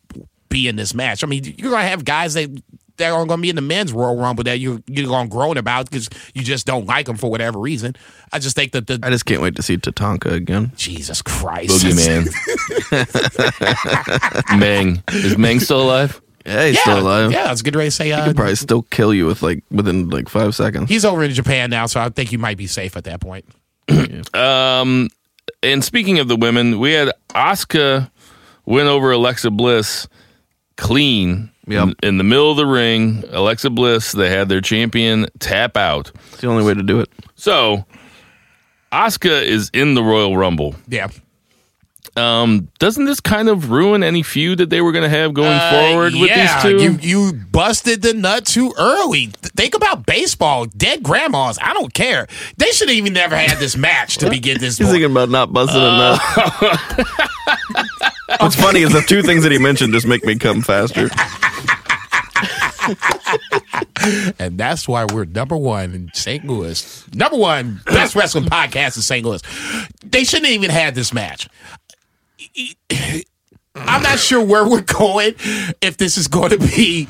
be 0.49 0.69
in 0.69 0.77
this 0.77 0.95
match. 0.95 1.25
I 1.25 1.27
mean, 1.27 1.45
you're 1.45 1.71
going 1.71 1.83
to 1.83 1.89
have 1.89 2.05
guys 2.05 2.35
that 2.35 2.51
that 2.99 3.11
are 3.13 3.25
going 3.27 3.39
to 3.39 3.43
be 3.43 3.51
in 3.51 3.57
the 3.57 3.63
men's 3.63 3.93
Royal 3.93 4.17
Rumble 4.17 4.45
that 4.45 4.59
you 4.61 4.83
you're 4.87 5.07
going 5.07 5.29
to 5.29 5.31
groan 5.33 5.57
about 5.57 5.91
because 5.91 6.09
you 6.35 6.43
just 6.43 6.67
don't 6.67 6.87
like 6.87 7.07
them 7.07 7.17
for 7.17 7.31
whatever 7.31 7.59
reason. 7.59 7.97
I 8.33 8.39
just 8.39 8.55
think 8.57 8.73
that 8.73 8.87
the 8.87 8.99
I 9.03 9.11
just 9.11 9.27
can't 9.27 9.41
wait 9.43 9.57
to 9.57 9.63
see 9.63 9.77
Tatanka 9.77 10.33
again. 10.33 10.73
Jesus 10.77 11.23
Christ, 11.23 11.85
Boogeyman. 11.85 12.29
Meng. 14.59 15.03
Is 15.11 15.39
Meng 15.39 15.61
still 15.61 15.83
alive? 15.83 16.21
Yeah, 16.45 16.67
he's 16.67 16.75
Yeah, 16.77 16.81
still 16.83 16.99
alive. 17.01 17.33
yeah. 17.33 17.45
I 17.45 17.51
was 17.51 17.63
getting 17.63 17.79
ready 17.79 17.89
to 17.91 17.95
say 17.97 18.07
He 18.07 18.13
uh, 18.13 18.25
could 18.27 18.37
probably 18.37 18.57
still 18.57 18.83
kill 18.83 19.15
you 19.15 19.27
with 19.27 19.43
like 19.43 19.63
within 19.71 20.11
like 20.11 20.29
five 20.29 20.55
seconds. 20.55 20.89
he's 20.89 21.05
over 21.05 21.23
in 21.23 21.31
Japan 21.33 21.71
now, 21.71 21.87
so 21.87 22.01
I 22.01 22.09
think 22.09 22.33
you 22.33 22.39
might 22.39 22.57
be 22.57 22.67
safe 22.67 22.97
at 22.97 23.05
that 23.05 23.21
point. 23.21 23.45
Um, 24.35 25.09
and 25.63 25.85
speaking 25.85 26.19
of 26.19 26.29
the 26.29 26.37
women, 26.37 26.79
we 26.81 26.93
had 26.93 27.13
Asuka 27.31 28.11
win 28.65 28.87
over 28.87 29.13
Alexa 29.13 29.51
Bliss 29.51 30.09
clean 30.77 31.51
Yep. 31.67 31.83
in, 31.83 31.95
in 32.03 32.19
the 32.19 32.25
middle 32.25 32.51
of 32.51 32.57
the 32.57 32.67
ring. 32.67 33.23
Alexa 33.31 33.71
Bliss, 33.71 34.13
they 34.13 34.31
had 34.31 34.49
their 34.49 34.61
champion 34.61 35.27
tap 35.39 35.77
out. 35.77 36.11
It's 36.33 36.41
the 36.41 36.49
only 36.49 36.65
way 36.65 36.75
to 36.75 36.83
do 36.83 37.01
it. 37.01 37.09
So 37.37 37.85
Asuka 38.93 39.43
is 39.43 39.71
in 39.73 39.95
the 39.95 40.03
Royal 40.03 40.37
Rumble. 40.37 40.75
Yeah. 40.89 41.09
Um, 42.15 42.69
doesn't 42.79 43.07
this 43.07 43.21
kind 43.21 43.49
of 43.49 43.71
ruin 43.71 44.03
any 44.03 44.23
feud 44.23 44.59
that 44.59 44.69
they 44.69 44.83
were 44.83 44.93
going 44.93 45.05
to 45.05 45.09
have 45.09 45.33
going 45.33 45.49
Uh, 45.51 45.71
forward 45.71 46.13
with 46.13 46.29
these 46.35 46.51
two? 46.63 46.77
You 46.83 46.99
you 47.01 47.33
busted 47.33 48.03
the 48.03 48.13
nut 48.13 48.45
too 48.45 48.75
early. 48.77 49.29
Think 49.57 49.75
about 49.75 50.05
baseball. 50.05 50.67
Dead 50.67 51.03
grandmas. 51.03 51.59
I 51.63 51.73
don't 51.73 51.95
care. 51.95 52.27
They 52.59 52.71
should 52.73 52.89
have 52.91 52.99
even 52.99 53.15
never 53.15 53.35
had 53.35 53.57
this 53.59 53.79
match 53.79 54.19
to 54.19 54.29
begin 54.29 54.59
this. 54.61 54.77
He's 54.79 54.89
point. 54.89 54.93
thinking 55.01 55.11
about 55.11 55.31
not 55.31 55.55
busting 55.55 55.81
a 55.81 55.81
nut. 55.81 56.21
What's 58.41 58.57
funny 58.57 58.81
is 58.81 58.93
the 58.93 59.03
two 59.03 59.23
things 59.23 59.43
that 59.45 59.53
he 59.53 59.59
mentioned 59.59 59.93
just 59.93 60.07
make 60.07 60.25
me 60.25 60.37
come 60.39 60.63
faster. 60.63 61.09
and 64.39 64.59
that's 64.59 64.89
why 64.89 65.05
we're 65.05 65.25
number 65.25 65.57
one 65.57 65.95
in 65.95 66.11
St. 66.15 66.45
Louis. 66.45 67.07
Number 67.15 67.37
one 67.37 67.81
best 67.87 68.15
wrestling 68.15 68.45
podcast 68.45 68.97
in 68.97 69.03
St. 69.03 69.25
Louis. 69.25 69.43
They 70.05 70.25
shouldn't 70.25 70.47
have 70.47 70.55
even 70.55 70.71
had 70.71 70.95
this 70.95 71.13
match. 71.13 71.49
I'm 73.75 74.03
not 74.03 74.19
sure 74.19 74.45
where 74.45 74.69
we're 74.69 74.83
going. 74.83 75.35
If 75.81 75.97
this 75.97 76.19
is 76.19 76.29
going 76.29 76.51
to 76.51 76.59
be 76.59 77.07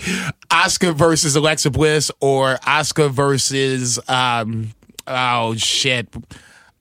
Asuka 0.51 0.95
versus 0.95 1.35
Alexa 1.35 1.71
Bliss 1.71 2.11
or 2.21 2.57
Asuka 2.57 3.11
versus 3.11 3.99
um 4.09 4.71
oh 5.07 5.55
shit 5.57 6.09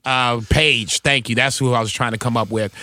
uh 0.06 0.42
Paige. 0.50 1.00
Thank 1.02 1.30
you. 1.30 1.36
That's 1.36 1.58
who 1.58 1.74
I 1.74 1.80
was 1.80 1.92
trying 1.92 2.12
to 2.12 2.18
come 2.18 2.38
up 2.38 2.52
with. 2.52 2.74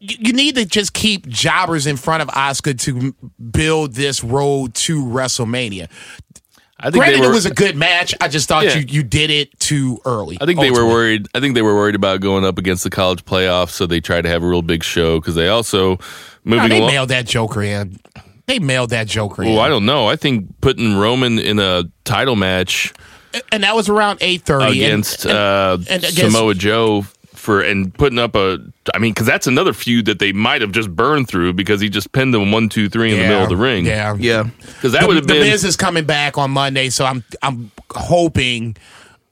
You 0.00 0.32
need 0.32 0.54
to 0.54 0.64
just 0.64 0.92
keep 0.92 1.26
jobbers 1.26 1.86
in 1.86 1.96
front 1.96 2.22
of 2.22 2.28
Asuka 2.28 2.78
to 2.82 3.14
build 3.50 3.94
this 3.94 4.22
road 4.22 4.74
to 4.74 5.04
WrestleMania. 5.04 5.88
I 6.80 6.90
think 6.92 7.02
Granted, 7.02 7.20
were, 7.22 7.26
it 7.26 7.34
was 7.34 7.46
a 7.46 7.52
good 7.52 7.74
match. 7.76 8.14
I 8.20 8.28
just 8.28 8.46
thought 8.48 8.64
Yeah. 8.64 8.76
you, 8.76 8.84
you 8.88 9.02
did 9.02 9.30
it 9.30 9.58
too 9.58 10.00
early. 10.04 10.38
I 10.40 10.46
think 10.46 10.60
they 10.60 10.70
were 10.70 10.86
worried. 10.86 11.26
I 11.34 11.40
think 11.40 11.56
they 11.56 11.62
were 11.62 11.74
worried 11.74 11.96
about 11.96 12.20
going 12.20 12.44
up 12.44 12.56
against 12.58 12.84
the 12.84 12.90
college 12.90 13.24
playoffs, 13.24 13.70
so 13.70 13.84
they 13.86 13.98
tried 14.00 14.22
to 14.22 14.28
have 14.28 14.44
a 14.44 14.46
real 14.46 14.62
big 14.62 14.84
show 14.84 15.18
because 15.18 15.34
they 15.34 15.48
also 15.48 15.96
No, 16.44 16.54
moving 16.56 16.68
they 16.70 16.78
along. 16.78 16.90
mailed 16.92 17.08
that 17.08 17.26
Joker 17.26 17.62
in. 17.64 17.98
They 18.46 18.60
mailed 18.60 18.90
that 18.90 19.08
Joker 19.08 19.42
in. 19.42 19.58
I 19.58 19.68
don't 19.68 19.84
know. 19.86 20.06
I 20.06 20.14
think 20.14 20.60
putting 20.60 20.96
Roman 20.96 21.40
in 21.40 21.58
a 21.58 21.82
title 22.04 22.36
match. 22.36 22.92
and 23.50 23.64
that 23.64 23.74
was 23.74 23.88
around 23.88 24.18
eight 24.20 24.42
thirty 24.42 24.84
against 24.84 25.24
and, 25.26 25.34
uh, 25.36 25.78
and 25.90 26.04
against- 26.04 26.16
Samoa 26.16 26.54
Joe 26.54 27.04
for 27.38 27.60
and 27.60 27.94
putting 27.94 28.18
up 28.18 28.34
a. 28.34 28.58
I 28.94 28.98
mean, 28.98 29.12
because 29.12 29.26
that's 29.26 29.46
another 29.46 29.72
feud 29.72 30.06
that 30.06 30.18
they 30.18 30.32
might 30.32 30.60
have 30.60 30.72
just 30.72 30.94
burned 30.94 31.28
through 31.28 31.54
because 31.54 31.80
he 31.80 31.88
just 31.88 32.12
pinned 32.12 32.34
them 32.34 32.50
one, 32.52 32.68
two, 32.68 32.88
three 32.88 33.12
in 33.12 33.18
the 33.18 33.24
middle 33.24 33.44
of 33.44 33.48
the 33.48 33.56
ring. 33.56 33.86
Yeah, 33.86 34.14
Yeah. 34.18 34.44
because 34.58 34.92
that 34.92 35.02
the, 35.02 35.06
would 35.06 35.16
have 35.16 35.26
the 35.26 35.34
been. 35.34 35.42
Miz 35.50 35.64
is 35.64 35.76
coming 35.76 36.04
back 36.04 36.36
on 36.36 36.50
Monday, 36.50 36.90
so 36.90 37.04
I'm 37.04 37.24
I'm 37.42 37.70
hoping. 37.90 38.76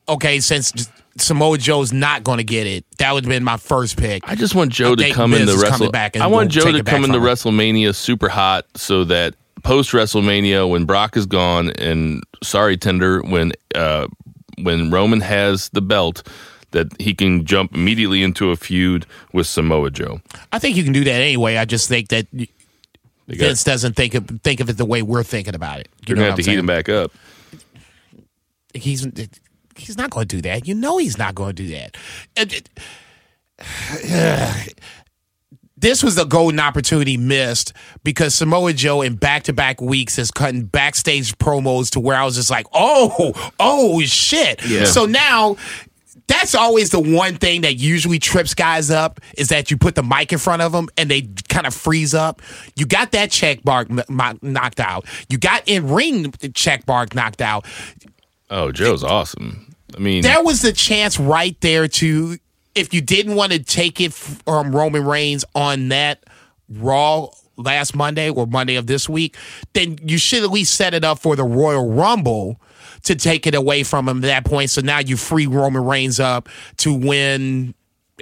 Okay, 0.09 0.39
since 0.41 0.89
Samoa 1.19 1.59
Joe's 1.59 1.93
not 1.93 2.23
going 2.23 2.39
to 2.39 2.45
get 2.45 2.67
it, 2.67 2.85
that 2.99 3.13
would 3.13 3.25
have 3.25 3.29
been 3.31 3.43
my 3.43 3.57
first 3.57 3.97
pick. 3.97 4.23
I 4.29 4.35
just 4.37 4.55
want 4.55 4.71
Joe 4.73 4.95
to 4.95 5.11
come 5.13 5.31
Miz 5.33 5.41
into 5.41 5.53
is 5.55 5.63
coming 5.63 5.71
Wrestle. 5.73 5.91
back 5.91 6.15
and 6.15 6.23
I 6.23 6.27
want 6.29 6.55
we'll 6.55 6.65
Joe 6.65 6.73
to 6.73 6.85
come 6.85 7.05
into 7.05 7.19
from 7.19 7.27
him. 7.27 7.35
WrestleMania 7.35 7.95
super 7.95 8.29
hot 8.29 8.67
so 8.77 9.03
that 9.05 9.35
post 9.65 9.91
WrestleMania 9.91 10.69
when 10.71 10.85
Brock 10.85 11.17
is 11.17 11.27
gone 11.27 11.71
and 11.71 12.23
sorry 12.43 12.77
Tender 12.77 13.21
when 13.23 13.53
uh, 13.75 14.07
when 14.59 14.91
Roman 14.93 15.21
has 15.21 15.71
the 15.71 15.83
belt 15.83 16.29
that 16.77 17.01
he 17.01 17.15
can 17.15 17.47
jump 17.47 17.75
immediately 17.75 18.23
into 18.23 18.51
a 18.51 18.57
feud 18.57 19.07
with 19.33 19.47
Samoa 19.47 19.91
Joe. 19.91 20.21
I 20.53 20.59
think 20.59 20.77
you 20.77 20.85
can 20.85 20.93
do 20.93 21.05
that 21.05 21.21
anyway. 21.23 21.57
I 21.57 21.65
just 21.65 21.89
think 21.89 22.09
that 22.09 22.27
Vince 23.29 23.65
doesn't 23.65 23.95
think 23.95 24.15
of 24.15 24.27
think 24.43 24.61
of 24.61 24.69
it 24.69 24.77
the 24.77 24.85
way 24.85 25.03
we're 25.03 25.23
thinking 25.23 25.55
about 25.55 25.81
it. 25.81 25.89
You 26.01 26.05
You're 26.09 26.17
gonna 26.17 26.29
have 26.29 26.39
to 26.39 26.43
I'm 26.43 26.51
heat 26.51 26.59
him 26.59 26.67
back 26.67 26.89
up. 26.89 27.13
He's 28.75 29.07
he's 29.75 29.97
not 29.97 30.11
going 30.11 30.29
to 30.29 30.37
do 30.37 30.43
that. 30.43 30.69
You 30.69 30.75
know 30.75 30.99
he's 30.99 31.17
not 31.19 31.35
going 31.35 31.57
to 31.57 31.63
do 31.63 31.69
that. 31.71 31.97
And 32.37 32.53
it- 32.53 32.69
this 35.79 36.03
was 36.03 36.15
the 36.15 36.25
golden 36.25 36.59
opportunity 36.59 37.17
missed 37.17 37.73
because 38.03 38.35
Samoa 38.35 38.73
Joe 38.73 39.03
in 39.03 39.17
back 39.17 39.43
to 39.45 39.53
back 39.53 39.81
weeks 39.81 40.19
is 40.19 40.31
cutting 40.31 40.65
backstage 40.65 41.37
promos 41.39 41.91
to 41.91 42.01
where 42.01 42.17
I 42.17 42.25
was 42.25 42.37
just 42.37 42.51
like, 42.51 42.67
oh, 42.73 43.33
oh 43.61 44.01
shit. 44.03 44.65
Yeah. 44.67 44.85
So 44.85 45.05
now 45.05 45.57
that's 46.29 46.55
always 46.55 46.91
the 46.91 47.01
one 47.01 47.37
thing 47.37 47.61
that 47.63 47.77
usually 47.77 48.19
trips 48.19 48.55
guys 48.55 48.91
up 48.91 49.21
is 49.37 49.49
that 49.49 49.71
you 49.71 49.77
put 49.77 49.95
the 49.95 50.03
mic 50.03 50.33
in 50.33 50.39
front 50.39 50.63
of 50.63 50.73
them 50.73 50.89
and 50.97 51.11
they 51.11 51.23
kind 51.49 51.67
of 51.67 51.75
freeze 51.75 52.15
up. 52.15 52.43
You 52.75 52.87
got 52.87 53.13
that 53.13 53.31
check 53.31 53.65
mark 53.65 53.89
knocked 54.43 54.81
out. 54.81 55.07
You 55.29 55.39
got 55.39 55.63
in 55.67 55.91
ring 55.91 56.33
check 56.55 56.87
mark 56.87 57.15
knocked 57.15 57.41
out. 57.41 57.65
Oh, 58.51 58.73
Joe's 58.73 59.05
awesome. 59.05 59.75
I 59.97 60.01
mean, 60.01 60.23
There 60.23 60.43
was 60.43 60.63
the 60.63 60.73
chance 60.73 61.19
right 61.19 61.59
there 61.61 61.89
to, 61.89 62.39
if 62.75 62.93
you 62.93 63.01
didn't 63.01 63.35
want 63.35 63.53
to 63.53 63.63
take 63.63 64.01
it 64.01 64.13
from 64.13 64.67
um, 64.69 64.77
Roman 64.77 65.05
Reigns 65.05 65.45
on 65.55 65.89
that 65.89 66.25
Raw 66.69 67.29
last 67.57 67.95
Monday 67.95 68.29
or 68.31 68.47
Monday 68.47 68.77
of 68.77 68.87
this 68.87 69.09
week, 69.09 69.37
then 69.73 69.99
you 70.03 70.19
should 70.19 70.43
at 70.43 70.51
least 70.51 70.75
set 70.75 70.93
it 70.93 71.05
up 71.05 71.19
for 71.19 71.37
the 71.37 71.45
Royal 71.45 71.91
Rumble 71.91 72.61
to 73.07 73.17
take 73.17 73.47
it 73.47 73.55
away 73.55 73.83
from 73.83 74.09
him 74.09 74.19
at 74.19 74.23
that 74.23 74.45
point. 74.45 74.71
So 74.71 74.81
now 74.81 74.99
you 74.99 75.17
free 75.17 75.47
Roman 75.47 75.85
Reigns 75.85 76.21
up 76.21 76.49
to 76.79 76.93
win. 76.95 77.75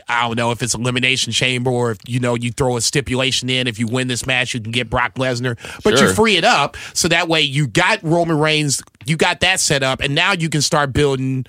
I 0.09 0.27
don't 0.27 0.37
know 0.37 0.51
if 0.51 0.61
it's 0.61 0.75
elimination 0.75 1.33
chamber 1.33 1.71
or 1.71 1.93
if 1.93 1.99
you 2.07 2.19
know 2.19 2.35
you 2.35 2.51
throw 2.51 2.77
a 2.77 2.81
stipulation 2.81 3.49
in. 3.49 3.69
If 3.69 3.79
you 3.79 3.87
win 3.87 4.09
this 4.09 4.27
match, 4.27 4.53
you 4.53 4.61
can 4.61 4.73
get 4.73 4.91
Brock 4.91 5.15
Lesnar, 5.15 5.57
but 5.85 5.97
Sure. 5.99 6.09
you 6.09 6.15
free 6.15 6.37
it 6.37 6.45
up 6.45 6.77
so 6.95 7.07
that 7.09 7.29
way 7.29 7.43
you 7.43 7.69
got 7.69 8.03
Roman 8.03 8.39
Reigns, 8.39 8.83
you 9.07 9.17
got 9.17 9.41
that 9.41 9.61
set 9.61 9.83
up, 9.85 10.01
and 10.01 10.15
now 10.15 10.33
you 10.33 10.49
can 10.49 10.63
start 10.63 10.93
building 10.93 11.47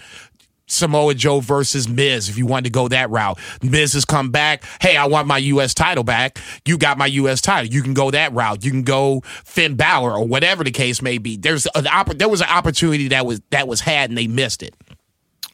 Samoa 0.68 1.13
Joe 1.13 1.39
versus 1.39 1.88
Miz 1.88 2.30
if 2.30 2.38
you 2.38 2.45
want 2.45 2.66
to 2.66 2.72
go 2.72 2.88
that 2.88 3.09
route. 3.09 3.39
Miz 3.61 3.93
has 3.93 4.05
come 4.05 4.32
back. 4.32 4.63
Hey, 4.82 4.97
I 4.97 5.05
want 5.05 5.28
my 5.28 5.38
U.S. 5.38 5.74
title 5.74 6.03
back. 6.03 6.39
You 6.66 6.78
got 6.78 6.97
my 6.97 7.07
U.S. 7.07 7.41
title. 7.41 7.72
You 7.72 7.82
can 7.82 7.93
go 7.93 8.11
that 8.11 8.34
route. 8.34 8.63
You 8.63 8.72
can 8.72 8.84
go 8.84 9.22
Finn 9.43 9.76
Balor 9.76 10.11
or 10.11 10.26
whatever 10.28 10.63
the 10.63 10.72
case 10.72 11.01
may 11.01 11.18
be. 11.18 11.38
There's 11.38 11.68
an 11.76 11.88
opp- 11.88 12.18
there 12.18 12.30
was 12.30 12.41
an 12.41 12.49
opportunity 12.49 13.09
that 13.09 13.26
was 13.26 13.41
that 13.51 13.68
was 13.68 13.82
had 13.82 14.09
and 14.09 14.18
they 14.18 14.28
missed 14.28 14.63
it. 14.63 14.76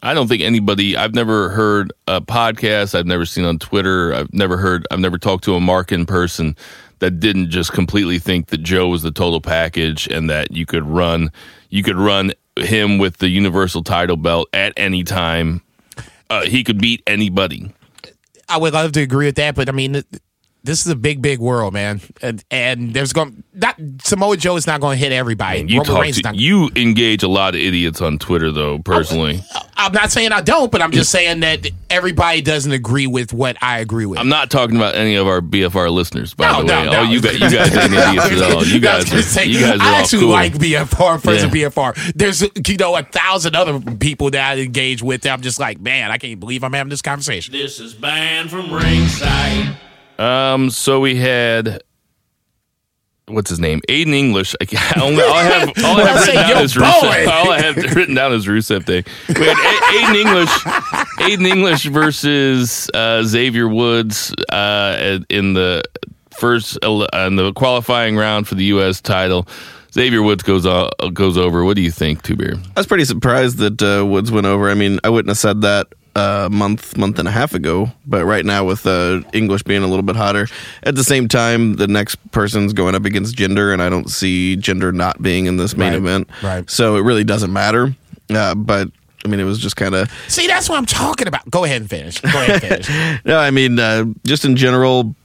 I 0.03 0.15
don't 0.15 0.27
think 0.27 0.41
anybody. 0.41 0.97
I've 0.97 1.13
never 1.13 1.49
heard 1.49 1.93
a 2.07 2.21
podcast. 2.21 2.97
I've 2.97 3.05
never 3.05 3.25
seen 3.25 3.45
on 3.45 3.59
Twitter. 3.59 4.13
I've 4.13 4.33
never 4.33 4.57
heard. 4.57 4.87
I've 4.89 4.99
never 4.99 5.19
talked 5.19 5.43
to 5.43 5.53
a 5.53 5.59
Mark 5.59 5.91
in 5.91 6.07
person 6.07 6.55
that 6.99 7.19
didn't 7.19 7.49
just 7.49 7.71
completely 7.73 8.17
think 8.17 8.47
that 8.47 8.59
Joe 8.59 8.87
was 8.87 9.03
the 9.03 9.11
total 9.11 9.41
package 9.41 10.07
and 10.07 10.29
that 10.29 10.51
you 10.51 10.65
could 10.65 10.85
run. 10.85 11.31
You 11.69 11.83
could 11.83 11.97
run 11.97 12.31
him 12.57 12.97
with 12.97 13.17
the 13.17 13.29
Universal 13.29 13.83
title 13.83 14.17
belt 14.17 14.49
at 14.53 14.73
any 14.77 15.03
time. 15.03 15.61
Uh, 16.29 16.43
he 16.43 16.63
could 16.63 16.79
beat 16.79 17.03
anybody. 17.07 17.73
I 18.47 18.57
would 18.57 18.73
love 18.73 18.91
to 18.93 19.01
agree 19.01 19.27
with 19.27 19.35
that, 19.35 19.55
but 19.55 19.69
I 19.69 19.71
mean, 19.71 20.03
this 20.63 20.85
is 20.85 20.91
a 20.91 20.95
big, 20.95 21.21
big 21.21 21.39
world, 21.39 21.73
man, 21.73 22.01
and, 22.21 22.43
and 22.51 22.93
there's 22.93 23.13
going 23.13 23.43
not 23.53 23.75
Samoa 24.03 24.37
Joe 24.37 24.55
is 24.57 24.67
not 24.67 24.79
going 24.79 24.97
to 24.97 25.03
hit 25.03 25.11
everybody. 25.11 25.65
You 25.67 25.83
talk 25.83 26.05
to, 26.05 26.21
not- 26.21 26.35
you 26.35 26.69
engage 26.75 27.23
a 27.23 27.27
lot 27.27 27.55
of 27.55 27.61
idiots 27.61 27.99
on 28.01 28.19
Twitter, 28.19 28.51
though. 28.51 28.79
Personally, 28.79 29.41
oh, 29.55 29.61
I'm 29.75 29.91
not 29.91 30.11
saying 30.11 30.31
I 30.31 30.41
don't, 30.41 30.71
but 30.71 30.81
I'm 30.81 30.91
just 30.91 31.09
saying 31.11 31.39
that 31.39 31.67
everybody 31.89 32.41
doesn't 32.41 32.71
agree 32.71 33.07
with 33.07 33.33
what 33.33 33.57
I 33.61 33.79
agree 33.79 34.05
with. 34.05 34.19
I'm 34.19 34.29
not 34.29 34.51
talking 34.51 34.75
about 34.75 34.95
any 34.95 35.15
of 35.15 35.27
our 35.27 35.41
BFR 35.41 35.91
listeners. 35.91 36.33
By 36.35 36.51
No, 36.51 36.57
the 36.63 36.73
way, 36.73 36.85
no. 36.85 36.99
oh, 36.99 37.03
you 37.03 37.21
guys, 37.21 37.33
you 37.39 37.49
guys 37.49 37.75
ain't 37.75 37.93
idiots 37.93 38.41
at 38.41 38.51
all. 38.53 38.63
You 38.63 38.79
guys, 38.79 39.11
are, 39.13 39.21
say, 39.23 39.45
you 39.45 39.59
guys 39.61 39.79
are 39.79 39.83
I 39.83 39.99
actually 39.99 40.21
cool. 40.21 40.29
like 40.31 40.53
BFR, 40.53 41.21
friends 41.21 41.43
of 41.43 41.55
Yeah. 41.55 41.69
BFR. 41.69 42.13
There's 42.13 42.41
you 42.41 42.77
know 42.77 42.95
a 42.95 43.03
thousand 43.03 43.55
other 43.55 43.79
people 43.97 44.29
that 44.31 44.51
I 44.51 44.59
engage 44.61 45.01
with. 45.01 45.21
That 45.23 45.31
I'm 45.33 45.41
just 45.41 45.59
like, 45.59 45.79
man, 45.81 46.11
I 46.11 46.17
can't 46.19 46.39
believe 46.39 46.63
I'm 46.63 46.73
having 46.73 46.89
this 46.91 47.01
conversation. 47.01 47.51
This 47.51 47.79
is 47.79 47.93
banned 47.95 48.51
from 48.51 48.71
ringside. 48.71 49.75
Um, 50.19 50.69
so 50.69 50.99
we 50.99 51.15
had 51.15 51.81
what's 53.27 53.49
his 53.49 53.59
name? 53.59 53.81
Aiden 53.89 54.13
English. 54.13 54.55
I 54.61 55.01
only, 55.01 55.23
all 55.23 55.33
I 55.33 55.43
have, 55.43 55.69
all 55.83 55.99
I 55.99 56.03
I 56.03 56.07
have 56.07 56.27
written 56.27 56.35
down 56.35 56.49
yo, 56.57 56.63
is. 56.63 56.73
Rusev. 56.75 57.27
All 57.27 57.51
I 57.51 57.61
have 57.61 57.95
written 57.95 58.15
down 58.15 58.33
is 58.33 58.45
Rusev 58.47 58.85
Day. 58.85 59.03
We 59.29 59.45
had 59.45 59.57
A- 59.57 59.97
Aiden 59.97 60.15
English, 60.15 60.49
Aiden 61.19 61.47
English 61.47 61.85
versus 61.85 62.89
uh, 62.93 63.23
Xavier 63.23 63.67
Woods 63.67 64.33
uh, 64.49 65.19
in 65.29 65.53
the 65.53 65.83
first 66.31 66.77
ele- 66.83 67.07
in 67.13 67.35
the 67.35 67.53
qualifying 67.53 68.17
round 68.17 68.47
for 68.47 68.55
the 68.55 68.65
U.S. 68.65 69.01
title. 69.01 69.47
Xavier 69.93 70.21
Woods 70.21 70.43
goes 70.43 70.65
uh, 70.65 70.89
goes 71.13 71.37
over. 71.37 71.63
What 71.63 71.75
do 71.75 71.81
you 71.81 71.91
think, 71.91 72.21
Two 72.23 72.35
Beer? 72.35 72.55
I 72.75 72.79
was 72.79 72.87
pretty 72.87 73.05
surprised 73.05 73.57
that 73.57 73.81
uh, 73.81 74.05
Woods 74.05 74.31
went 74.31 74.47
over. 74.47 74.69
I 74.69 74.73
mean, 74.73 74.99
I 75.03 75.09
wouldn't 75.09 75.29
have 75.29 75.37
said 75.37 75.61
that 75.61 75.87
a 76.15 76.49
month, 76.51 76.97
month 76.97 77.19
and 77.19 77.27
a 77.27 77.31
half 77.31 77.53
ago, 77.53 77.91
but 78.05 78.25
right 78.25 78.45
now 78.45 78.65
with 78.65 78.85
uh, 78.85 79.21
English 79.33 79.63
being 79.63 79.81
a 79.83 79.87
little 79.87 80.03
bit 80.03 80.15
hotter, 80.15 80.47
at 80.83 80.95
the 80.95 81.03
same 81.03 81.27
time, 81.27 81.75
the 81.75 81.87
next 81.87 82.15
person's 82.31 82.73
going 82.73 82.95
up 82.95 83.05
against 83.05 83.35
Jinder, 83.35 83.71
and 83.71 83.81
I 83.81 83.89
don't 83.89 84.09
see 84.09 84.57
Jinder 84.57 84.93
not 84.93 85.21
being 85.21 85.45
in 85.45 85.57
this 85.57 85.75
main 85.77 85.91
Right, 85.93 85.97
event. 85.97 86.29
right. 86.43 86.69
So 86.69 86.95
it 86.97 87.01
really 87.01 87.23
doesn't 87.23 87.53
matter. 87.53 87.95
Uh, 88.29 88.55
but 88.55 88.89
I 89.23 89.27
mean, 89.27 89.39
it 89.39 89.43
was 89.45 89.59
just 89.59 89.75
kind 89.75 89.93
of 89.95 90.09
See, 90.27 90.47
that's 90.47 90.67
what 90.67 90.77
I'm 90.77 90.85
talking 90.85 91.27
about. 91.27 91.49
Go 91.49 91.63
ahead 91.63 91.81
and 91.81 91.89
finish. 91.89 92.19
Go 92.21 92.29
ahead 92.29 92.63
and 92.63 92.85
finish. 92.85 93.21
no. 93.25 93.37
I 93.37 93.51
mean, 93.51 93.77
uh, 93.79 94.05
just 94.25 94.45
in 94.45 94.55
general, 94.55 95.15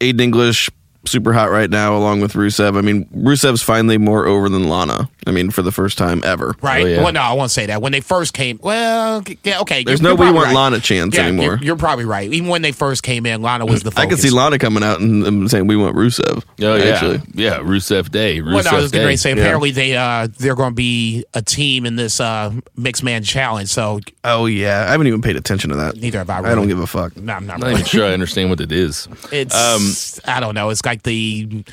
Aiden 0.00 0.20
English 0.20 0.68
super 1.06 1.32
hot 1.32 1.50
right 1.50 1.70
now, 1.70 1.96
along 1.96 2.20
with 2.20 2.32
Rusev. 2.34 2.76
I 2.76 2.80
mean, 2.80 3.06
Rusev's 3.06 3.62
finally 3.62 3.98
more 3.98 4.26
over 4.26 4.48
than 4.48 4.68
Lana. 4.68 5.08
I 5.26 5.32
mean, 5.32 5.50
for 5.50 5.62
the 5.62 5.72
first 5.72 5.98
time 5.98 6.22
ever. 6.24 6.54
Right? 6.62 6.84
Oh, 6.84 6.88
yeah. 6.88 7.02
Well, 7.02 7.12
no, 7.12 7.20
I 7.20 7.32
won't 7.32 7.50
say 7.50 7.66
that. 7.66 7.82
When 7.82 7.90
they 7.92 8.00
first 8.00 8.32
came, 8.32 8.60
well, 8.62 9.24
yeah, 9.42 9.60
okay. 9.62 9.82
There's 9.82 10.00
you're- 10.00 10.14
no 10.16 10.22
you're 10.22 10.32
we 10.32 10.36
want 10.36 10.46
right. 10.46 10.54
Lana 10.54 10.78
chance 10.80 11.14
Yeah, 11.16 11.22
anymore. 11.26 11.44
You're, 11.44 11.58
you're 11.62 11.76
probably 11.76 12.04
right. 12.04 12.32
Even 12.32 12.48
when 12.48 12.62
they 12.62 12.70
first 12.72 13.02
came 13.02 13.26
in, 13.26 13.42
Lana 13.42 13.66
was 13.66 13.82
the 13.82 13.90
focus. 13.90 14.04
I 14.04 14.08
could 14.08 14.18
see 14.20 14.30
Lana 14.30 14.58
coming 14.58 14.82
out 14.84 15.00
and, 15.00 15.26
and 15.26 15.50
saying 15.50 15.66
we 15.66 15.76
want 15.76 15.96
Rusev. 15.96 16.44
Oh 16.62 16.74
yeah, 16.76 16.84
actually. 16.84 17.20
yeah, 17.34 17.58
Rusev 17.58 18.10
Day. 18.10 18.38
Rusev 18.40 18.54
Well, 18.54 18.64
no, 18.64 18.70
I 18.70 18.80
was 18.80 18.92
going 18.92 19.08
to 19.08 19.16
say 19.18 19.30
Yeah. 19.30 19.36
apparently 19.42 19.70
they 19.72 19.96
uh 19.96 20.28
they're 20.38 20.54
going 20.54 20.70
to 20.70 20.74
be 20.76 21.24
a 21.34 21.42
team 21.42 21.86
in 21.86 21.96
this 21.96 22.20
uh 22.20 22.52
mixed 22.76 23.02
man 23.02 23.22
challenge. 23.24 23.68
So 23.70 24.00
Oh 24.22 24.46
yeah, 24.46 24.84
I 24.86 24.92
haven't 24.92 25.06
even 25.08 25.22
paid 25.22 25.36
attention 25.36 25.70
to 25.70 25.76
that. 25.76 25.96
Neither 25.96 26.18
have 26.18 26.30
I 26.30 26.38
I 26.38 26.54
don't 26.54 26.68
give 26.68 26.78
a 26.78 26.86
fuck. 26.86 27.16
no, 27.16 27.32
I'm 27.32 27.46
not 27.46 27.58
not 27.58 27.66
really. 27.66 27.80
even 27.80 27.86
sure 27.86 28.04
I 28.06 28.12
understand 28.12 28.50
what 28.50 28.60
it 28.60 28.70
is. 28.72 29.08
It's 29.32 30.20
I 30.28 30.40
don't 30.40 30.54
know. 30.54 30.70
It's 30.70 30.84
like 30.84 30.95
the 31.02 31.64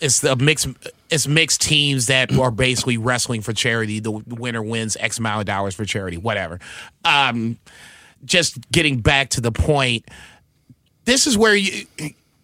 it's 0.00 0.20
the 0.20 0.36
mixed 0.36 0.68
it's 1.10 1.26
mixed 1.26 1.60
teams 1.60 2.06
that 2.06 2.32
are 2.38 2.50
basically 2.50 2.98
wrestling 2.98 3.42
for 3.42 3.52
charity. 3.52 4.00
The 4.00 4.10
winner 4.10 4.62
wins 4.62 4.96
X 4.98 5.18
amount 5.18 5.40
of 5.40 5.46
dollars 5.46 5.74
for 5.74 5.84
charity. 5.84 6.16
Whatever. 6.16 6.60
Um, 7.04 7.58
just 8.24 8.70
getting 8.70 9.00
back 9.00 9.30
to 9.30 9.40
the 9.40 9.52
point. 9.52 10.08
This 11.04 11.26
is 11.26 11.36
where 11.36 11.54
you. 11.54 11.86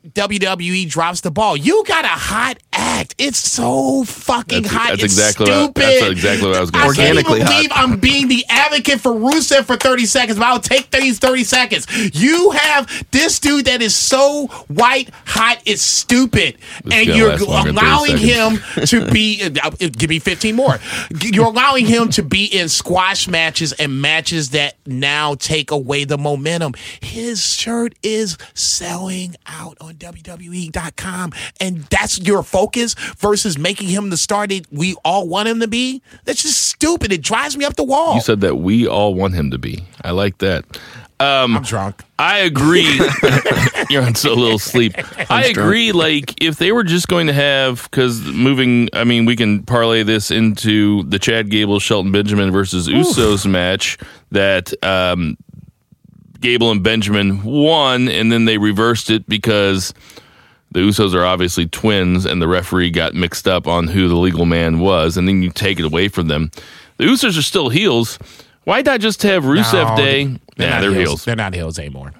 WWE 0.06 0.88
drops 0.88 1.20
the 1.22 1.30
ball. 1.30 1.56
You 1.56 1.84
got 1.86 2.04
a 2.04 2.08
hot 2.08 2.58
act. 2.72 3.14
It's 3.18 3.38
so 3.38 4.04
fucking 4.04 4.62
That's- 4.62 4.72
hot. 4.80 4.88
that's 4.90 5.04
it's 5.04 5.12
exactly 5.14 5.50
what- 5.50 5.64
stupid. 5.64 5.82
that's 5.82 6.10
exactly 6.12 6.48
what 6.48 6.56
I 6.56 6.60
was 6.60 6.70
gonna 6.70 6.84
I 6.84 6.88
say. 6.92 6.94
can't 6.96 7.08
Organically 7.18 7.40
hot. 7.40 7.50
believe 7.56 7.70
I'm 7.72 7.98
being 7.98 8.28
the 8.28 8.44
advocate 8.48 9.00
for 9.00 9.12
Rusev 9.12 9.64
for 9.66 9.76
30 9.76 10.06
seconds, 10.06 10.38
but 10.38 10.46
I'll 10.46 10.60
take 10.60 10.90
these 10.90 11.18
30 11.18 11.44
seconds. 11.44 11.86
You 12.14 12.50
have 12.52 13.06
this 13.10 13.38
dude 13.40 13.66
that 13.66 13.82
is 13.82 13.94
so 13.96 14.46
white 14.68 15.10
hot, 15.26 15.60
it's 15.66 15.82
stupid. 15.82 16.58
This 16.84 16.94
and 16.94 17.06
you're 17.16 17.30
last 17.30 17.42
longer 17.42 17.72
than 17.72 17.76
30 17.76 17.86
allowing 17.86 18.16
him 18.18 18.86
to 18.86 19.10
be, 19.10 19.42
uh, 19.62 19.70
give 19.80 20.10
me 20.10 20.18
15 20.20 20.54
more. 20.54 20.78
You're 21.22 21.46
allowing 21.46 21.86
him 21.86 22.08
to 22.10 22.22
be 22.22 22.44
in 22.44 22.68
squash 22.68 23.26
matches 23.28 23.72
and 23.74 24.00
matches 24.00 24.50
that 24.50 24.76
now 24.86 25.34
take 25.34 25.70
away 25.70 26.04
the 26.04 26.18
momentum. 26.18 26.74
His 27.00 27.44
shirt 27.44 27.94
is 28.02 28.38
selling 28.54 29.34
out 29.46 29.76
on 29.88 29.94
WWE.com 29.94 31.32
and 31.60 31.78
that's 31.84 32.20
your 32.20 32.42
focus 32.42 32.94
versus 33.16 33.58
making 33.58 33.88
him 33.88 34.10
the 34.10 34.16
star 34.16 34.46
that 34.46 34.66
we 34.70 34.94
all 35.04 35.26
want 35.26 35.48
him 35.48 35.60
to 35.60 35.68
be, 35.68 36.02
that's 36.24 36.42
just 36.42 36.60
stupid. 36.60 37.10
It 37.10 37.22
drives 37.22 37.56
me 37.56 37.64
up 37.64 37.76
the 37.76 37.84
wall. 37.84 38.14
You 38.14 38.20
said 38.20 38.42
that 38.42 38.56
we 38.56 38.86
all 38.86 39.14
want 39.14 39.34
him 39.34 39.50
to 39.50 39.58
be. 39.58 39.84
I 40.04 40.10
like 40.10 40.38
that. 40.38 40.64
Um, 41.20 41.56
I'm 41.56 41.62
drunk. 41.62 42.04
I 42.18 42.40
agree. 42.40 43.00
You're 43.90 44.04
on 44.04 44.14
so 44.14 44.34
little 44.34 44.58
sleep. 44.58 44.94
I 45.30 45.46
agree. 45.46 45.90
Like, 45.90 46.40
if 46.42 46.58
they 46.58 46.70
were 46.70 46.84
just 46.84 47.08
going 47.08 47.26
to 47.26 47.32
have, 47.32 47.88
because 47.90 48.20
moving, 48.20 48.88
I 48.92 49.02
mean, 49.04 49.24
we 49.24 49.34
can 49.34 49.64
parlay 49.64 50.04
this 50.04 50.30
into 50.30 51.02
the 51.04 51.18
Chad 51.18 51.50
Gable, 51.50 51.80
Shelton 51.80 52.12
Benjamin 52.12 52.52
versus 52.52 52.88
Usos 52.88 53.46
match 53.50 53.98
that 54.30 54.72
um, 54.84 55.36
Gable 56.40 56.70
and 56.70 56.82
Benjamin 56.82 57.42
won, 57.42 58.08
and 58.08 58.30
then 58.30 58.44
they 58.44 58.58
reversed 58.58 59.10
it 59.10 59.28
because 59.28 59.92
the 60.70 60.80
Usos 60.80 61.14
are 61.14 61.24
obviously 61.24 61.66
twins, 61.66 62.24
and 62.24 62.40
the 62.40 62.48
referee 62.48 62.90
got 62.90 63.14
mixed 63.14 63.48
up 63.48 63.66
on 63.66 63.88
who 63.88 64.08
the 64.08 64.16
legal 64.16 64.44
man 64.46 64.78
was, 64.80 65.16
and 65.16 65.26
then 65.26 65.42
you 65.42 65.50
take 65.50 65.78
it 65.78 65.84
away 65.84 66.08
from 66.08 66.28
them. 66.28 66.50
The 66.98 67.04
Usos 67.04 67.38
are 67.38 67.42
still 67.42 67.68
heels. 67.68 68.18
Why 68.64 68.82
not 68.82 69.00
just 69.00 69.22
have 69.22 69.44
Rusev 69.44 69.96
No, 69.96 69.96
Day? 69.96 70.24
They're 70.56 70.70
not 70.70 70.80
they're 70.82 70.90
heels. 70.90 70.96
heels. 71.08 71.24
They're 71.24 71.36
not 71.36 71.54
heels 71.54 71.78
anymore. 71.78 72.12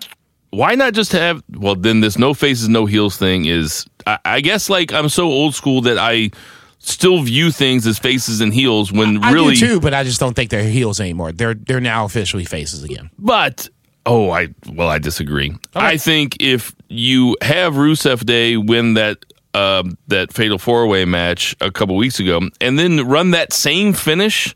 Why 0.50 0.74
not 0.76 0.94
just 0.94 1.12
have? 1.12 1.42
Well, 1.50 1.74
then 1.74 2.00
this 2.00 2.16
no 2.16 2.32
faces, 2.32 2.68
no 2.68 2.86
heels 2.86 3.16
thing 3.18 3.44
is. 3.44 3.86
I, 4.06 4.18
I 4.24 4.40
guess 4.40 4.70
like 4.70 4.92
I'm 4.92 5.10
so 5.10 5.26
old 5.26 5.54
school 5.54 5.82
that 5.82 5.98
I 5.98 6.30
still 6.78 7.20
view 7.22 7.50
things 7.50 7.86
as 7.86 7.98
faces 7.98 8.40
and 8.40 8.54
heels 8.54 8.90
when 8.90 9.22
I 9.22 9.32
really. 9.32 9.56
do 9.56 9.66
too, 9.74 9.80
but 9.80 9.92
I 9.92 10.04
just 10.04 10.20
don't 10.20 10.34
think 10.34 10.48
they're 10.50 10.62
heels 10.62 11.00
anymore. 11.00 11.32
They're 11.32 11.52
they're 11.54 11.80
now 11.80 12.06
officially 12.06 12.46
faces 12.46 12.82
again. 12.82 13.10
But 13.18 13.68
oh, 14.06 14.30
I 14.30 14.48
well, 14.66 14.88
I 14.88 14.98
disagree. 14.98 15.56
I 15.74 15.96
think 15.96 16.36
if 16.40 16.74
you 16.88 17.36
have 17.42 17.74
Rusev 17.74 18.24
Day 18.24 18.56
win 18.56 18.94
that 18.94 19.18
um, 19.54 19.98
that 20.08 20.32
fatal 20.32 20.58
four 20.58 20.86
way 20.86 21.04
match 21.04 21.56
a 21.60 21.70
couple 21.70 21.96
weeks 21.96 22.20
ago, 22.20 22.40
and 22.60 22.78
then 22.78 23.06
run 23.06 23.32
that 23.32 23.52
same 23.52 23.92
finish 23.92 24.54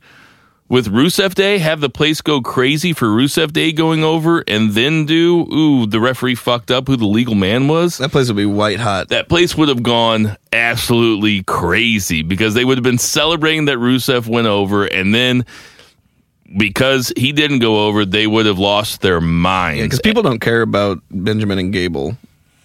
with 0.68 0.88
Rusev 0.88 1.34
Day, 1.34 1.58
have 1.58 1.80
the 1.80 1.90
place 1.90 2.22
go 2.22 2.40
crazy 2.40 2.94
for 2.94 3.06
Rusev 3.06 3.52
Day 3.52 3.72
going 3.72 4.02
over, 4.02 4.42
and 4.48 4.70
then 4.70 5.04
do 5.04 5.42
ooh 5.52 5.86
the 5.86 6.00
referee 6.00 6.34
fucked 6.34 6.70
up 6.70 6.88
who 6.88 6.96
the 6.96 7.06
legal 7.06 7.34
man 7.34 7.68
was. 7.68 7.98
That 7.98 8.10
place 8.10 8.28
would 8.28 8.38
be 8.38 8.46
white 8.46 8.80
hot. 8.80 9.08
That 9.08 9.28
place 9.28 9.54
would 9.54 9.68
have 9.68 9.82
gone 9.82 10.36
absolutely 10.50 11.42
crazy 11.42 12.22
because 12.22 12.54
they 12.54 12.64
would 12.64 12.78
have 12.78 12.84
been 12.84 12.96
celebrating 12.96 13.66
that 13.66 13.76
Rusev 13.76 14.26
went 14.26 14.46
over, 14.46 14.86
and 14.86 15.14
then 15.14 15.44
because 16.56 17.12
he 17.16 17.32
didn't 17.32 17.58
go 17.60 17.86
over, 17.86 18.04
they 18.04 18.26
would 18.26 18.46
have 18.46 18.58
lost 18.58 19.00
their 19.00 19.20
minds. 19.20 19.82
Because 19.82 20.00
people 20.00 20.22
don't 20.22 20.40
care 20.40 20.62
about 20.62 21.00
Benjamin 21.10 21.58
and 21.58 21.72
Gable. 21.72 22.16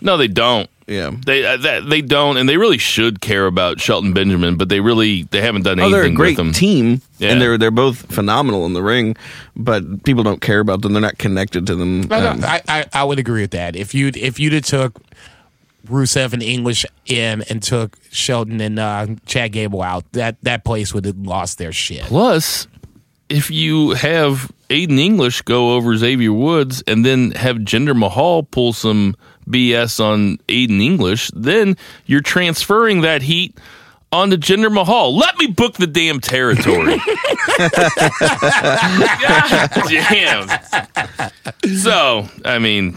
no, 0.02 0.18
they 0.18 0.28
don't. 0.28 0.70
Yeah. 0.88 1.12
They 1.26 1.46
uh, 1.46 1.58
that, 1.58 1.90
they 1.90 2.02
don't, 2.02 2.38
and 2.38 2.48
they 2.48 2.56
really 2.56 2.78
should 2.78 3.20
care 3.20 3.46
about 3.46 3.82
Shelton 3.82 4.14
Benjamin, 4.14 4.56
but 4.56 4.70
they 4.70 4.80
really 4.80 5.24
they 5.24 5.42
haven't 5.42 5.64
done 5.64 5.80
Oh, 5.82 5.84
anything 5.84 6.02
they're 6.02 6.12
a 6.12 6.16
great 6.16 6.38
with 6.38 6.48
him. 6.48 6.54
team, 6.54 7.02
Yeah. 7.18 7.32
and 7.32 7.42
they're 7.42 7.58
they're 7.58 7.72
both 7.72 8.10
phenomenal 8.14 8.66
in 8.66 8.72
the 8.72 8.82
ring, 8.82 9.18
but 9.56 10.04
people 10.06 10.24
don't 10.24 10.40
care 10.40 10.60
about 10.62 10.82
them. 10.84 10.94
They're 10.94 11.02
not 11.02 11.18
connected 11.18 11.68
to 11.68 11.76
them. 11.76 12.02
No, 12.04 12.20
no, 12.22 12.30
Um, 12.32 12.44
I, 12.46 12.62
I 12.70 12.86
I 12.94 13.04
would 13.04 13.20
agree 13.20 13.42
with 13.42 13.52
that. 13.52 13.76
If 13.76 13.94
you 13.94 14.12
if 14.16 14.40
you'd 14.40 14.54
have 14.54 14.64
took 14.64 15.02
Rusev 15.90 16.32
and 16.32 16.42
English 16.44 16.86
in 17.06 17.44
and 17.50 17.62
took 17.62 17.98
Shelton 18.12 18.62
and 18.62 18.80
uh, 18.80 19.08
Chad 19.26 19.52
Gable 19.52 19.82
out, 19.82 20.10
that 20.14 20.38
that 20.44 20.64
place 20.64 20.94
would 20.94 21.04
have 21.04 21.18
lost 21.18 21.58
their 21.58 21.74
shit. 21.74 22.04
Plus, 22.04 22.66
if 23.30 23.52
you 23.52 23.92
have 23.92 24.52
Aiden 24.70 25.00
English 25.00 25.42
go 25.44 25.76
over 25.76 25.96
Xavier 25.96 26.34
Woods 26.34 26.84
and 26.88 27.06
then 27.06 27.32
have 27.32 27.58
Jinder 27.58 27.96
Mahal 27.96 28.44
pull 28.44 28.74
some 28.74 29.16
BS 29.50 30.00
on 30.00 30.38
Aiden 30.48 30.82
English, 30.82 31.32
then 31.34 31.78
you're 32.06 32.22
transferring 32.22 33.02
that 33.02 33.22
heat 33.22 33.58
onto 34.12 34.38
Jinder 34.38 34.72
Mahal. 34.72 35.16
Let 35.16 35.38
me 35.38 35.48
book 35.48 35.76
the 35.76 35.88
damn 35.88 36.20
territory. 36.20 36.98
Damn. 39.90 40.48
So, 41.78 42.28
I 42.46 42.60
mean, 42.60 42.96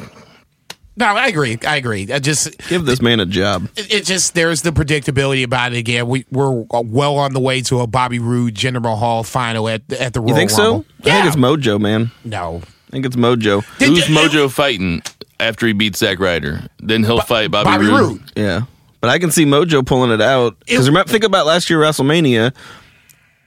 No, 1.00 1.06
I 1.06 1.26
agree. 1.28 1.58
I 1.66 1.76
agree. 1.76 2.12
I 2.12 2.18
just 2.18 2.56
give 2.68 2.84
this 2.84 3.00
man 3.02 3.18
a 3.20 3.26
job. 3.26 3.68
it, 3.76 3.92
it 3.92 4.04
just 4.04 4.34
there's 4.34 4.62
the 4.62 4.70
predictability 4.70 5.42
about 5.44 5.72
it 5.72 5.78
again. 5.78 6.06
We 6.06 6.26
we're 6.30 6.50
well 6.70 7.16
on 7.16 7.32
the 7.32 7.40
way 7.40 7.62
to 7.62 7.80
a 7.80 7.86
Bobby 7.86 8.18
Roode 8.18 8.54
Jinder 8.54 8.82
Mahal 8.82 9.22
final 9.24 9.68
at 9.68 9.90
at 9.92 10.12
the 10.12 10.20
Royal 10.20 10.28
You 10.30 10.36
think 10.36 10.50
so? 10.50 10.62
Rumble. 10.72 10.86
I 11.00 11.10
think 11.10 11.26
it's 11.26 11.36
Mojo, 11.36 11.80
man. 11.80 12.10
No. 12.24 12.60
I 12.88 12.90
think 12.90 13.06
it's 13.06 13.16
Mojo. 13.16 13.62
who's 13.78 14.04
Mojo 14.06 14.50
fighting 14.50 15.00
after 15.38 15.66
he 15.66 15.72
beats 15.72 15.98
Zack 16.00 16.18
Ryder? 16.20 16.60
Then 16.80 17.02
he'll 17.04 17.20
fight 17.20 17.50
Bobby, 17.50 17.64
Bobby 17.70 17.86
Roode. 17.86 18.00
Roode. 18.00 18.32
Yeah, 18.36 18.60
but 19.00 19.08
I 19.10 19.18
can 19.18 19.30
see 19.30 19.46
Mojo 19.46 19.86
pulling 19.86 20.10
it 20.10 20.20
out 20.20 20.58
because 20.66 20.86
remember, 20.88 21.10
think 21.10 21.24
about 21.24 21.46
last 21.46 21.70
year 21.70 21.78
WrestleMania, 21.78 22.54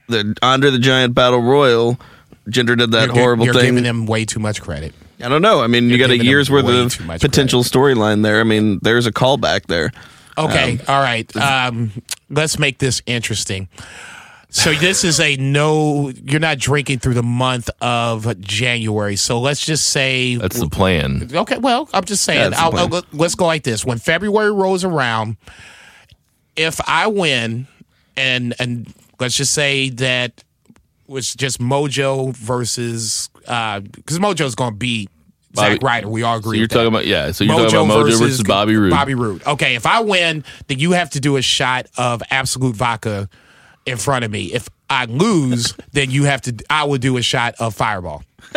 the 0.08 0.34
Andre 0.42 0.70
the 0.70 0.78
Giant 0.78 1.14
Battle 1.14 1.40
Royal. 1.40 1.98
Jinder 2.48 2.76
did 2.76 2.90
that 2.90 3.06
You're- 3.08 3.20
horrible 3.20 3.44
you're 3.46 3.54
thing. 3.54 3.64
giving 3.66 3.84
them 3.84 4.04
way 4.06 4.24
too 4.26 4.38
much 4.40 4.60
credit. 4.60 4.92
I 5.24 5.28
don't 5.28 5.42
know. 5.42 5.62
I 5.62 5.66
mean, 5.66 5.84
you 5.84 5.90
You're 5.90 5.98
got 5.98 6.04
a 6.04 6.14
giving 6.14 6.18
them 6.18 6.26
year's 6.26 6.50
worth 6.50 6.64
way 6.66 6.80
of 6.82 7.06
much 7.06 7.20
potential 7.20 7.62
storyline 7.62 8.22
there. 8.22 8.40
I 8.40 8.44
mean, 8.44 8.78
there's 8.82 9.06
a 9.06 9.12
callback 9.12 9.66
there. 9.66 9.92
Okay, 10.36 10.80
all 10.88 11.00
right. 11.00 11.34
Um, 11.36 11.92
let's 12.28 12.58
make 12.58 12.78
this 12.78 13.00
interesting. 13.06 13.68
So 14.50 14.72
this 14.72 15.02
is 15.02 15.18
a 15.18 15.36
no. 15.36 16.10
You're 16.10 16.40
not 16.40 16.58
drinking 16.58 17.00
through 17.00 17.14
the 17.14 17.22
month 17.24 17.70
of 17.80 18.40
January. 18.40 19.16
So 19.16 19.40
let's 19.40 19.64
just 19.64 19.88
say 19.88 20.36
That's 20.36 20.60
the 20.60 20.68
plan. 20.68 21.28
Okay, 21.34 21.58
well, 21.58 21.88
I'm 21.92 22.04
just 22.04 22.22
saying. 22.22 22.38
Yeah, 22.40 22.48
that's 22.50 22.60
the 22.62 22.80
I'll. 22.80 22.94
I'll- 22.94 23.04
let's 23.12 23.34
go 23.34 23.46
like 23.46 23.64
this. 23.64 23.84
When 23.84 23.98
February 23.98 24.52
rolls 24.52 24.84
around, 24.84 25.38
if 26.54 26.80
I 26.86 27.08
win, 27.08 27.66
and 28.16 28.54
and 28.60 28.92
let's 29.18 29.36
just 29.36 29.52
say 29.52 29.88
that 29.90 30.44
was 31.06 31.34
just 31.34 31.60
Mojo 31.60 32.34
versus 32.36 33.28
because 33.40 34.18
Mojo's 34.18 34.54
going 34.54 34.72
to 34.72 34.76
beat 34.76 35.10
Zack 35.56 35.80
Bobby- 35.80 35.86
Ryder. 35.86 36.08
We 36.08 36.22
all 36.22 36.36
agree. 36.38 36.50
So 36.50 36.54
you're 36.56 36.62
with 36.64 36.70
that. 36.70 36.76
talking 36.76 36.88
about 36.88 37.06
yeah. 37.06 37.32
So 37.32 37.44
you're 37.44 37.54
talking 37.56 37.74
about 37.74 38.06
Mojo 38.06 38.18
versus, 38.18 38.42
Bobby 38.42 38.76
Roode. 38.76 38.90
Bobby 38.90 39.14
Roode. 39.14 39.46
Okay, 39.46 39.74
if 39.74 39.86
I 39.86 40.00
win, 40.00 40.44
then 40.68 40.78
you 40.78 40.92
have 40.92 41.10
to 41.10 41.20
do 41.20 41.36
a 41.36 41.42
shot 41.42 41.86
of 41.96 42.22
Absolut 42.30 42.74
vodka 42.76 43.28
in 43.86 43.96
front 43.98 44.24
of 44.24 44.30
me. 44.30 44.52
If 44.52 44.68
I 44.90 45.04
lose, 45.06 45.74
then 45.92 46.10
you 46.10 46.24
have 46.24 46.40
to. 46.42 46.54
I 46.70 46.84
will 46.84 46.98
do 46.98 47.16
a 47.16 47.22
shot 47.22 47.54
of 47.60 47.74
Fireball. 47.74 48.22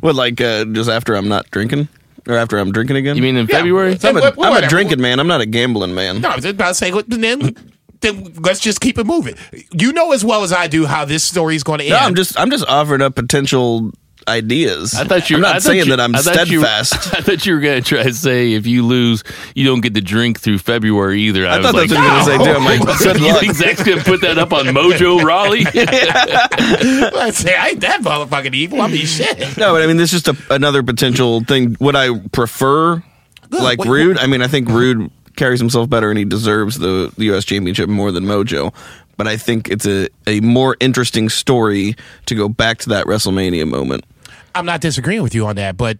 What, 0.00 0.14
like 0.16 0.40
uh, 0.40 0.64
just 0.66 0.90
after 0.90 1.14
I'm 1.14 1.28
not 1.28 1.50
drinking, 1.50 1.88
or 2.28 2.36
after 2.36 2.58
I'm 2.58 2.72
drinking 2.72 2.96
again? 2.96 3.16
You 3.16 3.22
mean 3.22 3.36
in 3.36 3.46
Yeah. 3.46 3.56
February? 3.58 3.96
So- 3.98 4.08
I'm 4.08 4.16
a, 4.16 4.30
Wh- 4.32 4.38
I'm 4.40 4.64
a 4.64 4.68
drinking 4.68 5.00
man. 5.00 5.20
I'm 5.20 5.28
not 5.28 5.40
a 5.40 5.46
gambling 5.46 5.94
man. 5.94 6.20
No, 6.20 6.30
I 6.30 6.36
was 6.36 6.44
about 6.44 6.68
to 6.68 6.74
say, 6.74 6.90
then, 7.06 7.54
then 8.00 8.32
let's 8.40 8.60
just 8.60 8.80
keep 8.80 8.98
it 8.98 9.04
moving. 9.06 9.36
You 9.72 9.92
know 9.92 10.12
as 10.12 10.24
well 10.24 10.42
as 10.42 10.52
I 10.52 10.66
do 10.66 10.86
how 10.86 11.04
this 11.04 11.22
story 11.22 11.54
is 11.54 11.62
going 11.62 11.78
to 11.80 11.84
end. 11.84 11.92
No, 11.92 11.98
I'm 11.98 12.14
just 12.14 12.38
I'm 12.38 12.50
just 12.50 12.66
offering 12.66 13.02
up 13.02 13.14
potential 13.14 13.92
ideas. 14.28 14.94
I 14.94 15.04
thought 15.04 15.30
you. 15.30 15.36
I'm 15.36 15.42
not 15.42 15.62
saying 15.62 15.84
you- 15.86 15.90
that 15.90 16.00
I'm 16.00 16.14
I 16.14 16.18
thought 16.20 16.48
you- 16.50 16.60
steadfast. 16.60 17.14
I 17.14 17.20
thought 17.20 17.44
you 17.46 17.54
were 17.54 17.60
going 17.60 17.82
to 17.82 17.88
try 17.88 18.02
to 18.04 18.12
say 18.14 18.52
if 18.52 18.66
you 18.66 18.84
lose, 18.86 19.22
you 19.54 19.64
don't 19.64 19.80
get 19.80 19.94
to 19.94 20.00
drink 20.00 20.40
through 20.40 20.58
February 20.58 21.20
either. 21.22 21.46
I, 21.46 21.54
I 21.54 21.58
was 21.58 21.66
thought 21.66 21.74
like, 21.74 21.88
that's 21.90 22.00
what 22.00 22.04
you 22.04 22.04
were 22.04 22.10
going 22.10 22.38
to 22.38 22.44
say 22.44 22.52
too. 22.52 22.58
I'm 22.58 22.64
like, 22.64 22.98
good 22.98 23.20
you 23.26 23.38
think 23.40 23.54
Zach's 23.54 23.82
going 23.82 23.98
to 23.98 24.04
put 24.04 24.20
that 24.22 24.38
up 24.38 24.52
on 24.52 24.66
Mojo 24.66 25.22
Rawley? 25.24 25.64
I 25.66 27.30
say 27.32 27.54
I 27.56 27.68
ain't 27.68 27.80
that 27.80 28.00
motherfucking 28.02 28.54
evil. 28.54 28.80
I 28.80 28.88
mean, 28.88 29.06
shit. 29.06 29.38
No, 29.56 29.72
but 29.72 29.82
I 29.82 29.86
mean, 29.86 29.96
this 29.96 30.12
is 30.12 30.22
just 30.22 30.38
a, 30.50 30.54
another 30.54 30.82
potential 30.82 31.42
thing. 31.44 31.76
Would 31.80 31.96
I 31.96 32.18
prefer 32.32 33.02
like 33.50 33.78
Wait, 33.80 33.88
Roode? 33.88 34.18
I 34.18 34.26
mean, 34.26 34.42
I 34.42 34.46
think 34.48 34.68
Roode 34.68 35.10
carries 35.36 35.60
himself 35.60 35.88
better 35.88 36.10
and 36.10 36.18
he 36.18 36.24
deserves 36.24 36.78
the, 36.78 37.12
the 37.16 37.24
U.S. 37.26 37.44
Championship 37.44 37.88
more 37.88 38.12
than 38.12 38.24
Mojo. 38.24 38.74
But 39.20 39.28
I 39.28 39.36
think 39.36 39.68
it's 39.68 39.86
a, 39.86 40.08
a 40.26 40.40
more 40.40 40.78
interesting 40.80 41.28
story 41.28 41.94
to 42.24 42.34
go 42.34 42.48
back 42.48 42.78
to 42.78 42.88
that 42.88 43.04
WrestleMania 43.04 43.68
moment. 43.68 44.06
I'm 44.54 44.64
not 44.64 44.80
disagreeing 44.80 45.22
with 45.22 45.34
you 45.34 45.44
on 45.44 45.56
that, 45.56 45.76
but 45.76 45.98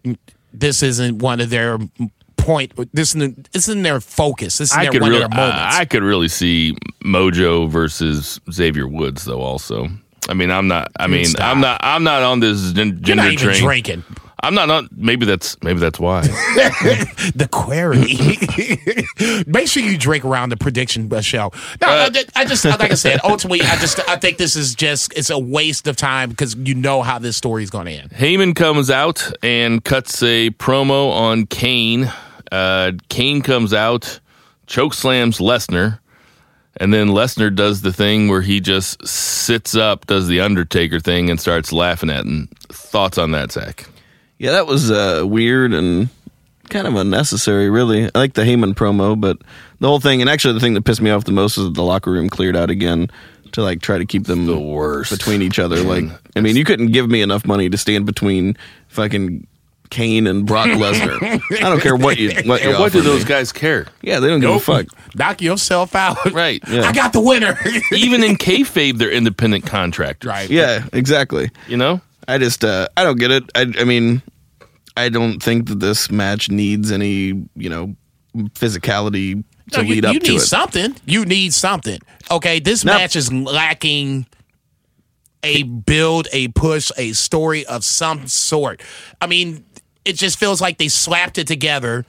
this 0.54 0.82
isn't 0.82 1.18
one 1.18 1.38
of 1.42 1.50
their 1.50 1.76
point. 2.38 2.72
This 2.94 3.14
isn't, 3.14 3.52
this 3.52 3.68
isn't 3.68 3.82
their 3.82 4.00
focus. 4.00 4.56
This 4.56 4.70
is 4.70 4.74
I 4.78 4.84
their 4.84 4.92
could 4.92 5.02
one 5.02 5.10
really, 5.10 5.24
of 5.24 5.30
their 5.32 5.36
moments. 5.38 5.76
I 5.76 5.84
could 5.84 6.02
really 6.02 6.28
see 6.28 6.74
Mojo 7.04 7.68
versus 7.68 8.40
Xavier 8.50 8.88
Woods 8.88 9.26
though. 9.26 9.42
Also, 9.42 9.88
I 10.30 10.32
mean, 10.32 10.50
I'm 10.50 10.66
not. 10.66 10.90
I 10.98 11.06
mean, 11.06 11.26
stop. 11.26 11.42
I'm 11.54 11.60
not. 11.60 11.78
I'm 11.84 12.02
not 12.02 12.22
on 12.22 12.40
this 12.40 12.72
gen- 12.72 13.02
You're 13.04 13.16
not 13.16 13.26
Jinder 13.26 13.32
even 13.32 13.48
train. 13.48 13.62
drinking. 13.62 14.04
I'm 14.42 14.54
not 14.54 14.70
on. 14.70 14.88
Maybe 14.96 15.26
that's 15.26 15.60
maybe 15.62 15.80
that's 15.80 16.00
why. 16.00 16.22
the 16.22 17.48
query. 17.50 18.16
Make 19.46 19.68
sure 19.68 19.82
you 19.82 19.98
drink 19.98 20.24
around 20.24 20.48
the 20.48 20.56
prediction 20.56 21.12
uh, 21.12 21.20
show. 21.20 21.52
No, 21.80 21.88
Uh, 21.88 22.10
I, 22.14 22.24
I 22.42 22.44
just 22.44 22.64
like 22.64 22.80
I 22.90 22.94
said. 22.94 23.20
Ultimately, 23.24 23.62
I 23.62 23.76
just 23.76 24.00
I 24.08 24.16
think 24.16 24.38
this 24.38 24.56
is 24.56 24.74
just 24.74 25.12
it's 25.16 25.30
a 25.30 25.38
waste 25.38 25.86
of 25.86 25.96
time 25.96 26.30
because 26.30 26.54
you 26.54 26.74
know 26.74 27.02
how 27.02 27.18
this 27.18 27.36
story 27.36 27.62
is 27.62 27.70
going 27.70 27.86
to 27.86 27.92
end. 27.92 28.10
Heyman 28.10 28.54
comes 28.56 28.90
out 28.90 29.30
and 29.42 29.84
cuts 29.84 30.22
a 30.22 30.50
promo 30.50 31.12
on 31.12 31.46
Kane. 31.46 32.10
Uh, 32.50 32.92
Kane 33.08 33.42
comes 33.42 33.72
out, 33.74 34.20
choke 34.66 34.94
slams 34.94 35.38
Lesnar, 35.38 36.00
and 36.78 36.92
then 36.94 37.08
Lesnar 37.08 37.54
does 37.54 37.82
the 37.82 37.92
thing 37.92 38.28
where 38.28 38.40
he 38.42 38.60
just 38.60 39.06
sits 39.06 39.76
up, 39.76 40.06
does 40.06 40.26
the 40.28 40.40
Undertaker 40.40 40.98
thing, 40.98 41.30
and 41.30 41.38
starts 41.38 41.72
laughing 41.72 42.10
at 42.10 42.24
him. 42.24 42.48
Thoughts 42.70 43.18
on 43.18 43.30
that, 43.32 43.52
Zach? 43.52 43.86
Yeah, 44.40 44.52
that 44.52 44.66
was 44.66 44.90
uh, 44.90 45.22
weird 45.26 45.74
and 45.74 46.08
kind 46.70 46.86
of 46.86 46.94
unnecessary, 46.96 47.68
really. 47.68 48.06
I 48.06 48.10
like 48.14 48.32
the 48.34 48.42
Heyman 48.42 48.74
promo, 48.74 49.20
but 49.20 49.36
the 49.80 49.86
whole 49.86 50.00
thing, 50.00 50.20
and 50.22 50.30
actually 50.30 50.54
the 50.54 50.60
thing 50.60 50.74
that 50.74 50.82
pissed 50.84 51.02
me 51.02 51.10
off 51.10 51.24
the 51.24 51.32
most 51.32 51.56
was 51.58 51.66
that 51.66 51.74
the 51.74 51.82
locker 51.82 52.10
room 52.10 52.30
cleared 52.30 52.56
out 52.56 52.70
again 52.70 53.10
to 53.52 53.62
like 53.62 53.82
try 53.82 53.98
to 53.98 54.06
keep 54.06 54.24
them 54.24 54.46
The 54.46 54.58
worst. 54.58 55.10
between 55.10 55.42
each 55.42 55.58
other. 55.58 55.76
Like, 55.82 56.04
I 56.36 56.40
mean, 56.40 56.56
you 56.56 56.64
couldn't 56.64 56.92
give 56.92 57.10
me 57.10 57.20
enough 57.20 57.44
money 57.44 57.68
to 57.68 57.76
stand 57.76 58.06
between 58.06 58.56
fucking 58.88 59.46
Kane 59.90 60.26
and 60.28 60.46
Brock 60.46 60.66
Lesnar. 60.68 61.20
I 61.58 61.68
don't 61.68 61.80
care 61.80 61.96
what 61.96 62.16
you 62.16 62.30
what 62.46 62.62
you 62.62 62.70
what 62.78 62.92
do 62.92 63.00
offer 63.00 63.00
those 63.00 63.24
me. 63.24 63.28
guys 63.28 63.50
care? 63.52 63.86
Yeah, 64.02 64.20
they 64.20 64.28
don't 64.28 64.40
give 64.40 64.50
a 64.50 64.60
fuck. 64.60 64.86
Knock 65.16 65.42
yourself 65.42 65.94
out. 65.96 66.32
Right. 66.32 66.62
Yeah. 66.68 66.82
I 66.82 66.92
got 66.92 67.12
the 67.12 67.20
winner. 67.20 67.58
Even 67.92 68.22
in 68.22 68.36
kayfabe, 68.36 68.96
they're 68.98 69.10
independent 69.10 69.66
contractors. 69.66 70.28
right. 70.30 70.48
Yeah, 70.48 70.86
exactly. 70.92 71.50
You 71.66 71.76
know? 71.76 72.00
I 72.30 72.38
just 72.38 72.64
uh, 72.64 72.88
I 72.96 73.04
don't 73.04 73.18
get 73.18 73.30
it. 73.30 73.44
I, 73.54 73.72
I 73.78 73.84
mean, 73.84 74.22
I 74.96 75.08
don't 75.08 75.42
think 75.42 75.68
that 75.68 75.80
this 75.80 76.10
match 76.10 76.50
needs 76.50 76.92
any 76.92 77.46
you 77.56 77.68
know 77.70 77.94
physicality 78.54 79.42
to 79.72 79.78
No, 79.78 79.82
you, 79.82 79.94
lead 79.96 80.04
up 80.04 80.10
to 80.10 80.14
you 80.14 80.20
to 80.20 80.30
need 80.32 80.36
it. 80.36 80.40
something. 80.40 80.96
You 81.06 81.24
need 81.24 81.52
something. 81.54 81.98
Okay, 82.30 82.60
this 82.60 82.84
match 82.84 83.16
is 83.16 83.32
lacking 83.32 84.26
a 85.42 85.62
build, 85.64 86.28
a 86.32 86.48
push, 86.48 86.90
a 86.96 87.12
story 87.12 87.64
of 87.66 87.82
some 87.84 88.26
sort. 88.26 88.82
I 89.20 89.26
mean, 89.26 89.64
it 90.04 90.14
just 90.14 90.38
feels 90.38 90.60
like 90.60 90.78
they 90.78 90.88
slapped 90.88 91.38
it 91.38 91.46
together. 91.46 92.04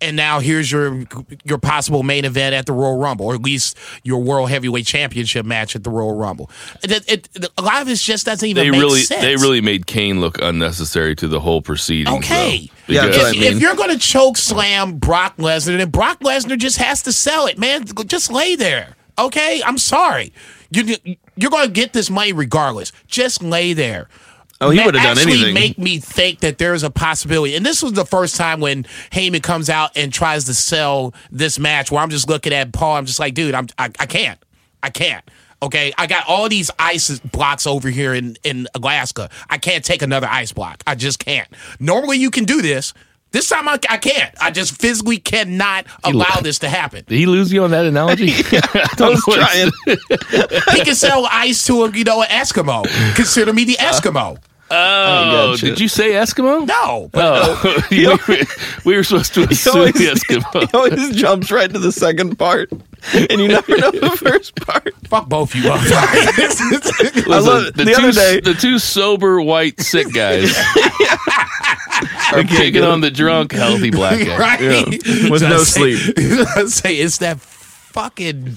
And 0.00 0.16
now 0.16 0.40
here's 0.40 0.70
your 0.70 1.04
your 1.44 1.56
possible 1.58 2.02
main 2.02 2.26
event 2.26 2.54
at 2.54 2.66
the 2.66 2.72
Royal 2.72 2.98
Rumble, 2.98 3.26
or 3.26 3.34
at 3.34 3.40
least 3.40 3.78
your 4.02 4.22
World 4.22 4.50
Heavyweight 4.50 4.86
Championship 4.86 5.46
match 5.46 5.74
at 5.74 5.84
the 5.84 5.90
Royal 5.90 6.14
Rumble. 6.14 6.50
It, 6.82 7.04
it, 7.08 7.48
a 7.56 7.62
lot 7.62 7.80
of 7.80 7.88
it 7.88 7.96
just 7.96 8.26
doesn't 8.26 8.46
even 8.46 8.64
They 8.64 8.70
make 8.70 8.80
really 8.80 9.00
sense. 9.00 9.22
they 9.22 9.36
really 9.36 9.62
made 9.62 9.86
Kane 9.86 10.20
look 10.20 10.38
unnecessary 10.40 11.16
to 11.16 11.28
the 11.28 11.40
whole 11.40 11.62
proceeding. 11.62 12.12
Okay. 12.14 12.70
Yeah, 12.88 13.06
that's 13.06 13.16
if, 13.16 13.22
what 13.22 13.36
I 13.36 13.40
mean. 13.40 13.52
if 13.54 13.60
you're 13.60 13.74
going 13.74 13.90
to 13.90 13.98
choke 13.98 14.36
slam 14.36 14.98
Brock 14.98 15.38
Lesnar, 15.38 15.78
then 15.78 15.90
Brock 15.90 16.20
Lesnar 16.20 16.58
just 16.58 16.76
has 16.76 17.02
to 17.04 17.12
sell 17.12 17.46
it, 17.46 17.58
man. 17.58 17.86
Just 18.06 18.30
lay 18.30 18.54
there. 18.54 18.96
Okay? 19.18 19.62
I'm 19.64 19.78
sorry. 19.78 20.32
You, 20.70 20.96
you're 21.36 21.50
going 21.50 21.66
to 21.66 21.72
get 21.72 21.92
this 21.92 22.10
money 22.10 22.32
regardless. 22.32 22.92
Just 23.06 23.42
lay 23.42 23.72
there. 23.72 24.08
Oh, 24.60 24.70
he 24.70 24.82
would've 24.82 25.02
done 25.02 25.18
actually 25.18 25.32
anything. 25.32 25.54
make 25.54 25.78
me 25.78 25.98
think 25.98 26.40
that 26.40 26.58
there's 26.58 26.82
a 26.82 26.90
possibility. 26.90 27.54
And 27.56 27.66
this 27.66 27.82
was 27.82 27.92
the 27.92 28.06
first 28.06 28.36
time 28.36 28.60
when 28.60 28.84
Heyman 29.12 29.42
comes 29.42 29.68
out 29.68 29.96
and 29.96 30.12
tries 30.12 30.44
to 30.44 30.54
sell 30.54 31.14
this 31.30 31.58
match 31.58 31.90
where 31.90 32.02
I'm 32.02 32.10
just 32.10 32.28
looking 32.28 32.52
at 32.52 32.72
Paul. 32.72 32.96
I'm 32.96 33.06
just 33.06 33.20
like, 33.20 33.34
dude, 33.34 33.54
I'm, 33.54 33.66
I, 33.78 33.90
I 33.98 34.06
can't. 34.06 34.38
I 34.82 34.90
can't. 34.90 35.28
Okay, 35.62 35.92
I 35.96 36.06
got 36.06 36.28
all 36.28 36.48
these 36.48 36.70
ice 36.78 37.18
blocks 37.18 37.66
over 37.66 37.88
here 37.88 38.14
in, 38.14 38.36
in 38.44 38.66
Alaska. 38.74 39.30
I 39.48 39.58
can't 39.58 39.84
take 39.84 40.02
another 40.02 40.26
ice 40.30 40.52
block. 40.52 40.82
I 40.86 40.94
just 40.94 41.18
can't. 41.18 41.48
Normally, 41.80 42.18
you 42.18 42.30
can 42.30 42.44
do 42.44 42.60
this. 42.60 42.92
This 43.36 43.50
time, 43.50 43.68
I, 43.68 43.78
I 43.90 43.98
can't. 43.98 44.34
I 44.40 44.50
just 44.50 44.80
physically 44.80 45.18
cannot 45.18 45.84
allow 46.04 46.40
this 46.42 46.58
to 46.60 46.70
happen. 46.70 47.04
Did 47.06 47.18
he 47.18 47.26
lose 47.26 47.52
you 47.52 47.64
on 47.64 47.70
that 47.72 47.84
analogy? 47.84 48.30
I 48.32 48.96
was 48.98 49.22
trying. 49.24 49.70
He 50.74 50.84
can 50.84 50.94
sell 50.94 51.26
ice 51.30 51.66
to 51.66 51.84
a 51.84 51.90
you 51.90 52.04
know 52.04 52.22
an 52.22 52.28
Eskimo. 52.28 52.84
Consider 53.14 53.52
me 53.52 53.64
the 53.64 53.74
Eskimo. 53.74 54.38
Oh, 54.70 55.52
gotcha. 55.52 55.66
did 55.66 55.80
you 55.80 55.86
say 55.86 56.12
Eskimo? 56.12 56.66
No, 56.66 57.08
but 57.12 57.22
Oh, 57.44 57.82
we, 57.90 58.06
were, 58.08 58.18
we 58.86 58.96
were 58.96 59.04
supposed 59.04 59.34
to 59.34 59.42
assume 59.42 59.76
always- 59.76 59.92
Eskimo. 59.94 60.70
He 60.70 60.76
always 60.76 61.14
jumps 61.14 61.52
right 61.52 61.70
to 61.70 61.78
the 61.78 61.92
second 61.92 62.36
part, 62.38 62.72
and 63.12 63.30
you 63.40 63.48
never 63.48 63.76
know 63.76 63.90
the 63.92 64.10
first 64.16 64.56
part. 64.56 64.92
fuck 65.08 65.28
both 65.28 65.54
you. 65.54 65.70
up. 65.70 65.80
Listen, 66.38 66.70
love 67.30 67.66
it. 67.66 67.76
the, 67.76 67.84
The 67.84 67.92
two, 67.94 68.02
other 68.02 68.12
day- 68.12 68.40
the 68.40 68.54
two 68.54 68.78
sober 68.80 69.40
white 69.42 69.78
sick 69.80 70.12
guys 70.12 70.52
are 72.32 72.42
picking 72.44 72.82
on 72.84 73.00
the 73.00 73.10
drunk 73.10 73.52
healthy 73.52 73.90
black 73.90 74.24
guy. 74.26 74.36
right? 74.38 74.86
With 75.30 75.40
So 75.40 75.48
no 75.48 75.58
say- 75.64 75.94
sleep. 75.96 76.14
I 76.56 76.64
say 76.66 76.94
it's 76.96 77.18
that 77.18 77.40
fucking. 77.40 78.56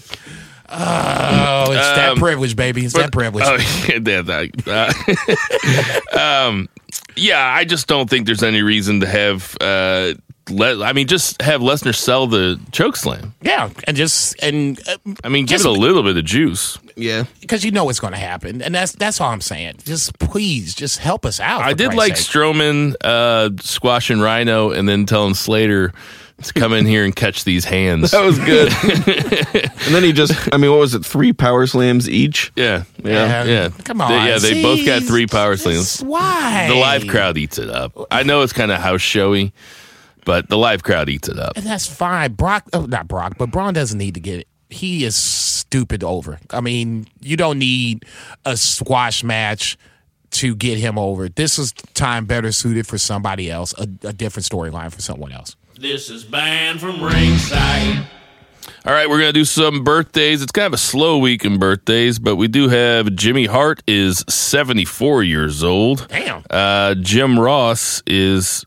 Oh, 0.71 1.71
it's 1.71 1.87
that 1.95 2.11
Um, 2.11 2.17
privilege, 2.19 2.55
baby. 2.55 2.85
It's 2.85 2.93
that 2.93 3.11
privilege. 3.11 3.43
Oh, 3.47 3.55
yeah, 3.89 4.21
that, 4.21 6.03
uh, 6.13 6.19
um, 6.19 6.69
yeah, 7.15 7.43
I 7.43 7.65
just 7.65 7.87
don't 7.87 8.07
think 8.09 8.27
there's 8.27 8.43
any 8.43 8.61
reason 8.61 8.99
to 8.99 9.07
have. 9.07 9.57
Uh, 9.59 10.13
let, 10.51 10.81
I 10.81 10.93
mean, 10.93 11.07
just 11.07 11.41
have 11.41 11.61
Lesnar 11.61 11.95
sell 11.95 12.27
the 12.27 12.59
choke 12.71 12.95
slam. 12.95 13.33
yeah, 13.41 13.69
and 13.85 13.95
just 13.97 14.41
and 14.43 14.79
uh, 14.87 14.97
I 15.23 15.29
mean, 15.29 15.45
give 15.45 15.55
Just- 15.61 15.65
it 15.65 15.69
a 15.69 15.71
little 15.79 16.03
bit 16.03 16.17
of 16.17 16.25
juice. 16.25 16.77
Yeah, 16.95 17.23
because 17.39 17.63
you 17.63 17.71
know 17.71 17.85
what's 17.85 17.99
going 17.99 18.13
to 18.13 18.19
happen, 18.19 18.61
and 18.61 18.75
that's 18.75 18.91
that's 18.93 19.21
all 19.21 19.29
I'm 19.31 19.41
saying. 19.41 19.75
Just 19.85 20.19
please, 20.19 20.75
just 20.75 20.99
help 20.99 21.25
us 21.25 21.39
out. 21.39 21.61
I 21.61 21.73
did 21.73 21.91
Christ's 21.91 21.97
like 21.97 22.17
sake. 22.17 22.27
Strowman 22.27 22.95
uh, 23.03 23.49
squashing 23.61 24.19
Rhino 24.19 24.71
and 24.71 24.87
then 24.89 25.05
telling 25.05 25.33
Slater 25.33 25.93
to 26.43 26.53
come 26.53 26.71
in 26.73 26.85
here 26.85 27.03
and 27.05 27.13
catch 27.15 27.43
these 27.43 27.65
hands. 27.65 28.11
that 28.11 28.23
was 28.25 28.37
good. 28.39 28.71
and 29.85 29.93
then 29.95 30.03
he 30.03 30.13
just—I 30.13 30.57
mean, 30.57 30.71
what 30.71 30.79
was 30.79 30.93
it? 30.95 31.05
Three 31.05 31.33
power 31.33 31.67
slams 31.67 32.09
each. 32.09 32.51
yeah, 32.55 32.83
Yeah. 33.03 33.43
yeah. 33.43 33.69
Come 33.83 33.99
on, 34.01 34.09
They- 34.11 34.27
yeah, 34.29 34.37
they 34.39 34.53
see, 34.53 34.61
both 34.63 34.85
got 34.85 35.03
three 35.03 35.27
power 35.27 35.57
slams. 35.57 36.01
Why 36.01 36.67
The 36.69 36.75
live 36.75 37.07
crowd 37.07 37.37
eats 37.37 37.57
it 37.57 37.69
up. 37.69 37.93
I 38.11 38.23
know 38.23 38.41
it's 38.41 38.53
kind 38.53 38.71
of 38.71 38.79
house 38.79 39.01
showy, 39.01 39.51
but 40.25 40.49
the 40.49 40.57
live 40.57 40.83
crowd 40.83 41.09
eats 41.09 41.27
it 41.27 41.37
up. 41.39 41.53
And 41.55 41.65
that's 41.65 41.87
fine. 41.87 42.33
Brock, 42.33 42.67
oh, 42.73 42.85
not 42.85 43.07
Brock, 43.07 43.35
but 43.37 43.51
Braun 43.51 43.73
doesn't 43.73 43.97
need 43.97 44.13
to 44.15 44.19
get 44.19 44.39
it. 44.39 44.47
He 44.69 45.03
is 45.03 45.15
stupid 45.15 46.03
over. 46.03 46.39
I 46.51 46.61
mean, 46.61 47.07
you 47.21 47.35
don't 47.35 47.57
need 47.57 48.05
a 48.45 48.55
squash 48.55 49.23
match 49.23 49.77
to 50.31 50.55
get 50.55 50.77
him 50.77 50.99
over. 50.99 51.27
This 51.27 51.57
is 51.57 51.71
time 51.93 52.25
better 52.25 52.51
suited 52.51 52.85
for 52.85 52.99
somebody 52.99 53.49
else, 53.49 53.73
a, 53.79 53.83
a 54.07 54.13
different 54.13 54.47
storyline 54.47 54.93
for 54.93 55.01
someone 55.01 55.31
else. 55.31 55.55
This 55.79 56.09
is 56.09 56.23
banned 56.23 56.79
from 56.79 57.03
ringside. 57.03 58.05
All 58.85 58.93
right, 58.93 59.09
we're 59.09 59.19
gonna 59.19 59.33
do 59.33 59.45
some 59.45 59.83
birthdays. 59.83 60.41
It's 60.41 60.51
kind 60.51 60.67
of 60.67 60.73
a 60.73 60.77
slow 60.77 61.17
week 61.17 61.43
in 61.45 61.57
birthdays, 61.57 62.19
but 62.19 62.35
we 62.35 62.47
do 62.47 62.69
have 62.69 63.15
Jimmy 63.15 63.45
Hart 63.45 63.81
is 63.87 64.23
seventy 64.29 64.85
four 64.85 65.23
years 65.23 65.63
old. 65.63 66.07
Damn. 66.09 66.43
Uh, 66.49 66.95
Jim 66.95 67.39
Ross 67.39 68.03
is. 68.05 68.65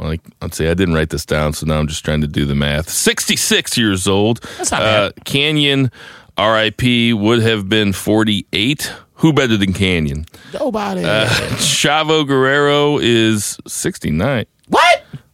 Like, 0.00 0.20
let's 0.40 0.56
see, 0.56 0.66
I 0.66 0.74
didn't 0.74 0.94
write 0.94 1.10
this 1.10 1.26
down, 1.26 1.52
so 1.52 1.66
now 1.66 1.78
I'm 1.78 1.86
just 1.86 2.04
trying 2.04 2.22
to 2.22 2.26
do 2.26 2.44
the 2.46 2.54
math. 2.54 2.88
66 2.88 3.76
years 3.76 4.08
old. 4.08 4.40
That's 4.56 4.70
not 4.70 4.82
uh, 4.82 5.12
Kanyon, 5.24 5.90
RIP, 6.38 7.14
would 7.18 7.42
have 7.42 7.68
been 7.68 7.92
48. 7.92 8.92
Who 9.14 9.32
better 9.34 9.56
than 9.58 9.74
Kanyon? 9.74 10.26
Nobody. 10.54 11.04
Uh, 11.04 11.26
Chavo 11.58 12.26
Guerrero 12.26 12.98
is 12.98 13.58
69. 13.66 14.46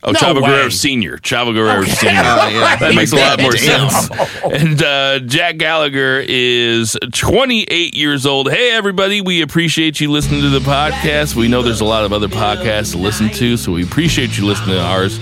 Oh, 0.03 0.13
No 0.13 0.19
Chavo 0.19 0.43
way. 0.43 0.49
Guerrero 0.51 0.69
Senior. 0.69 1.17
Chavo 1.19 1.53
Guerrero 1.55 1.83
Senior. 1.85 2.21
Oh, 2.23 2.49
yeah. 2.49 2.77
That 2.77 2.95
makes 2.95 3.13
a 3.13 3.17
lot 3.17 3.41
more 3.41 3.57
sense. 3.57 4.09
And 4.45 4.81
uh, 4.83 5.19
Jack 5.21 5.57
Gallagher 5.57 6.23
is 6.27 6.97
28 7.13 7.95
years 7.95 8.25
old. 8.27 8.51
Hey, 8.51 8.71
everybody, 8.73 9.21
we 9.21 9.43
appreciate 9.43 9.99
you 10.01 10.11
listening 10.11 10.43
to 10.43 10.51
the 10.51 10.61
podcast. 10.61 11.35
We 11.35 11.49
know 11.49 11.63
there's 11.63 11.81
a 11.81 11.85
lot 11.87 12.05
of 12.05 12.13
other 12.13 12.29
podcasts 12.29 12.93
to 12.93 12.99
listen 12.99 13.31
to, 13.31 13.57
so 13.57 13.73
we 13.73 13.83
appreciate 13.83 14.37
you 14.39 14.47
listening 14.47 14.77
to 14.77 14.83
ours. 14.83 15.19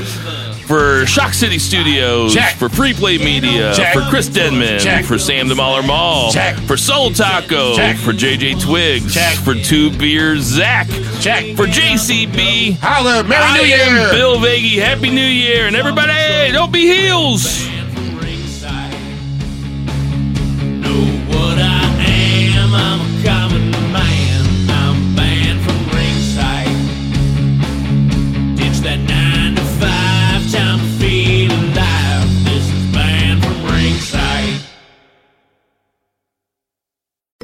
For 0.67 1.05
Shock 1.05 1.35
City 1.35 1.59
Studios, 1.59 2.33
Jack. 2.33 2.55
for 2.57 2.69
Free 2.71 2.95
Play 2.95 3.19
Media, 3.19 3.75
Jack. 3.75 3.93
for 3.95 4.01
Chris 4.09 4.29
Denman, 4.29 4.79
Jack. 4.81 5.05
for 5.05 5.19
Sam 5.19 5.47
the 5.49 5.55
Mauler 5.55 5.83
Mall, 5.83 6.33
for 6.67 6.77
Seoul 6.79 7.11
Taco, 7.11 7.75
for 7.97 8.13
JJ 8.13 8.61
Twigs, 8.63 9.15
for 9.41 9.55
Two 9.55 9.91
Beers 9.91 10.41
Zach, 10.41 10.87
for 10.87 11.67
JCB, 11.67 12.79
Holla, 12.81 13.23
Merry 13.25 13.43
I 13.45 13.57
New 13.59 13.65
Year. 13.65 14.11
Bill 14.13 14.39
Vagey. 14.39 14.79
Happy 14.81 15.11
New 15.11 15.21
Year. 15.21 15.67
And 15.67 15.77
everybody, 15.77 16.51
don't 16.53 16.73
be 16.73 16.87
heels. 16.87 17.69